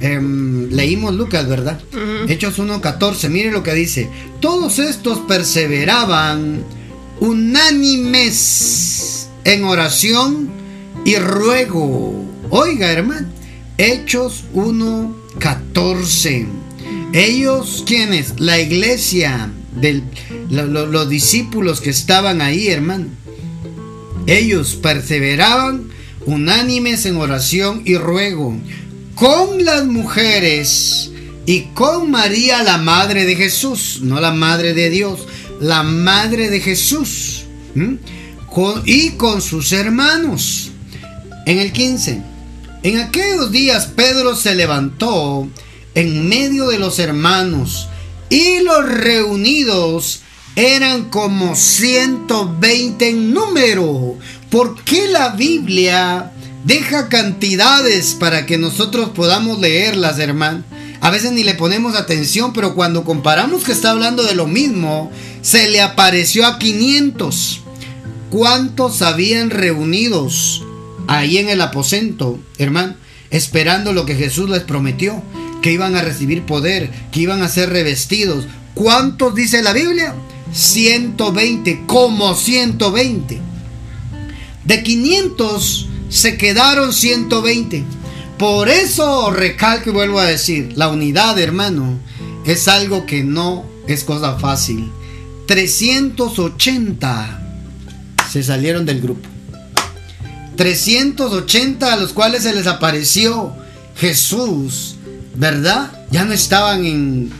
Em, 0.00 0.68
leímos 0.70 1.14
Lucas, 1.14 1.48
¿verdad? 1.48 1.80
Hechos 2.28 2.58
1, 2.58 2.80
14. 2.80 3.28
Mire 3.28 3.50
lo 3.50 3.62
que 3.62 3.74
dice. 3.74 4.08
Todos 4.40 4.78
estos 4.78 5.20
perseveraban 5.20 6.64
unánimes 7.20 9.28
en 9.44 9.64
oración 9.64 10.50
y 11.04 11.16
ruego. 11.16 12.24
Oiga, 12.50 12.92
hermano. 12.92 13.28
Hechos 13.78 14.44
1, 14.52 15.16
14. 15.38 16.46
Ellos, 17.12 17.84
¿quiénes? 17.86 18.38
La 18.38 18.58
iglesia 18.58 19.50
de 19.80 20.02
los 20.50 21.08
discípulos 21.08 21.80
que 21.80 21.90
estaban 21.90 22.42
ahí, 22.42 22.68
hermano. 22.68 23.06
Ellos 24.26 24.74
perseveraban 24.74 25.88
unánimes 26.26 27.06
en 27.06 27.16
oración 27.16 27.82
y 27.84 27.96
ruego 27.96 28.56
con 29.16 29.64
las 29.64 29.86
mujeres 29.86 31.10
y 31.46 31.62
con 31.74 32.10
María, 32.10 32.62
la 32.62 32.76
madre 32.76 33.24
de 33.24 33.34
Jesús, 33.34 34.00
no 34.02 34.20
la 34.20 34.30
madre 34.30 34.74
de 34.74 34.90
Dios, 34.90 35.26
la 35.58 35.82
madre 35.82 36.50
de 36.50 36.60
Jesús, 36.60 37.44
y 38.84 39.10
con 39.12 39.40
sus 39.40 39.72
hermanos. 39.72 40.70
En 41.46 41.58
el 41.58 41.72
15, 41.72 42.22
en 42.82 42.98
aquellos 42.98 43.50
días 43.50 43.86
Pedro 43.86 44.36
se 44.36 44.54
levantó 44.54 45.48
en 45.94 46.28
medio 46.28 46.68
de 46.68 46.78
los 46.78 46.98
hermanos 46.98 47.88
y 48.28 48.60
los 48.60 48.86
reunidos 48.86 50.20
eran 50.56 51.08
como 51.08 51.56
120 51.56 53.08
en 53.08 53.32
número. 53.32 54.18
¿Por 54.50 54.82
qué 54.84 55.08
la 55.08 55.30
Biblia 55.30 56.32
deja 56.66 57.08
cantidades 57.08 58.14
para 58.14 58.44
que 58.44 58.58
nosotros 58.58 59.10
podamos 59.10 59.60
leerlas, 59.60 60.18
hermano? 60.18 60.64
A 61.00 61.10
veces 61.10 61.32
ni 61.32 61.44
le 61.44 61.54
ponemos 61.54 61.94
atención, 61.94 62.52
pero 62.52 62.74
cuando 62.74 63.04
comparamos 63.04 63.62
que 63.62 63.72
está 63.72 63.92
hablando 63.92 64.24
de 64.24 64.34
lo 64.34 64.46
mismo, 64.46 65.10
se 65.42 65.70
le 65.70 65.80
apareció 65.80 66.44
a 66.44 66.58
500. 66.58 67.60
¿Cuántos 68.30 69.02
habían 69.02 69.50
reunidos 69.50 70.64
ahí 71.06 71.38
en 71.38 71.48
el 71.48 71.60
aposento, 71.60 72.40
hermano? 72.58 72.94
Esperando 73.30 73.92
lo 73.92 74.04
que 74.04 74.16
Jesús 74.16 74.50
les 74.50 74.62
prometió 74.62 75.22
que 75.62 75.72
iban 75.72 75.94
a 75.94 76.02
recibir 76.02 76.42
poder, 76.42 76.90
que 77.12 77.20
iban 77.20 77.42
a 77.42 77.48
ser 77.48 77.70
revestidos. 77.70 78.46
¿Cuántos 78.74 79.34
dice 79.34 79.62
la 79.62 79.72
Biblia? 79.72 80.14
120, 80.52 81.84
como 81.86 82.34
120. 82.34 83.40
De 84.64 84.82
500 84.82 85.88
se 86.16 86.36
quedaron 86.36 86.92
120. 86.92 87.84
Por 88.38 88.68
eso 88.68 89.30
recalco 89.30 89.90
y 89.90 89.92
vuelvo 89.92 90.18
a 90.18 90.26
decir, 90.26 90.72
la 90.76 90.88
unidad, 90.88 91.38
hermano, 91.38 91.98
es 92.44 92.68
algo 92.68 93.06
que 93.06 93.24
no 93.24 93.64
es 93.86 94.04
cosa 94.04 94.38
fácil. 94.38 94.90
380 95.46 97.42
se 98.30 98.42
salieron 98.42 98.84
del 98.84 99.00
grupo. 99.00 99.28
380 100.56 101.92
a 101.92 101.96
los 101.96 102.12
cuales 102.12 102.42
se 102.42 102.54
les 102.54 102.66
apareció 102.66 103.54
Jesús 103.96 104.96
¿verdad? 105.36 105.90
Ya 106.10 106.24
no 106.24 106.32
estaban 106.32 106.84
en, 106.84 107.30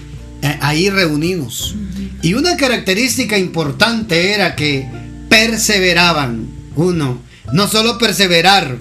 eh, 0.42 0.58
ahí 0.60 0.90
reunidos. 0.90 1.74
Y 2.22 2.34
una 2.34 2.56
característica 2.56 3.38
importante 3.38 4.32
era 4.32 4.54
que 4.54 4.86
perseveraban. 5.28 6.46
Uno, 6.76 7.20
no 7.52 7.68
solo 7.68 7.98
perseverar, 7.98 8.78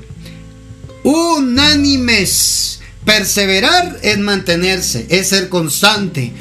unánimes. 1.04 2.80
Perseverar 3.06 4.00
es 4.02 4.18
mantenerse, 4.18 5.06
es 5.10 5.30
ser 5.30 5.50
constante. 5.50 6.32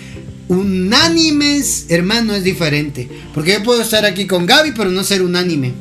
Unánimes, 0.48 1.86
hermano, 1.90 2.34
es 2.34 2.42
diferente. 2.42 3.08
Porque 3.34 3.52
yo 3.52 3.62
puedo 3.62 3.82
estar 3.82 4.06
aquí 4.06 4.26
con 4.26 4.46
Gaby, 4.46 4.72
pero 4.72 4.90
no 4.90 5.04
ser 5.04 5.22
unánime. 5.22 5.74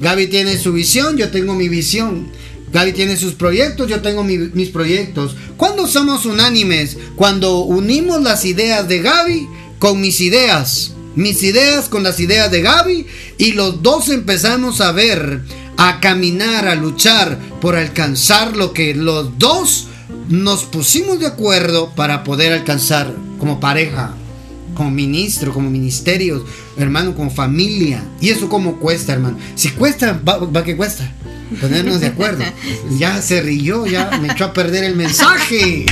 Gaby 0.00 0.26
tiene 0.26 0.58
su 0.58 0.72
visión, 0.72 1.16
yo 1.16 1.30
tengo 1.30 1.54
mi 1.54 1.68
visión. 1.68 2.26
Gaby 2.72 2.92
tiene 2.92 3.16
sus 3.16 3.34
proyectos, 3.34 3.88
yo 3.88 4.00
tengo 4.02 4.24
mis 4.24 4.68
proyectos. 4.70 5.36
¿Cuándo 5.56 5.86
somos 5.86 6.26
unánimes? 6.26 6.96
Cuando 7.14 7.60
unimos 7.60 8.20
las 8.22 8.44
ideas 8.44 8.88
de 8.88 9.00
Gaby 9.00 9.46
con 9.78 10.00
mis 10.00 10.20
ideas. 10.20 10.92
Mis 11.14 11.42
ideas 11.42 11.88
con 11.88 12.02
las 12.02 12.20
ideas 12.20 12.50
de 12.50 12.60
Gaby 12.60 13.06
y 13.38 13.52
los 13.52 13.82
dos 13.82 14.10
empezamos 14.10 14.82
a 14.82 14.92
ver, 14.92 15.40
a 15.76 16.00
caminar, 16.00 16.68
a 16.68 16.74
luchar 16.74 17.38
por 17.60 17.76
alcanzar 17.76 18.56
lo 18.56 18.72
que 18.72 18.94
los 18.94 19.38
dos 19.38 19.88
nos 20.28 20.64
pusimos 20.64 21.20
de 21.20 21.26
acuerdo 21.26 21.90
para 21.94 22.24
poder 22.24 22.52
alcanzar 22.52 23.12
como 23.38 23.60
pareja, 23.60 24.14
como 24.74 24.90
ministro, 24.90 25.52
como 25.52 25.70
ministerios, 25.70 26.42
hermano, 26.76 27.14
como 27.14 27.30
familia. 27.30 28.02
Y 28.20 28.30
eso 28.30 28.48
como 28.48 28.76
cuesta, 28.76 29.12
hermano. 29.12 29.38
Si 29.54 29.70
cuesta, 29.70 30.20
va, 30.26 30.38
va 30.38 30.64
que 30.64 30.76
cuesta 30.76 31.12
ponernos 31.60 32.00
de 32.00 32.08
acuerdo. 32.08 32.44
Ya 32.98 33.20
se 33.20 33.42
rió, 33.42 33.86
ya 33.86 34.18
me 34.20 34.32
echó 34.32 34.46
a 34.46 34.52
perder 34.52 34.84
el 34.84 34.96
mensaje. 34.96 35.86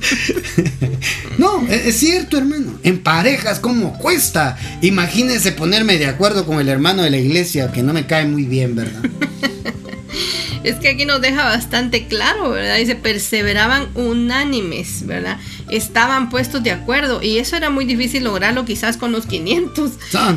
No, 1.38 1.66
e-, 1.68 1.88
es 1.88 1.98
cierto, 1.98 2.38
hermano. 2.38 2.78
En 2.82 2.98
parejas, 2.98 3.58
¿cómo 3.60 3.98
cuesta? 3.98 4.58
Imagínense 4.82 5.52
ponerme 5.52 5.98
de 5.98 6.06
acuerdo 6.06 6.46
con 6.46 6.60
el 6.60 6.68
hermano 6.68 7.02
de 7.02 7.10
la 7.10 7.18
iglesia, 7.18 7.72
que 7.72 7.82
no 7.82 7.92
me 7.92 8.06
cae 8.06 8.26
muy 8.26 8.44
bien, 8.44 8.76
¿verdad? 8.76 9.02
Es 10.64 10.76
que 10.76 10.90
aquí 10.90 11.04
nos 11.04 11.20
deja 11.20 11.42
bastante 11.42 12.06
claro, 12.06 12.50
¿verdad? 12.50 12.76
Dice, 12.76 12.94
perseveraban 12.94 13.88
unánimes, 13.94 15.04
¿verdad? 15.06 15.38
Estaban 15.68 16.30
puestos 16.30 16.62
de 16.62 16.70
acuerdo 16.70 17.20
y 17.20 17.38
eso 17.38 17.56
era 17.56 17.68
muy 17.68 17.84
difícil 17.84 18.22
lograrlo 18.22 18.64
quizás 18.64 18.96
con 18.96 19.10
los 19.10 19.26
500. 19.26 19.90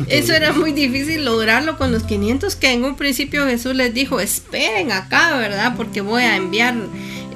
Eso 0.08 0.32
era 0.32 0.52
muy 0.52 0.72
difícil 0.72 1.24
lograrlo 1.24 1.78
con 1.78 1.92
los 1.92 2.02
500 2.02 2.56
que 2.56 2.72
en 2.72 2.84
un 2.84 2.96
principio 2.96 3.46
Jesús 3.46 3.76
les 3.76 3.94
dijo, 3.94 4.18
esperen 4.18 4.90
acá, 4.90 5.36
¿verdad? 5.36 5.74
Porque 5.76 6.00
voy 6.00 6.24
a 6.24 6.34
enviar 6.34 6.74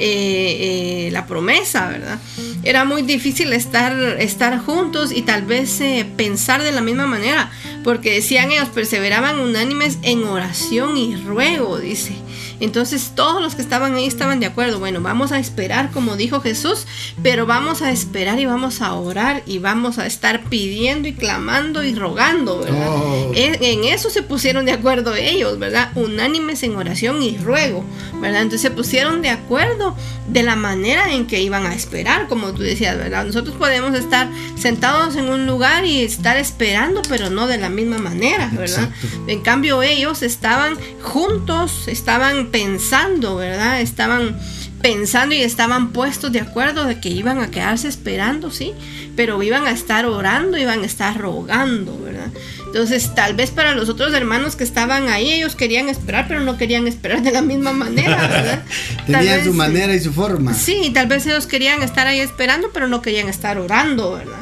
eh, 0.03 1.07
eh, 1.07 1.11
la 1.12 1.26
promesa, 1.26 1.88
¿verdad? 1.88 2.18
Era 2.62 2.84
muy 2.86 3.03
difícil 3.03 3.53
estar, 3.53 3.92
estar 4.18 4.59
juntos 4.59 5.12
y 5.12 5.22
tal 5.22 5.42
vez 5.42 5.78
eh, 5.82 6.07
pensar 6.16 6.62
de 6.62 6.72
la 6.72 6.80
misma 6.80 7.07
manera, 7.07 7.51
porque 7.84 8.14
decían 8.14 8.51
ellos, 8.51 8.70
perseveraban 8.70 9.38
unánimes 9.38 9.98
en 10.03 10.24
oración 10.24 10.96
y 10.96 11.16
ruego, 11.16 11.78
dice. 11.78 12.14
Entonces 12.61 13.12
todos 13.14 13.42
los 13.42 13.54
que 13.54 13.62
estaban 13.62 13.94
ahí 13.94 14.06
estaban 14.06 14.40
de 14.40 14.46
acuerdo. 14.46 14.78
Bueno, 14.78 15.00
vamos 15.00 15.32
a 15.32 15.38
esperar 15.38 15.90
como 15.90 16.16
dijo 16.16 16.40
Jesús, 16.40 16.86
pero 17.22 17.46
vamos 17.46 17.82
a 17.82 17.90
esperar 17.90 18.38
y 18.38 18.46
vamos 18.46 18.80
a 18.82 18.94
orar 18.94 19.42
y 19.46 19.58
vamos 19.58 19.98
a 19.98 20.06
estar 20.06 20.44
pidiendo 20.44 21.08
y 21.08 21.12
clamando 21.12 21.82
y 21.82 21.94
rogando, 21.94 22.61
¿verdad? 22.61 22.88
Oh. 22.88 23.32
En, 23.34 23.84
eso 23.84 24.11
se 24.11 24.22
pusieron 24.22 24.66
de 24.66 24.72
acuerdo 24.72 25.14
ellos, 25.14 25.58
¿verdad? 25.58 25.90
Unánimes 25.94 26.62
en 26.62 26.76
oración 26.76 27.22
y 27.22 27.36
ruego, 27.38 27.84
¿verdad? 28.20 28.42
Entonces 28.42 28.62
se 28.62 28.70
pusieron 28.70 29.22
de 29.22 29.30
acuerdo 29.30 29.96
de 30.28 30.42
la 30.42 30.54
manera 30.54 31.12
en 31.12 31.26
que 31.26 31.40
iban 31.40 31.66
a 31.66 31.74
esperar, 31.74 32.28
como 32.28 32.52
tú 32.52 32.62
decías, 32.62 32.96
¿verdad? 32.96 33.24
Nosotros 33.24 33.56
podemos 33.56 33.94
estar 33.94 34.28
sentados 34.56 35.16
en 35.16 35.28
un 35.28 35.46
lugar 35.46 35.84
y 35.84 36.02
estar 36.02 36.36
esperando, 36.36 37.02
pero 37.08 37.30
no 37.30 37.46
de 37.46 37.58
la 37.58 37.68
misma 37.68 37.98
manera, 37.98 38.50
¿verdad? 38.52 38.90
En 39.26 39.40
cambio 39.40 39.82
ellos 39.82 40.22
estaban 40.22 40.76
juntos, 41.02 41.88
estaban 41.88 42.49
pensando, 42.51 43.36
¿verdad? 43.36 43.80
Estaban 43.80 44.36
pensando 44.80 45.34
y 45.34 45.42
estaban 45.42 45.92
puestos 45.92 46.32
de 46.32 46.40
acuerdo 46.40 46.84
de 46.84 47.01
que 47.01 47.11
iban 47.11 47.38
a 47.38 47.51
quedarse 47.51 47.88
esperando, 47.88 48.51
sí, 48.51 48.72
pero 49.14 49.42
iban 49.42 49.66
a 49.66 49.72
estar 49.72 50.07
orando, 50.07 50.57
iban 50.57 50.82
a 50.82 50.86
estar 50.86 51.18
rogando, 51.18 51.98
¿verdad? 52.01 52.30
Entonces, 52.66 53.14
tal 53.14 53.34
vez 53.34 53.51
para 53.51 53.74
los 53.74 53.88
otros 53.88 54.14
hermanos 54.14 54.57
que 54.57 54.64
estaban 54.64 55.09
ahí, 55.09 55.32
ellos 55.32 55.57
querían 55.57 55.88
esperar, 55.88 56.26
pero 56.28 56.40
no 56.40 56.57
querían 56.57 56.86
esperar 56.86 57.20
de 57.20 57.32
la 57.32 57.42
misma 57.42 57.72
manera, 57.72 58.16
¿verdad? 58.28 58.64
Tenían 59.07 59.44
su 59.44 59.53
manera 59.53 59.94
y 59.94 60.01
su 60.01 60.12
forma. 60.12 60.55
Sí, 60.55 60.90
tal 60.94 61.09
vez 61.09 61.26
ellos 61.26 61.46
querían 61.46 61.82
estar 61.82 62.07
ahí 62.07 62.20
esperando, 62.20 62.70
pero 62.72 62.86
no 62.86 63.03
querían 63.03 63.28
estar 63.28 63.59
orando, 63.59 64.12
¿verdad? 64.12 64.40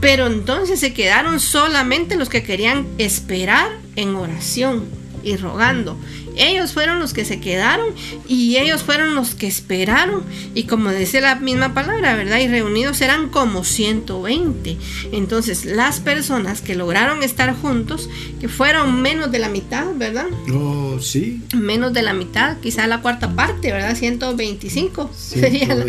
Pero 0.00 0.26
entonces 0.26 0.78
se 0.78 0.92
quedaron 0.92 1.40
solamente 1.40 2.16
los 2.16 2.28
que 2.28 2.42
querían 2.42 2.86
esperar 2.98 3.70
en 3.96 4.14
oración 4.14 4.84
y 5.22 5.36
rogando. 5.36 5.98
Ellos 6.36 6.72
fueron 6.72 6.98
los 6.98 7.12
que 7.12 7.24
se 7.24 7.40
quedaron 7.40 7.94
y 8.28 8.56
ellos 8.56 8.82
fueron 8.82 9.14
los 9.14 9.34
que 9.34 9.46
esperaron. 9.46 10.22
Y 10.54 10.64
como 10.64 10.90
dice 10.90 11.20
la 11.20 11.36
misma 11.36 11.74
palabra, 11.74 12.14
¿verdad? 12.14 12.38
Y 12.38 12.48
reunidos 12.48 13.00
eran 13.00 13.28
como 13.28 13.64
120. 13.64 14.76
Entonces, 15.12 15.64
las 15.64 16.00
personas 16.00 16.60
que 16.60 16.74
lograron 16.74 17.22
estar 17.22 17.54
juntos, 17.54 18.08
que 18.40 18.48
fueron 18.48 19.02
menos 19.02 19.30
de 19.30 19.38
la 19.38 19.48
mitad, 19.48 19.86
¿verdad? 19.94 20.26
Oh, 20.52 20.98
sí. 21.00 21.42
Menos 21.54 21.92
de 21.92 22.02
la 22.02 22.12
mitad, 22.12 22.58
quizá 22.58 22.86
la 22.86 23.00
cuarta 23.00 23.34
parte, 23.34 23.72
¿verdad? 23.72 23.94
125 23.94 25.10
sería 25.16 25.74
la, 25.74 25.86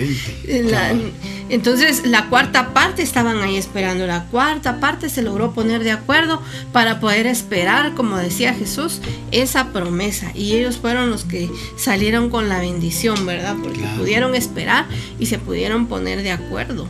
entonces, 1.51 2.05
la 2.05 2.29
cuarta 2.29 2.73
parte 2.73 3.01
estaban 3.01 3.39
ahí 3.39 3.57
esperando. 3.57 4.07
La 4.07 4.23
cuarta 4.27 4.79
parte 4.79 5.09
se 5.09 5.21
logró 5.21 5.51
poner 5.51 5.83
de 5.83 5.91
acuerdo 5.91 6.41
para 6.71 7.01
poder 7.01 7.27
esperar, 7.27 7.93
como 7.93 8.15
decía 8.15 8.53
Jesús, 8.53 9.01
esa 9.31 9.73
promesa 9.73 10.30
y 10.35 10.53
ellos 10.53 10.77
fueron 10.77 11.09
los 11.09 11.25
que 11.25 11.49
salieron 11.77 12.29
con 12.29 12.49
la 12.49 12.59
bendición, 12.59 13.25
¿verdad? 13.25 13.55
Porque 13.61 13.81
pudieron 13.97 14.35
esperar 14.35 14.87
y 15.19 15.25
se 15.25 15.39
pudieron 15.39 15.87
poner 15.87 16.23
de 16.23 16.31
acuerdo. 16.31 16.87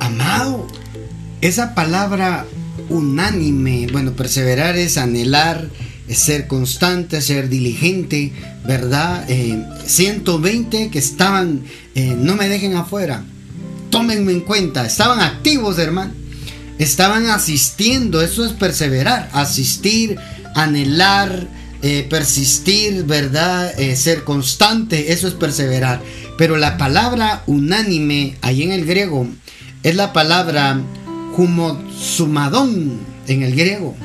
Amado, 0.00 0.66
esa 1.40 1.74
palabra 1.74 2.46
unánime, 2.88 3.86
bueno, 3.92 4.12
perseverar 4.12 4.76
es 4.76 4.98
anhelar, 4.98 5.68
es 6.08 6.18
ser 6.18 6.46
constante, 6.46 7.20
ser 7.20 7.48
diligente, 7.48 8.32
¿verdad? 8.64 9.26
120 9.86 10.82
eh, 10.82 10.90
que 10.90 10.98
estaban, 10.98 11.62
eh, 11.94 12.14
no 12.18 12.36
me 12.36 12.48
dejen 12.48 12.74
afuera, 12.74 13.24
tómenme 13.90 14.32
en 14.32 14.40
cuenta, 14.40 14.84
estaban 14.86 15.20
activos, 15.20 15.78
hermano. 15.78 16.12
Estaban 16.78 17.26
asistiendo, 17.26 18.22
eso 18.22 18.44
es 18.44 18.52
perseverar, 18.52 19.28
asistir, 19.32 20.16
anhelar, 20.54 21.46
eh, 21.84 22.06
persistir, 22.08 23.02
¿verdad? 23.04 23.76
Eh, 23.76 23.96
ser 23.96 24.22
constante, 24.22 25.12
eso 25.12 25.26
es 25.26 25.34
perseverar. 25.34 26.00
Pero 26.38 26.56
la 26.56 26.78
palabra 26.78 27.42
unánime, 27.46 28.36
ahí 28.40 28.62
en 28.62 28.70
el 28.70 28.86
griego, 28.86 29.26
es 29.82 29.96
la 29.96 30.12
palabra 30.12 30.80
humosumadón 31.36 33.00
en 33.26 33.42
el 33.42 33.56
griego. 33.56 33.96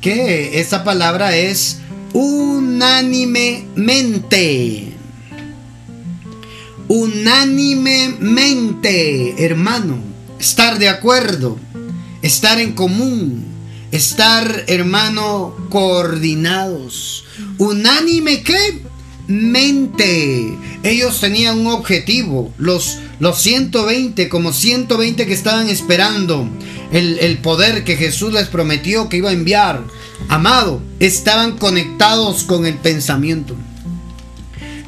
Que 0.00 0.58
esa 0.58 0.84
palabra 0.84 1.36
es 1.36 1.80
unánimemente. 2.14 4.94
Unánimemente, 6.88 9.44
hermano. 9.44 9.98
Estar 10.40 10.78
de 10.78 10.88
acuerdo. 10.88 11.58
Estar 12.22 12.58
en 12.58 12.72
común 12.72 13.57
estar, 13.92 14.64
hermano, 14.66 15.54
coordinados. 15.70 17.24
Unánime 17.58 18.42
que 18.42 18.82
mente. 19.28 20.58
Ellos 20.82 21.20
tenían 21.20 21.58
un 21.60 21.68
objetivo. 21.68 22.52
Los, 22.58 22.98
los 23.20 23.40
120, 23.40 24.28
como 24.28 24.52
120 24.52 25.26
que 25.26 25.34
estaban 25.34 25.68
esperando 25.68 26.48
el, 26.92 27.18
el 27.20 27.38
poder 27.38 27.84
que 27.84 27.96
Jesús 27.96 28.32
les 28.32 28.48
prometió 28.48 29.08
que 29.08 29.18
iba 29.18 29.30
a 29.30 29.34
enviar. 29.34 29.84
Amado, 30.28 30.82
estaban 30.98 31.56
conectados 31.56 32.42
con 32.42 32.66
el 32.66 32.74
pensamiento. 32.74 33.54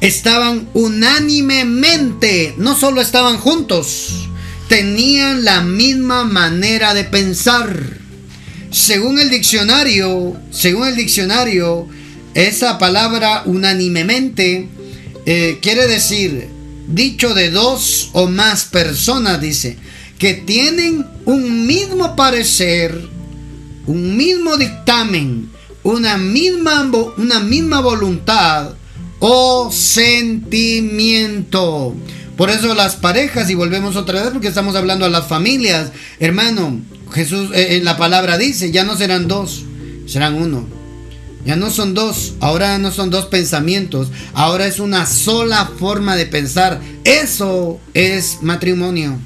Estaban 0.01 0.67
unánimemente, 0.73 2.55
no 2.57 2.75
solo 2.75 3.01
estaban 3.01 3.37
juntos, 3.37 4.27
tenían 4.67 5.45
la 5.45 5.61
misma 5.61 6.23
manera 6.23 6.95
de 6.95 7.03
pensar. 7.03 8.00
Según 8.71 9.19
el 9.19 9.29
diccionario, 9.29 10.35
según 10.49 10.87
el 10.87 10.95
diccionario, 10.95 11.87
esa 12.33 12.77
palabra 12.77 13.43
unánimemente 13.45 14.69
eh, 15.25 15.59
quiere 15.61 15.87
decir 15.87 16.47
dicho 16.87 17.33
de 17.33 17.51
dos 17.51 18.11
o 18.13 18.27
más 18.27 18.63
personas, 18.65 19.39
dice, 19.41 19.77
que 20.17 20.35
tienen 20.35 21.05
un 21.25 21.67
mismo 21.67 22.15
parecer, 22.15 22.97
un 23.87 24.15
mismo 24.15 24.55
dictamen, 24.55 25.49
una 25.83 26.17
misma, 26.17 26.89
una 27.17 27.41
misma 27.41 27.81
voluntad 27.81 28.75
o 29.19 29.69
sentimiento. 29.71 31.93
Por 32.37 32.49
eso 32.49 32.73
las 32.73 32.95
parejas, 32.95 33.49
y 33.49 33.55
volvemos 33.55 33.97
otra 33.97 34.21
vez 34.21 34.31
porque 34.31 34.47
estamos 34.47 34.75
hablando 34.75 35.05
a 35.05 35.09
las 35.09 35.27
familias, 35.27 35.91
hermano, 36.19 36.79
Jesús 37.11 37.49
eh, 37.53 37.75
en 37.75 37.85
la 37.85 37.97
palabra 37.97 38.37
dice, 38.37 38.71
ya 38.71 38.83
no 38.83 38.97
serán 38.97 39.27
dos, 39.27 39.63
serán 40.07 40.35
uno. 40.35 40.65
Ya 41.45 41.55
no 41.55 41.71
son 41.71 41.93
dos, 41.95 42.35
ahora 42.39 42.77
no 42.77 42.91
son 42.91 43.09
dos 43.09 43.25
pensamientos, 43.25 44.09
ahora 44.33 44.67
es 44.67 44.79
una 44.79 45.07
sola 45.07 45.71
forma 45.79 46.15
de 46.15 46.27
pensar. 46.27 46.79
Eso 47.03 47.79
es 47.93 48.39
matrimonio. 48.41 49.17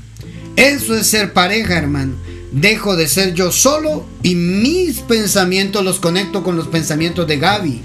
Eso 0.56 0.96
es 0.96 1.08
ser 1.08 1.34
pareja, 1.34 1.78
hermano. 1.78 2.14
Dejo 2.54 2.96
de 2.96 3.10
ser 3.10 3.34
yo 3.34 3.52
solo 3.52 4.06
y 4.24 4.36
mis 4.36 5.00
pensamientos 5.00 5.84
los 5.84 6.00
conecto 6.00 6.42
con 6.42 6.56
los 6.56 6.70
pensamientos 6.70 7.28
de 7.28 7.38
Gaby 7.38 7.82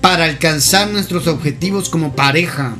para 0.00 0.26
alcanzar 0.26 0.88
nuestros 0.88 1.26
objetivos 1.26 1.88
como 1.88 2.14
pareja, 2.14 2.76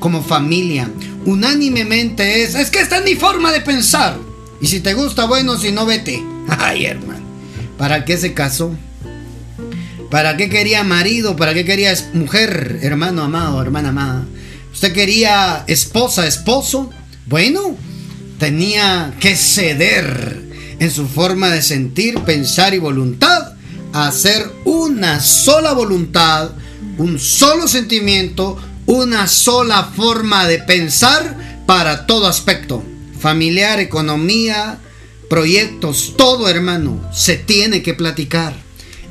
como 0.00 0.22
familia. 0.22 0.90
Unánimemente 1.26 2.42
es, 2.42 2.54
es 2.54 2.70
que 2.70 2.80
esta 2.80 2.98
es 2.98 3.04
mi 3.04 3.16
forma 3.16 3.52
de 3.52 3.60
pensar. 3.60 4.16
Y 4.60 4.66
si 4.66 4.80
te 4.80 4.94
gusta, 4.94 5.26
bueno, 5.26 5.56
si 5.58 5.72
no, 5.72 5.86
vete. 5.86 6.22
Ay, 6.48 6.86
hermano. 6.86 7.24
¿Para 7.76 8.04
qué 8.04 8.16
se 8.16 8.34
casó? 8.34 8.74
¿Para 10.10 10.36
qué 10.36 10.48
quería 10.48 10.82
marido? 10.84 11.36
¿Para 11.36 11.54
qué 11.54 11.64
quería 11.64 11.94
mujer, 12.14 12.80
hermano 12.82 13.22
amado, 13.22 13.60
hermana 13.60 13.90
amada? 13.90 14.24
¿Usted 14.72 14.92
quería 14.92 15.64
esposa, 15.66 16.26
esposo? 16.26 16.90
Bueno, 17.26 17.76
tenía 18.38 19.14
que 19.20 19.36
ceder 19.36 20.42
en 20.78 20.90
su 20.90 21.06
forma 21.06 21.50
de 21.50 21.62
sentir, 21.62 22.18
pensar 22.20 22.74
y 22.74 22.78
voluntad 22.78 23.52
a 23.92 24.08
hacer 24.08 24.50
una 24.64 25.20
sola 25.20 25.72
voluntad, 25.72 26.52
un 26.96 27.18
solo 27.18 27.68
sentimiento, 27.68 28.56
una 28.86 29.28
sola 29.28 29.90
forma 29.94 30.46
de 30.46 30.58
pensar 30.58 31.64
para 31.66 32.06
todo 32.06 32.26
aspecto 32.26 32.82
familiar, 33.18 33.80
economía, 33.80 34.78
proyectos, 35.28 36.14
todo 36.16 36.48
hermano, 36.48 37.00
se 37.12 37.36
tiene 37.36 37.82
que 37.82 37.94
platicar. 37.94 38.54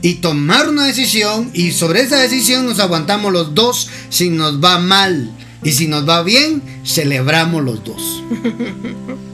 y 0.01 0.15
tomar 0.15 0.69
una 0.69 0.85
decisión 0.85 1.49
y 1.53 1.71
sobre 1.71 2.01
esa 2.01 2.19
decisión 2.19 2.67
nos 2.67 2.79
aguantamos 2.79 3.33
los 3.33 3.55
dos 3.55 3.89
si 4.09 4.29
nos 4.29 4.63
va 4.63 4.77
mal 4.77 5.31
y 5.63 5.71
si 5.71 5.87
nos 5.87 6.07
va 6.07 6.21
bien, 6.21 6.61
celebramos 6.85 7.63
los 7.63 7.83
dos. 7.83 8.23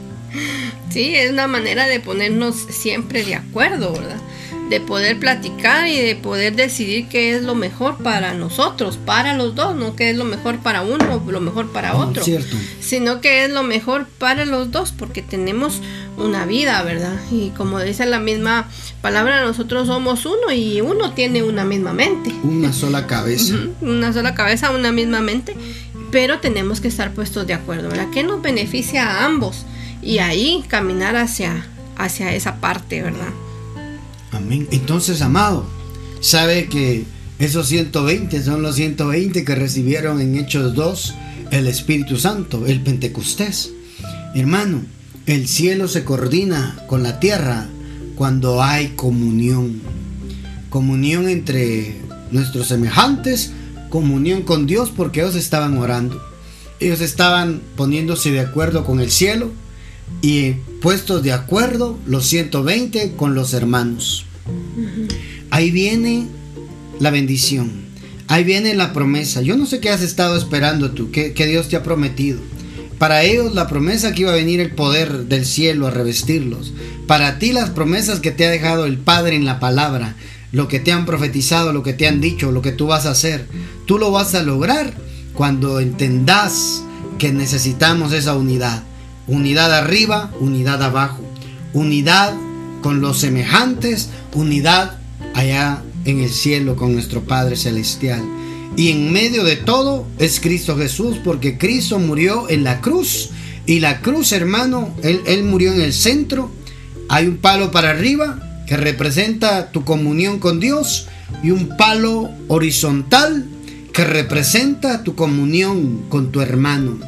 Sí, 0.90 1.12
es 1.16 1.32
una 1.32 1.48
manera 1.48 1.88
de 1.88 1.98
ponernos 1.98 2.54
siempre 2.70 3.24
de 3.24 3.34
acuerdo, 3.34 3.92
¿verdad? 3.94 4.20
De 4.70 4.80
poder 4.80 5.18
platicar 5.18 5.86
y 5.88 6.00
de 6.00 6.16
poder 6.16 6.56
decidir 6.56 7.08
qué 7.08 7.36
es 7.36 7.42
lo 7.42 7.54
mejor 7.54 7.98
para 7.98 8.32
nosotros, 8.34 8.98
para 9.04 9.34
los 9.34 9.54
dos, 9.54 9.76
no 9.76 9.94
qué 9.94 10.10
es 10.10 10.16
lo 10.16 10.24
mejor 10.24 10.58
para 10.60 10.82
uno 10.82 11.22
o 11.24 11.30
lo 11.30 11.40
mejor 11.40 11.70
para 11.70 11.96
otro, 11.96 12.24
cierto. 12.24 12.56
sino 12.80 13.20
que 13.20 13.44
es 13.44 13.50
lo 13.50 13.62
mejor 13.62 14.06
para 14.18 14.46
los 14.46 14.70
dos, 14.70 14.92
porque 14.92 15.20
tenemos 15.20 15.82
una 16.16 16.46
vida, 16.46 16.82
¿verdad? 16.82 17.18
Y 17.30 17.50
como 17.50 17.80
dice 17.80 18.06
la 18.06 18.20
misma 18.20 18.68
palabra, 19.02 19.42
nosotros 19.42 19.86
somos 19.86 20.24
uno 20.26 20.52
y 20.52 20.80
uno 20.80 21.12
tiene 21.12 21.42
una 21.42 21.64
misma 21.64 21.92
mente. 21.92 22.32
Una 22.42 22.72
sola 22.72 23.06
cabeza. 23.06 23.54
Una 23.80 24.12
sola 24.12 24.34
cabeza, 24.34 24.70
una 24.70 24.92
misma 24.92 25.20
mente, 25.20 25.54
pero 26.10 26.40
tenemos 26.40 26.80
que 26.80 26.88
estar 26.88 27.12
puestos 27.12 27.46
de 27.46 27.54
acuerdo, 27.54 27.88
¿verdad? 27.88 28.08
¿Qué 28.12 28.22
nos 28.22 28.40
beneficia 28.40 29.04
a 29.04 29.24
ambos? 29.24 29.66
Y 30.00 30.18
ahí 30.18 30.64
caminar 30.68 31.16
hacia, 31.16 31.66
hacia 31.96 32.34
esa 32.34 32.56
parte, 32.56 33.02
¿verdad? 33.02 33.30
Entonces, 34.50 35.22
amado, 35.22 35.66
sabe 36.20 36.68
que 36.68 37.04
esos 37.38 37.68
120 37.68 38.42
son 38.42 38.62
los 38.62 38.76
120 38.76 39.44
que 39.44 39.54
recibieron 39.54 40.20
en 40.20 40.36
Hechos 40.36 40.74
2 40.74 41.14
el 41.50 41.66
Espíritu 41.66 42.16
Santo, 42.16 42.66
el 42.66 42.80
Pentecostés. 42.80 43.72
Hermano, 44.34 44.82
el 45.26 45.48
cielo 45.48 45.88
se 45.88 46.04
coordina 46.04 46.76
con 46.86 47.02
la 47.02 47.20
tierra 47.20 47.68
cuando 48.14 48.62
hay 48.62 48.88
comunión. 48.90 49.80
Comunión 50.70 51.28
entre 51.28 51.96
nuestros 52.30 52.68
semejantes, 52.68 53.52
comunión 53.88 54.42
con 54.42 54.66
Dios 54.66 54.90
porque 54.94 55.20
ellos 55.20 55.34
estaban 55.34 55.78
orando. 55.78 56.20
Ellos 56.80 57.00
estaban 57.00 57.62
poniéndose 57.76 58.30
de 58.30 58.40
acuerdo 58.40 58.84
con 58.84 59.00
el 59.00 59.10
cielo 59.10 59.50
y 60.20 60.52
puestos 60.82 61.22
de 61.22 61.32
acuerdo 61.32 61.98
los 62.06 62.26
120 62.26 63.12
con 63.16 63.34
los 63.34 63.54
hermanos. 63.54 64.26
Ahí 65.50 65.70
viene 65.70 66.26
la 67.00 67.10
bendición. 67.10 67.84
Ahí 68.26 68.44
viene 68.44 68.74
la 68.74 68.92
promesa. 68.92 69.42
Yo 69.42 69.56
no 69.56 69.66
sé 69.66 69.80
qué 69.80 69.90
has 69.90 70.02
estado 70.02 70.36
esperando 70.36 70.92
tú, 70.92 71.10
qué, 71.10 71.32
Dios 71.46 71.68
te 71.68 71.76
ha 71.76 71.82
prometido. 71.82 72.38
Para 72.98 73.22
ellos 73.22 73.54
la 73.54 73.68
promesa 73.68 74.12
que 74.12 74.22
iba 74.22 74.32
a 74.32 74.36
venir 74.36 74.60
el 74.60 74.70
poder 74.70 75.26
del 75.26 75.44
cielo 75.44 75.86
a 75.86 75.90
revestirlos. 75.90 76.72
Para 77.06 77.38
ti 77.38 77.52
las 77.52 77.70
promesas 77.70 78.20
que 78.20 78.30
te 78.30 78.46
ha 78.46 78.50
dejado 78.50 78.86
el 78.86 78.98
Padre 78.98 79.36
en 79.36 79.44
la 79.44 79.60
palabra. 79.60 80.16
Lo 80.52 80.68
que 80.68 80.78
te 80.80 80.92
han 80.92 81.04
profetizado, 81.04 81.72
lo 81.72 81.82
que 81.82 81.92
te 81.92 82.06
han 82.06 82.20
dicho, 82.20 82.52
lo 82.52 82.62
que 82.62 82.72
tú 82.72 82.86
vas 82.86 83.06
a 83.06 83.10
hacer. 83.10 83.46
Tú 83.86 83.98
lo 83.98 84.10
vas 84.10 84.34
a 84.34 84.42
lograr 84.42 84.94
cuando 85.34 85.80
entendas 85.80 86.82
que 87.18 87.32
necesitamos 87.32 88.12
esa 88.12 88.36
unidad. 88.36 88.84
Unidad 89.26 89.74
arriba, 89.74 90.30
unidad 90.40 90.82
abajo. 90.82 91.20
Unidad 91.72 92.34
con 92.84 93.00
los 93.00 93.20
semejantes, 93.20 94.10
unidad 94.34 94.98
allá 95.32 95.82
en 96.04 96.20
el 96.20 96.28
cielo 96.28 96.76
con 96.76 96.92
nuestro 96.92 97.22
Padre 97.22 97.56
Celestial. 97.56 98.22
Y 98.76 98.90
en 98.90 99.10
medio 99.10 99.42
de 99.42 99.56
todo 99.56 100.06
es 100.18 100.38
Cristo 100.38 100.76
Jesús, 100.76 101.16
porque 101.24 101.56
Cristo 101.56 101.98
murió 101.98 102.46
en 102.50 102.62
la 102.62 102.82
cruz. 102.82 103.30
Y 103.64 103.80
la 103.80 104.02
cruz, 104.02 104.32
hermano, 104.32 104.94
él, 105.02 105.22
él 105.26 105.44
murió 105.44 105.72
en 105.72 105.80
el 105.80 105.94
centro. 105.94 106.50
Hay 107.08 107.26
un 107.26 107.38
palo 107.38 107.70
para 107.70 107.88
arriba 107.88 108.62
que 108.66 108.76
representa 108.76 109.72
tu 109.72 109.82
comunión 109.86 110.38
con 110.38 110.60
Dios 110.60 111.08
y 111.42 111.52
un 111.52 111.78
palo 111.78 112.28
horizontal 112.48 113.46
que 113.94 114.04
representa 114.04 115.02
tu 115.02 115.14
comunión 115.14 116.02
con 116.10 116.32
tu 116.32 116.42
hermano. 116.42 116.98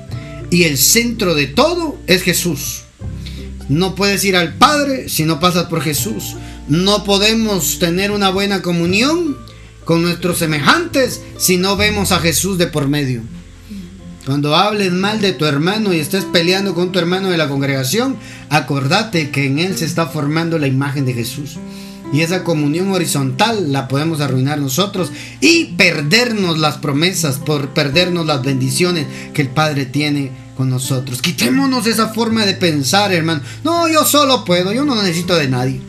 Y 0.49 0.63
el 0.63 0.79
centro 0.79 1.35
de 1.35 1.49
todo 1.49 1.99
es 2.07 2.23
Jesús. 2.23 2.85
No 3.69 3.95
puedes 3.95 4.25
ir 4.25 4.37
al 4.37 4.55
Padre 4.55 5.09
si 5.09 5.25
no 5.25 5.41
pasas 5.41 5.67
por 5.67 5.81
Jesús. 5.83 6.37
No 6.69 7.05
podemos 7.05 7.79
tener 7.79 8.11
una 8.11 8.31
buena 8.31 8.63
comunión 8.63 9.37
con 9.85 10.03
nuestros 10.03 10.39
semejantes 10.39 11.23
si 11.39 11.57
no 11.57 11.77
vemos 11.77 12.13
a 12.13 12.19
Jesús 12.19 12.59
de 12.59 12.67
por 12.67 12.89
medio. 12.89 13.23
Cuando 14.25 14.57
hables 14.57 14.93
mal 14.93 15.21
de 15.21 15.33
tu 15.33 15.45
hermano 15.45 15.95
y 15.95 16.01
estés 16.01 16.25
peleando 16.25 16.75
con 16.75 16.91
tu 16.91 16.99
hermano 16.99 17.31
de 17.31 17.37
la 17.37 17.49
congregación, 17.49 18.17
acordate 18.51 19.31
que 19.31 19.47
en 19.47 19.61
él 19.61 19.77
se 19.77 19.85
está 19.85 20.07
formando 20.07 20.59
la 20.59 20.67
imagen 20.67 21.05
de 21.05 21.15
Jesús. 21.15 21.59
Y 22.13 22.21
esa 22.21 22.43
comunión 22.43 22.91
horizontal 22.91 23.73
la 23.73 23.87
podemos 23.87 24.21
arruinar 24.21 24.59
nosotros 24.59 25.13
y 25.41 25.75
perdernos 25.77 26.59
las 26.59 26.79
promesas, 26.79 27.37
por 27.39 27.69
perdernos 27.71 28.27
las 28.27 28.43
bendiciones 28.43 29.07
que 29.33 29.43
el 29.43 29.49
Padre 29.49 29.87
tiene 29.87 30.33
con 30.57 30.71
nosotros. 30.71 31.21
Quitémonos 31.21 31.87
esa 31.87 32.09
forma 32.09 32.47
de 32.47 32.55
pensar, 32.55 33.13
hermano. 33.13 33.43
No, 33.63 33.89
yo 33.89 34.05
solo 34.05 34.45
puedo, 34.45 34.73
yo 34.73 34.85
no 34.85 35.01
necesito 35.03 35.37
de 35.37 35.49
nadie. 35.49 35.81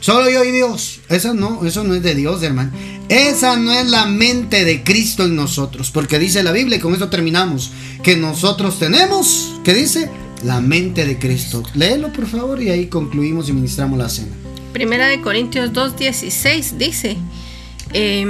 Solo 0.00 0.30
yo 0.30 0.44
y 0.44 0.50
Dios. 0.50 1.00
Eso 1.08 1.34
no, 1.34 1.64
eso 1.64 1.84
no 1.84 1.94
es 1.94 2.02
de 2.02 2.14
Dios, 2.14 2.42
hermano. 2.42 2.72
Esa 3.08 3.56
no 3.56 3.72
es 3.72 3.86
la 3.88 4.06
mente 4.06 4.64
de 4.64 4.82
Cristo 4.82 5.24
en 5.24 5.36
nosotros. 5.36 5.90
Porque 5.90 6.18
dice 6.18 6.42
la 6.42 6.52
Biblia, 6.52 6.76
y 6.76 6.80
con 6.80 6.94
eso 6.94 7.08
terminamos, 7.08 7.72
que 8.02 8.16
nosotros 8.16 8.78
tenemos, 8.78 9.60
¿qué 9.64 9.74
dice? 9.74 10.10
La 10.44 10.60
mente 10.60 11.04
de 11.04 11.18
Cristo. 11.18 11.62
Léelo, 11.74 12.12
por 12.12 12.26
favor, 12.26 12.62
y 12.62 12.70
ahí 12.70 12.86
concluimos 12.86 13.48
y 13.48 13.52
ministramos 13.52 13.98
la 13.98 14.08
cena. 14.08 14.34
Primera 14.72 15.08
de 15.08 15.20
Corintios 15.20 15.72
2.16 15.72 16.76
dice, 16.78 17.16
eh, 17.92 18.24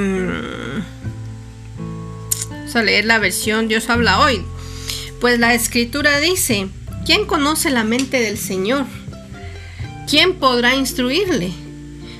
vamos 2.50 2.74
a 2.74 2.82
leer 2.82 3.04
la 3.04 3.18
versión 3.18 3.68
Dios 3.68 3.88
habla 3.90 4.20
hoy. 4.20 4.42
Pues 5.20 5.38
la 5.38 5.52
escritura 5.52 6.18
dice, 6.18 6.68
¿quién 7.04 7.26
conoce 7.26 7.70
la 7.70 7.84
mente 7.84 8.20
del 8.20 8.38
Señor? 8.38 8.86
¿Quién 10.08 10.34
podrá 10.36 10.74
instruirle? 10.74 11.52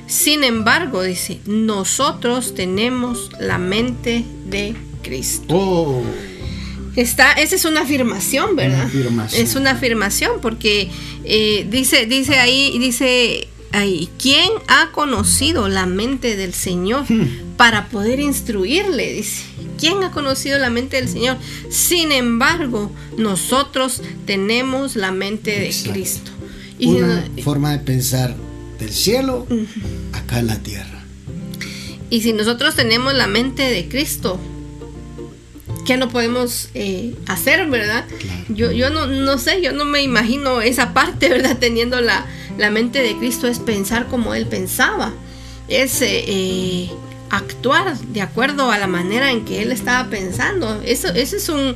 Sin 0.05 0.43
embargo, 0.43 1.01
dice, 1.01 1.39
nosotros 1.45 2.53
tenemos 2.53 3.31
la 3.39 3.57
mente 3.57 4.23
de 4.45 4.75
Cristo. 5.01 5.45
Oh. 5.49 6.03
Está, 6.95 7.31
esa 7.31 7.55
es 7.55 7.65
una 7.65 7.81
afirmación, 7.81 8.55
¿verdad? 8.55 8.87
Es 9.33 9.55
una 9.55 9.71
afirmación 9.71 10.41
porque 10.41 10.89
eh, 11.23 11.65
dice, 11.69 12.05
dice 12.05 12.35
ahí, 12.37 12.77
dice 12.77 13.47
ahí, 13.71 14.09
¿quién 14.19 14.49
ha 14.67 14.91
conocido 14.91 15.67
la 15.67 15.85
mente 15.85 16.35
del 16.35 16.53
Señor 16.53 17.05
hmm. 17.09 17.55
para 17.57 17.89
poder 17.89 18.19
instruirle? 18.19 19.13
Dice, 19.13 19.43
¿quién 19.77 20.03
ha 20.03 20.11
conocido 20.11 20.59
la 20.59 20.69
mente 20.69 20.97
del 20.97 21.09
Señor? 21.09 21.37
Sin 21.69 22.11
embargo, 22.11 22.91
nosotros 23.17 24.01
tenemos 24.25 24.95
la 24.95 25.11
mente 25.11 25.59
de 25.59 25.91
Cristo. 25.91 26.31
Y 26.77 26.87
una 26.95 27.23
forma 27.43 27.71
de 27.71 27.79
pensar 27.79 28.35
del 28.79 28.91
cielo 28.91 29.45
acá 30.13 30.39
en 30.39 30.47
la 30.47 30.57
tierra. 30.57 31.03
Y 32.09 32.21
si 32.21 32.33
nosotros 32.33 32.75
tenemos 32.75 33.13
la 33.13 33.27
mente 33.27 33.63
de 33.63 33.87
Cristo, 33.87 34.39
¿qué 35.85 35.97
no 35.97 36.09
podemos 36.09 36.69
eh, 36.73 37.15
hacer, 37.27 37.69
verdad? 37.69 38.05
Yo, 38.49 38.71
yo 38.71 38.89
no, 38.89 39.07
no 39.07 39.37
sé, 39.37 39.61
yo 39.61 39.71
no 39.71 39.85
me 39.85 40.01
imagino 40.01 40.61
esa 40.61 40.93
parte, 40.93 41.29
¿verdad? 41.29 41.57
Teniendo 41.59 42.01
la, 42.01 42.25
la 42.57 42.69
mente 42.69 43.01
de 43.01 43.17
Cristo 43.17 43.47
es 43.47 43.59
pensar 43.59 44.07
como 44.07 44.33
Él 44.33 44.47
pensaba. 44.47 45.13
Es 45.67 46.01
eh, 46.01 46.23
eh, 46.27 46.89
actuar 47.29 47.97
de 47.97 48.21
acuerdo 48.21 48.71
a 48.71 48.77
la 48.77 48.87
manera 48.87 49.31
en 49.31 49.45
que 49.45 49.61
Él 49.61 49.71
estaba 49.71 50.09
pensando. 50.09 50.81
Eso, 50.83 51.09
eso 51.09 51.37
es 51.37 51.49
un 51.49 51.75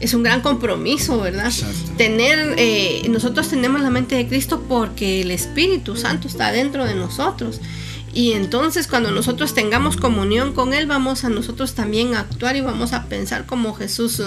es 0.00 0.14
un 0.14 0.22
gran 0.22 0.40
compromiso, 0.42 1.20
¿verdad? 1.20 1.50
Tener, 1.96 2.54
eh, 2.58 3.02
nosotros 3.08 3.48
tenemos 3.48 3.80
la 3.80 3.90
mente 3.90 4.14
de 4.14 4.26
Cristo 4.26 4.62
porque 4.68 5.22
el 5.22 5.30
Espíritu 5.30 5.96
Santo 5.96 6.28
está 6.28 6.52
dentro 6.52 6.84
de 6.84 6.94
nosotros. 6.94 7.60
Y 8.16 8.32
entonces 8.32 8.86
cuando 8.86 9.10
nosotros 9.10 9.52
tengamos 9.52 9.98
comunión 9.98 10.54
con 10.54 10.72
Él, 10.72 10.86
vamos 10.86 11.24
a 11.24 11.28
nosotros 11.28 11.74
también 11.74 12.14
a 12.14 12.20
actuar 12.20 12.56
y 12.56 12.62
vamos 12.62 12.94
a 12.94 13.10
pensar 13.10 13.44
como 13.44 13.74
Jesús 13.74 14.22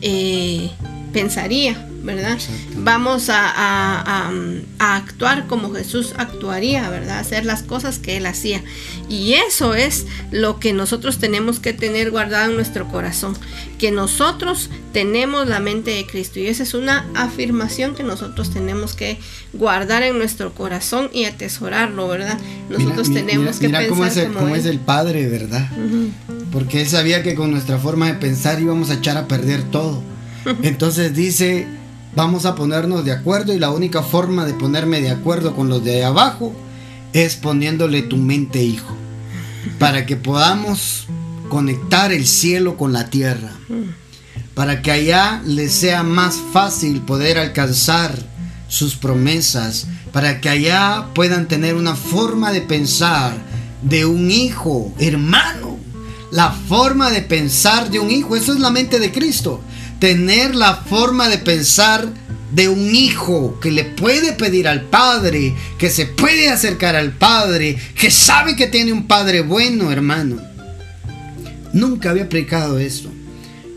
eh, 0.00 0.70
pensaría. 1.16 1.86
¿verdad? 2.06 2.38
Vamos 2.76 3.28
a, 3.28 4.30
actuar 4.78 5.46
como 5.46 5.72
Jesús 5.72 6.14
actuaría, 6.16 6.88
¿verdad? 6.88 7.18
Hacer 7.18 7.44
las 7.44 7.62
cosas 7.62 7.98
que 7.98 8.16
Él 8.16 8.26
hacía. 8.26 8.62
Y 9.08 9.34
eso 9.34 9.74
es 9.74 10.06
lo 10.30 10.58
que 10.60 10.72
nosotros 10.72 11.18
tenemos 11.18 11.58
que 11.58 11.72
tener 11.72 12.10
guardado 12.10 12.50
en 12.50 12.56
nuestro 12.56 12.88
corazón, 12.88 13.36
que 13.78 13.90
nosotros 13.90 14.70
tenemos 14.92 15.48
la 15.48 15.60
mente 15.60 15.90
de 15.90 16.06
Cristo. 16.06 16.38
Y 16.38 16.46
esa 16.46 16.62
es 16.62 16.74
una 16.74 17.06
afirmación 17.14 17.94
que 17.94 18.04
nosotros 18.04 18.50
tenemos 18.50 18.94
que 18.94 19.18
guardar 19.52 20.02
en 20.04 20.16
nuestro 20.18 20.54
corazón 20.54 21.10
y 21.12 21.24
atesorarlo, 21.24 22.06
¿verdad? 22.08 22.38
Nosotros 22.70 23.12
tenemos 23.12 23.58
que 23.58 23.68
pensar 23.68 23.88
cómo 23.88 24.06
es 24.06 24.16
el, 24.16 24.32
cómo 24.32 24.54
es 24.54 24.66
el 24.66 24.78
Padre, 24.78 25.28
¿verdad? 25.28 25.68
Porque 26.52 26.82
Él 26.82 26.88
sabía 26.88 27.22
que 27.22 27.34
con 27.34 27.50
nuestra 27.50 27.78
forma 27.78 28.06
de 28.06 28.14
pensar 28.14 28.60
íbamos 28.60 28.90
a 28.90 28.94
echar 28.94 29.16
a 29.16 29.26
perder 29.26 29.64
todo. 29.64 30.15
Entonces 30.62 31.14
dice 31.14 31.66
vamos 32.16 32.46
a 32.46 32.54
ponernos 32.54 33.04
de 33.04 33.12
acuerdo 33.12 33.52
y 33.52 33.58
la 33.58 33.70
única 33.70 34.02
forma 34.02 34.46
de 34.46 34.54
ponerme 34.54 35.00
de 35.00 35.10
acuerdo 35.10 35.54
con 35.54 35.68
los 35.68 35.84
de 35.84 36.02
abajo 36.02 36.52
es 37.12 37.36
poniéndole 37.36 38.02
tu 38.02 38.16
mente 38.16 38.62
hijo. 38.62 38.96
para 39.78 40.06
que 40.06 40.16
podamos 40.16 41.06
conectar 41.48 42.12
el 42.12 42.26
cielo 42.26 42.76
con 42.76 42.92
la 42.92 43.10
tierra, 43.10 43.50
para 44.54 44.80
que 44.80 44.92
allá 44.92 45.42
les 45.44 45.72
sea 45.72 46.04
más 46.04 46.40
fácil 46.52 47.00
poder 47.02 47.36
alcanzar 47.36 48.16
sus 48.68 48.94
promesas, 48.94 49.88
para 50.12 50.40
que 50.40 50.48
allá 50.48 51.08
puedan 51.14 51.48
tener 51.48 51.74
una 51.74 51.96
forma 51.96 52.52
de 52.52 52.60
pensar 52.62 53.34
de 53.82 54.06
un 54.06 54.30
hijo, 54.30 54.94
hermano. 54.98 55.76
La 56.30 56.52
forma 56.52 57.10
de 57.10 57.22
pensar 57.22 57.90
de 57.90 57.98
un 57.98 58.10
hijo, 58.10 58.36
eso 58.36 58.52
es 58.52 58.60
la 58.60 58.70
mente 58.70 58.98
de 58.98 59.12
Cristo. 59.12 59.60
Tener 59.98 60.54
la 60.54 60.74
forma 60.74 61.28
de 61.28 61.38
pensar 61.38 62.08
de 62.52 62.68
un 62.68 62.94
hijo 62.94 63.58
que 63.60 63.70
le 63.70 63.84
puede 63.84 64.32
pedir 64.32 64.68
al 64.68 64.82
padre, 64.82 65.54
que 65.78 65.90
se 65.90 66.06
puede 66.06 66.48
acercar 66.48 66.96
al 66.96 67.12
padre, 67.12 67.76
que 67.98 68.10
sabe 68.10 68.56
que 68.56 68.66
tiene 68.66 68.92
un 68.92 69.06
padre 69.06 69.40
bueno, 69.40 69.90
hermano. 69.90 70.40
Nunca 71.72 72.10
había 72.10 72.28
predicado 72.28 72.78
esto. 72.78 73.10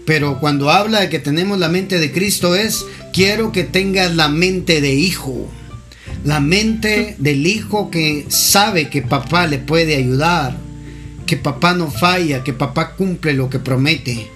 Pero 0.06 0.40
cuando 0.40 0.72
habla 0.72 1.02
de 1.02 1.10
que 1.10 1.20
tenemos 1.20 1.60
la 1.60 1.70
mente 1.70 2.00
de 2.00 2.12
Cristo 2.12 2.56
es, 2.56 2.86
quiero 3.14 3.52
que 3.52 3.64
tengas 3.64 4.16
la 4.16 4.28
mente 4.28 4.82
de 4.82 4.94
hijo. 4.94 5.50
La 6.26 6.40
mente 6.40 7.16
del 7.20 7.46
hijo 7.46 7.92
que 7.92 8.26
sabe 8.30 8.90
que 8.90 9.02
papá 9.02 9.48
le 9.48 9.60
puede 9.60 9.96
ayudar, 9.96 10.58
que 11.26 11.38
papá 11.38 11.74
no 11.74 11.92
falla, 11.92 12.44
que 12.44 12.54
papá 12.54 12.96
cumple 12.96 13.34
lo 13.34 13.50
que 13.50 13.60
promete. 13.60 14.30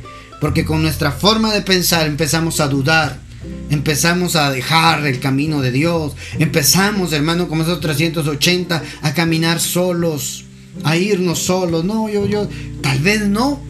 Porque 0.44 0.66
con 0.66 0.82
nuestra 0.82 1.14
forma 1.14 1.54
de 1.54 1.62
pensar 1.62 2.06
empezamos 2.06 2.60
a 2.60 2.68
dudar, 2.68 3.18
empezamos 3.70 4.36
a 4.36 4.52
dejar 4.52 5.08
el 5.08 5.22
camino 5.22 5.62
de 5.62 5.72
Dios, 5.72 6.18
empezamos, 6.38 7.14
hermano, 7.14 7.48
como 7.48 7.64
esos 7.64 7.80
380, 7.80 8.84
a 9.04 9.14
caminar 9.14 9.62
solos, 9.62 10.44
a 10.84 10.98
irnos 10.98 11.40
solos. 11.40 11.86
No, 11.86 12.10
yo, 12.10 12.28
yo, 12.28 12.50
tal 12.82 13.00
vez 13.00 13.26
no, 13.26 13.62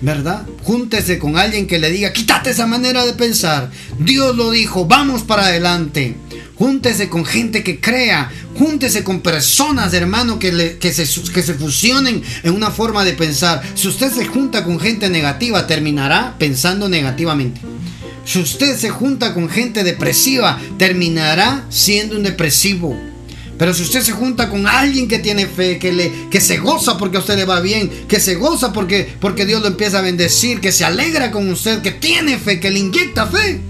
¿verdad? 0.00 0.44
Júntese 0.64 1.20
con 1.20 1.38
alguien 1.38 1.68
que 1.68 1.78
le 1.78 1.92
diga, 1.92 2.12
quítate 2.12 2.50
esa 2.50 2.66
manera 2.66 3.06
de 3.06 3.12
pensar. 3.12 3.70
Dios 4.00 4.34
lo 4.34 4.50
dijo, 4.50 4.84
vamos 4.84 5.22
para 5.22 5.46
adelante. 5.46 6.16
Júntese 6.58 7.08
con 7.08 7.24
gente 7.24 7.62
que 7.62 7.80
crea. 7.80 8.30
Júntese 8.58 9.04
con 9.04 9.20
personas, 9.20 9.92
hermano, 9.92 10.38
que, 10.38 10.50
se, 10.80 11.30
que 11.32 11.42
se 11.42 11.54
fusionen 11.54 12.22
en 12.42 12.54
una 12.54 12.70
forma 12.70 13.04
de 13.04 13.12
pensar. 13.12 13.62
Si 13.74 13.88
usted 13.88 14.10
se 14.10 14.26
junta 14.26 14.64
con 14.64 14.80
gente 14.80 15.10
negativa, 15.10 15.66
terminará 15.66 16.34
pensando 16.38 16.88
negativamente. 16.88 17.60
Si 18.24 18.40
usted 18.40 18.76
se 18.76 18.90
junta 18.90 19.34
con 19.34 19.48
gente 19.48 19.84
depresiva, 19.84 20.58
terminará 20.78 21.64
siendo 21.68 22.16
un 22.16 22.22
depresivo. 22.22 22.96
Pero 23.58 23.72
si 23.72 23.82
usted 23.82 24.02
se 24.02 24.12
junta 24.12 24.50
con 24.50 24.66
alguien 24.66 25.08
que 25.08 25.18
tiene 25.18 25.46
fe, 25.46 25.78
que, 25.78 25.92
le, 25.92 26.12
que 26.30 26.40
se 26.40 26.58
goza 26.58 26.98
porque 26.98 27.18
a 27.18 27.20
usted 27.20 27.36
le 27.36 27.44
va 27.44 27.60
bien, 27.60 27.90
que 28.08 28.20
se 28.20 28.34
goza 28.34 28.72
porque, 28.72 29.08
porque 29.20 29.46
Dios 29.46 29.62
lo 29.62 29.68
empieza 29.68 29.98
a 29.98 30.02
bendecir, 30.02 30.60
que 30.60 30.72
se 30.72 30.84
alegra 30.84 31.30
con 31.30 31.48
usted, 31.50 31.80
que 31.80 31.92
tiene 31.92 32.38
fe, 32.38 32.60
que 32.60 32.70
le 32.70 32.80
inyecta 32.80 33.26
fe, 33.26 33.60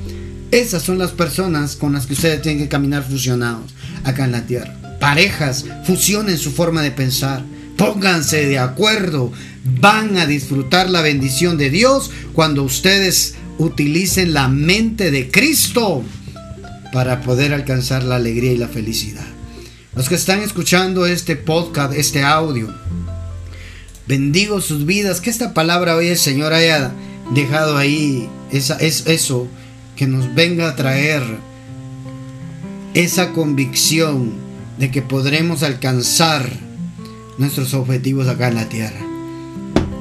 esas 0.50 0.82
son 0.82 0.98
las 0.98 1.10
personas 1.10 1.76
con 1.76 1.92
las 1.92 2.06
que 2.06 2.12
ustedes 2.12 2.42
tienen 2.42 2.62
que 2.62 2.68
caminar 2.68 3.02
fusionados 3.02 3.74
acá 4.04 4.24
en 4.24 4.32
la 4.32 4.46
tierra. 4.46 4.74
Parejas, 5.00 5.64
fusionen 5.84 6.38
su 6.38 6.52
forma 6.52 6.82
de 6.82 6.90
pensar. 6.90 7.44
Pónganse 7.76 8.46
de 8.46 8.58
acuerdo. 8.58 9.32
Van 9.80 10.16
a 10.16 10.26
disfrutar 10.26 10.88
la 10.88 11.02
bendición 11.02 11.58
de 11.58 11.70
Dios 11.70 12.10
cuando 12.32 12.62
ustedes 12.62 13.34
utilicen 13.58 14.32
la 14.32 14.48
mente 14.48 15.10
de 15.10 15.30
Cristo 15.30 16.02
para 16.92 17.20
poder 17.22 17.52
alcanzar 17.52 18.04
la 18.04 18.16
alegría 18.16 18.52
y 18.52 18.56
la 18.56 18.68
felicidad. 18.68 19.26
Los 19.94 20.08
que 20.08 20.14
están 20.14 20.42
escuchando 20.42 21.06
este 21.06 21.36
podcast, 21.36 21.92
este 21.94 22.22
audio, 22.22 22.72
bendigo 24.06 24.60
sus 24.60 24.86
vidas. 24.86 25.20
Que 25.20 25.30
esta 25.30 25.52
palabra 25.52 25.96
hoy 25.96 26.08
el 26.08 26.18
Señor 26.18 26.52
haya 26.52 26.92
dejado 27.34 27.76
ahí 27.76 28.28
esa, 28.52 28.76
es 28.76 29.06
eso 29.06 29.48
que 29.96 30.06
nos 30.06 30.34
venga 30.34 30.68
a 30.68 30.76
traer 30.76 31.22
esa 32.94 33.32
convicción 33.32 34.34
de 34.78 34.90
que 34.90 35.02
podremos 35.02 35.62
alcanzar 35.62 36.48
nuestros 37.38 37.74
objetivos 37.74 38.28
acá 38.28 38.48
en 38.48 38.54
la 38.54 38.68
tierra. 38.68 39.00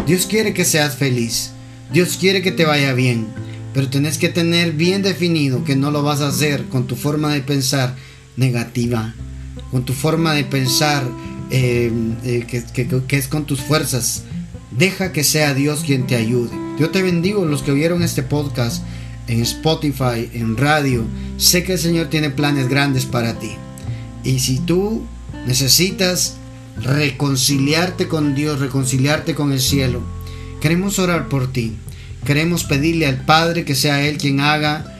Dios 0.05 0.27
quiere 0.27 0.53
que 0.53 0.65
seas 0.65 0.95
feliz. 0.95 1.51
Dios 1.91 2.17
quiere 2.17 2.41
que 2.41 2.51
te 2.51 2.65
vaya 2.65 2.93
bien. 2.93 3.27
Pero 3.73 3.89
tenés 3.89 4.17
que 4.17 4.29
tener 4.29 4.71
bien 4.71 5.01
definido 5.01 5.63
que 5.63 5.75
no 5.75 5.91
lo 5.91 6.03
vas 6.03 6.21
a 6.21 6.27
hacer 6.27 6.65
con 6.65 6.87
tu 6.87 6.95
forma 6.95 7.33
de 7.33 7.41
pensar 7.41 7.95
negativa, 8.37 9.13
con 9.71 9.83
tu 9.83 9.93
forma 9.93 10.33
de 10.33 10.45
pensar 10.45 11.03
eh, 11.51 11.91
eh, 12.23 12.45
que, 12.47 13.17
es 13.17 13.27
con 13.27 13.45
tus 13.45 13.61
fuerzas. 13.61 14.23
Deja 14.71 15.11
que 15.11 15.23
sea 15.23 15.53
Dios 15.53 15.83
quien 15.85 16.07
te 16.07 16.15
ayude. 16.15 16.51
Yo 16.79 16.89
te 16.91 17.01
bendigo 17.01 17.45
los 17.45 17.63
que 17.63 17.73
vieron 17.73 18.03
este 18.03 18.23
podcast 18.23 18.83
en 19.28 19.41
Spotify, 19.41 20.30
en 20.34 20.57
radio. 20.57 21.05
Sé 21.38 21.63
que 21.63 21.73
el 21.73 21.80
Señor 21.80 22.07
tiene 22.07 22.30
planes 22.30 22.67
grandes 22.69 23.05
para 23.05 23.39
ti. 23.39 23.51
Y 24.23 24.39
si 24.39 24.59
tú 24.59 25.05
necesitas 25.45 26.38
reconciliarte 26.82 28.07
con 28.07 28.36
Dios, 28.36 28.59
reconciliarte 28.59 29.36
con 29.36 29.51
el 29.51 29.59
cielo, 29.59 30.01
queremos 30.61 30.99
orar 30.99 31.30
por 31.30 31.51
ti. 31.51 31.73
Queremos 32.26 32.63
pedirle 32.63 33.05
al 33.05 33.23
Padre 33.23 33.65
que 33.65 33.76
sea 33.76 34.07
Él 34.07 34.17
quien 34.17 34.39
haga, 34.39 34.99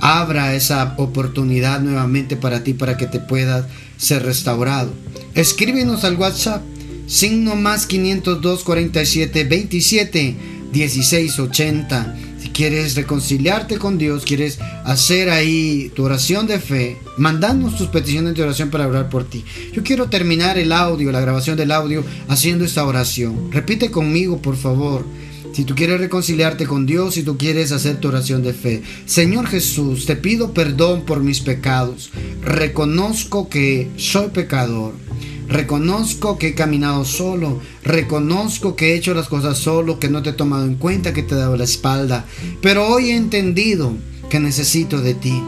abra 0.00 0.54
esa 0.54 0.94
oportunidad 0.98 1.80
nuevamente 1.80 2.36
para 2.36 2.64
ti, 2.64 2.74
para 2.74 2.96
que 2.96 3.06
te 3.06 3.20
puedas 3.20 3.66
ser 3.96 4.24
restaurado. 4.24 4.92
Escríbenos 5.34 6.04
al 6.04 6.16
WhatsApp, 6.16 6.62
signo 7.06 7.54
más 7.54 7.86
502 7.86 8.64
47 8.64 9.44
27 9.44 10.36
16 10.72 11.38
80. 11.38 12.16
Si 12.16 12.25
quieres 12.56 12.94
reconciliarte 12.94 13.76
con 13.76 13.98
Dios, 13.98 14.24
quieres 14.24 14.58
hacer 14.84 15.28
ahí 15.28 15.92
tu 15.94 16.04
oración 16.04 16.46
de 16.46 16.58
fe, 16.58 16.96
mandanos 17.18 17.76
tus 17.76 17.88
peticiones 17.88 18.34
de 18.34 18.44
oración 18.44 18.70
para 18.70 18.88
orar 18.88 19.10
por 19.10 19.24
ti. 19.24 19.44
Yo 19.74 19.82
quiero 19.82 20.08
terminar 20.08 20.56
el 20.56 20.72
audio, 20.72 21.12
la 21.12 21.20
grabación 21.20 21.58
del 21.58 21.70
audio, 21.70 22.02
haciendo 22.28 22.64
esta 22.64 22.86
oración. 22.86 23.52
Repite 23.52 23.90
conmigo, 23.90 24.40
por 24.40 24.56
favor. 24.56 25.04
Si 25.52 25.64
tú 25.64 25.74
quieres 25.74 26.00
reconciliarte 26.00 26.66
con 26.66 26.86
Dios, 26.86 27.14
si 27.14 27.22
tú 27.22 27.36
quieres 27.36 27.72
hacer 27.72 27.98
tu 28.00 28.08
oración 28.08 28.42
de 28.42 28.54
fe. 28.54 28.82
Señor 29.04 29.46
Jesús, 29.48 30.06
te 30.06 30.16
pido 30.16 30.54
perdón 30.54 31.04
por 31.04 31.20
mis 31.20 31.40
pecados. 31.40 32.10
Reconozco 32.42 33.50
que 33.50 33.90
soy 33.98 34.28
pecador. 34.28 34.94
Reconozco 35.48 36.38
que 36.38 36.48
he 36.48 36.54
caminado 36.54 37.04
solo. 37.04 37.60
Reconozco 37.84 38.74
que 38.74 38.92
he 38.92 38.96
hecho 38.96 39.14
las 39.14 39.28
cosas 39.28 39.58
solo, 39.58 39.98
que 39.98 40.08
no 40.08 40.22
te 40.22 40.30
he 40.30 40.32
tomado 40.32 40.64
en 40.64 40.76
cuenta, 40.76 41.12
que 41.12 41.22
te 41.22 41.34
he 41.34 41.38
dado 41.38 41.56
la 41.56 41.64
espalda. 41.64 42.24
Pero 42.60 42.86
hoy 42.86 43.10
he 43.10 43.16
entendido 43.16 43.92
que 44.28 44.40
necesito 44.40 45.00
de 45.00 45.14
ti. 45.14 45.42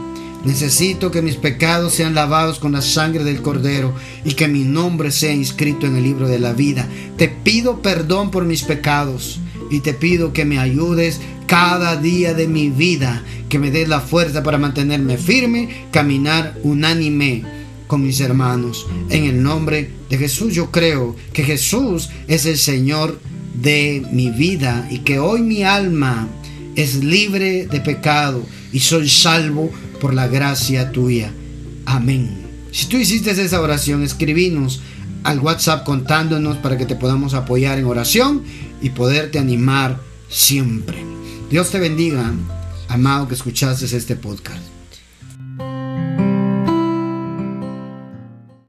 Necesito 0.45 1.11
que 1.11 1.21
mis 1.21 1.35
pecados 1.35 1.93
sean 1.93 2.15
lavados 2.15 2.59
con 2.59 2.71
la 2.71 2.81
sangre 2.81 3.25
del 3.25 3.41
Cordero 3.41 3.93
y 4.23 4.35
que 4.35 4.47
mi 4.47 4.63
nombre 4.63 5.11
sea 5.11 5.33
inscrito 5.33 5.85
en 5.85 5.97
el 5.97 6.03
libro 6.03 6.29
de 6.29 6.39
la 6.39 6.53
vida. 6.53 6.87
Te 7.17 7.27
pido 7.27 7.81
perdón 7.81 8.31
por 8.31 8.45
mis 8.45 8.63
pecados 8.63 9.41
y 9.69 9.81
te 9.81 9.93
pido 9.93 10.31
que 10.31 10.45
me 10.45 10.57
ayudes 10.57 11.19
cada 11.45 11.97
día 11.97 12.33
de 12.33 12.47
mi 12.47 12.69
vida, 12.69 13.23
que 13.49 13.59
me 13.59 13.69
des 13.69 13.89
la 13.89 13.99
fuerza 13.99 14.41
para 14.41 14.57
mantenerme 14.57 15.17
firme, 15.17 15.87
caminar 15.91 16.57
unánime 16.63 17.58
con 17.89 18.03
mis 18.03 18.21
hermanos. 18.21 18.85
En 19.09 19.25
el 19.25 19.41
nombre 19.41 19.89
de 20.09 20.17
Jesús 20.19 20.53
yo 20.53 20.69
creo 20.69 21.15
que 21.33 21.43
Jesús 21.43 22.09
es 22.27 22.45
el 22.45 22.59
Señor 22.59 23.19
de 23.55 24.05
mi 24.11 24.29
vida 24.29 24.87
y 24.91 24.99
que 24.99 25.17
hoy 25.17 25.41
mi 25.41 25.63
alma 25.63 26.27
es 26.75 27.03
libre 27.03 27.65
de 27.65 27.81
pecado 27.81 28.45
y 28.71 28.79
soy 28.79 29.09
salvo 29.09 29.71
por 29.99 30.13
la 30.13 30.27
gracia 30.27 30.91
tuya. 30.91 31.33
Amén. 31.85 32.45
Si 32.71 32.85
tú 32.85 32.97
hiciste 32.97 33.31
esa 33.31 33.59
oración, 33.59 34.03
escribinos 34.03 34.81
al 35.23 35.39
WhatsApp 35.39 35.83
contándonos 35.83 36.57
para 36.57 36.77
que 36.77 36.85
te 36.85 36.95
podamos 36.95 37.33
apoyar 37.33 37.79
en 37.79 37.85
oración 37.85 38.43
y 38.83 38.91
poderte 38.91 39.39
animar 39.39 39.99
siempre. 40.29 41.03
Dios 41.49 41.71
te 41.71 41.79
bendiga, 41.79 42.31
amado 42.87 43.27
que 43.27 43.33
escuchaste 43.33 43.85
este 43.85 44.15
podcast. 44.15 44.68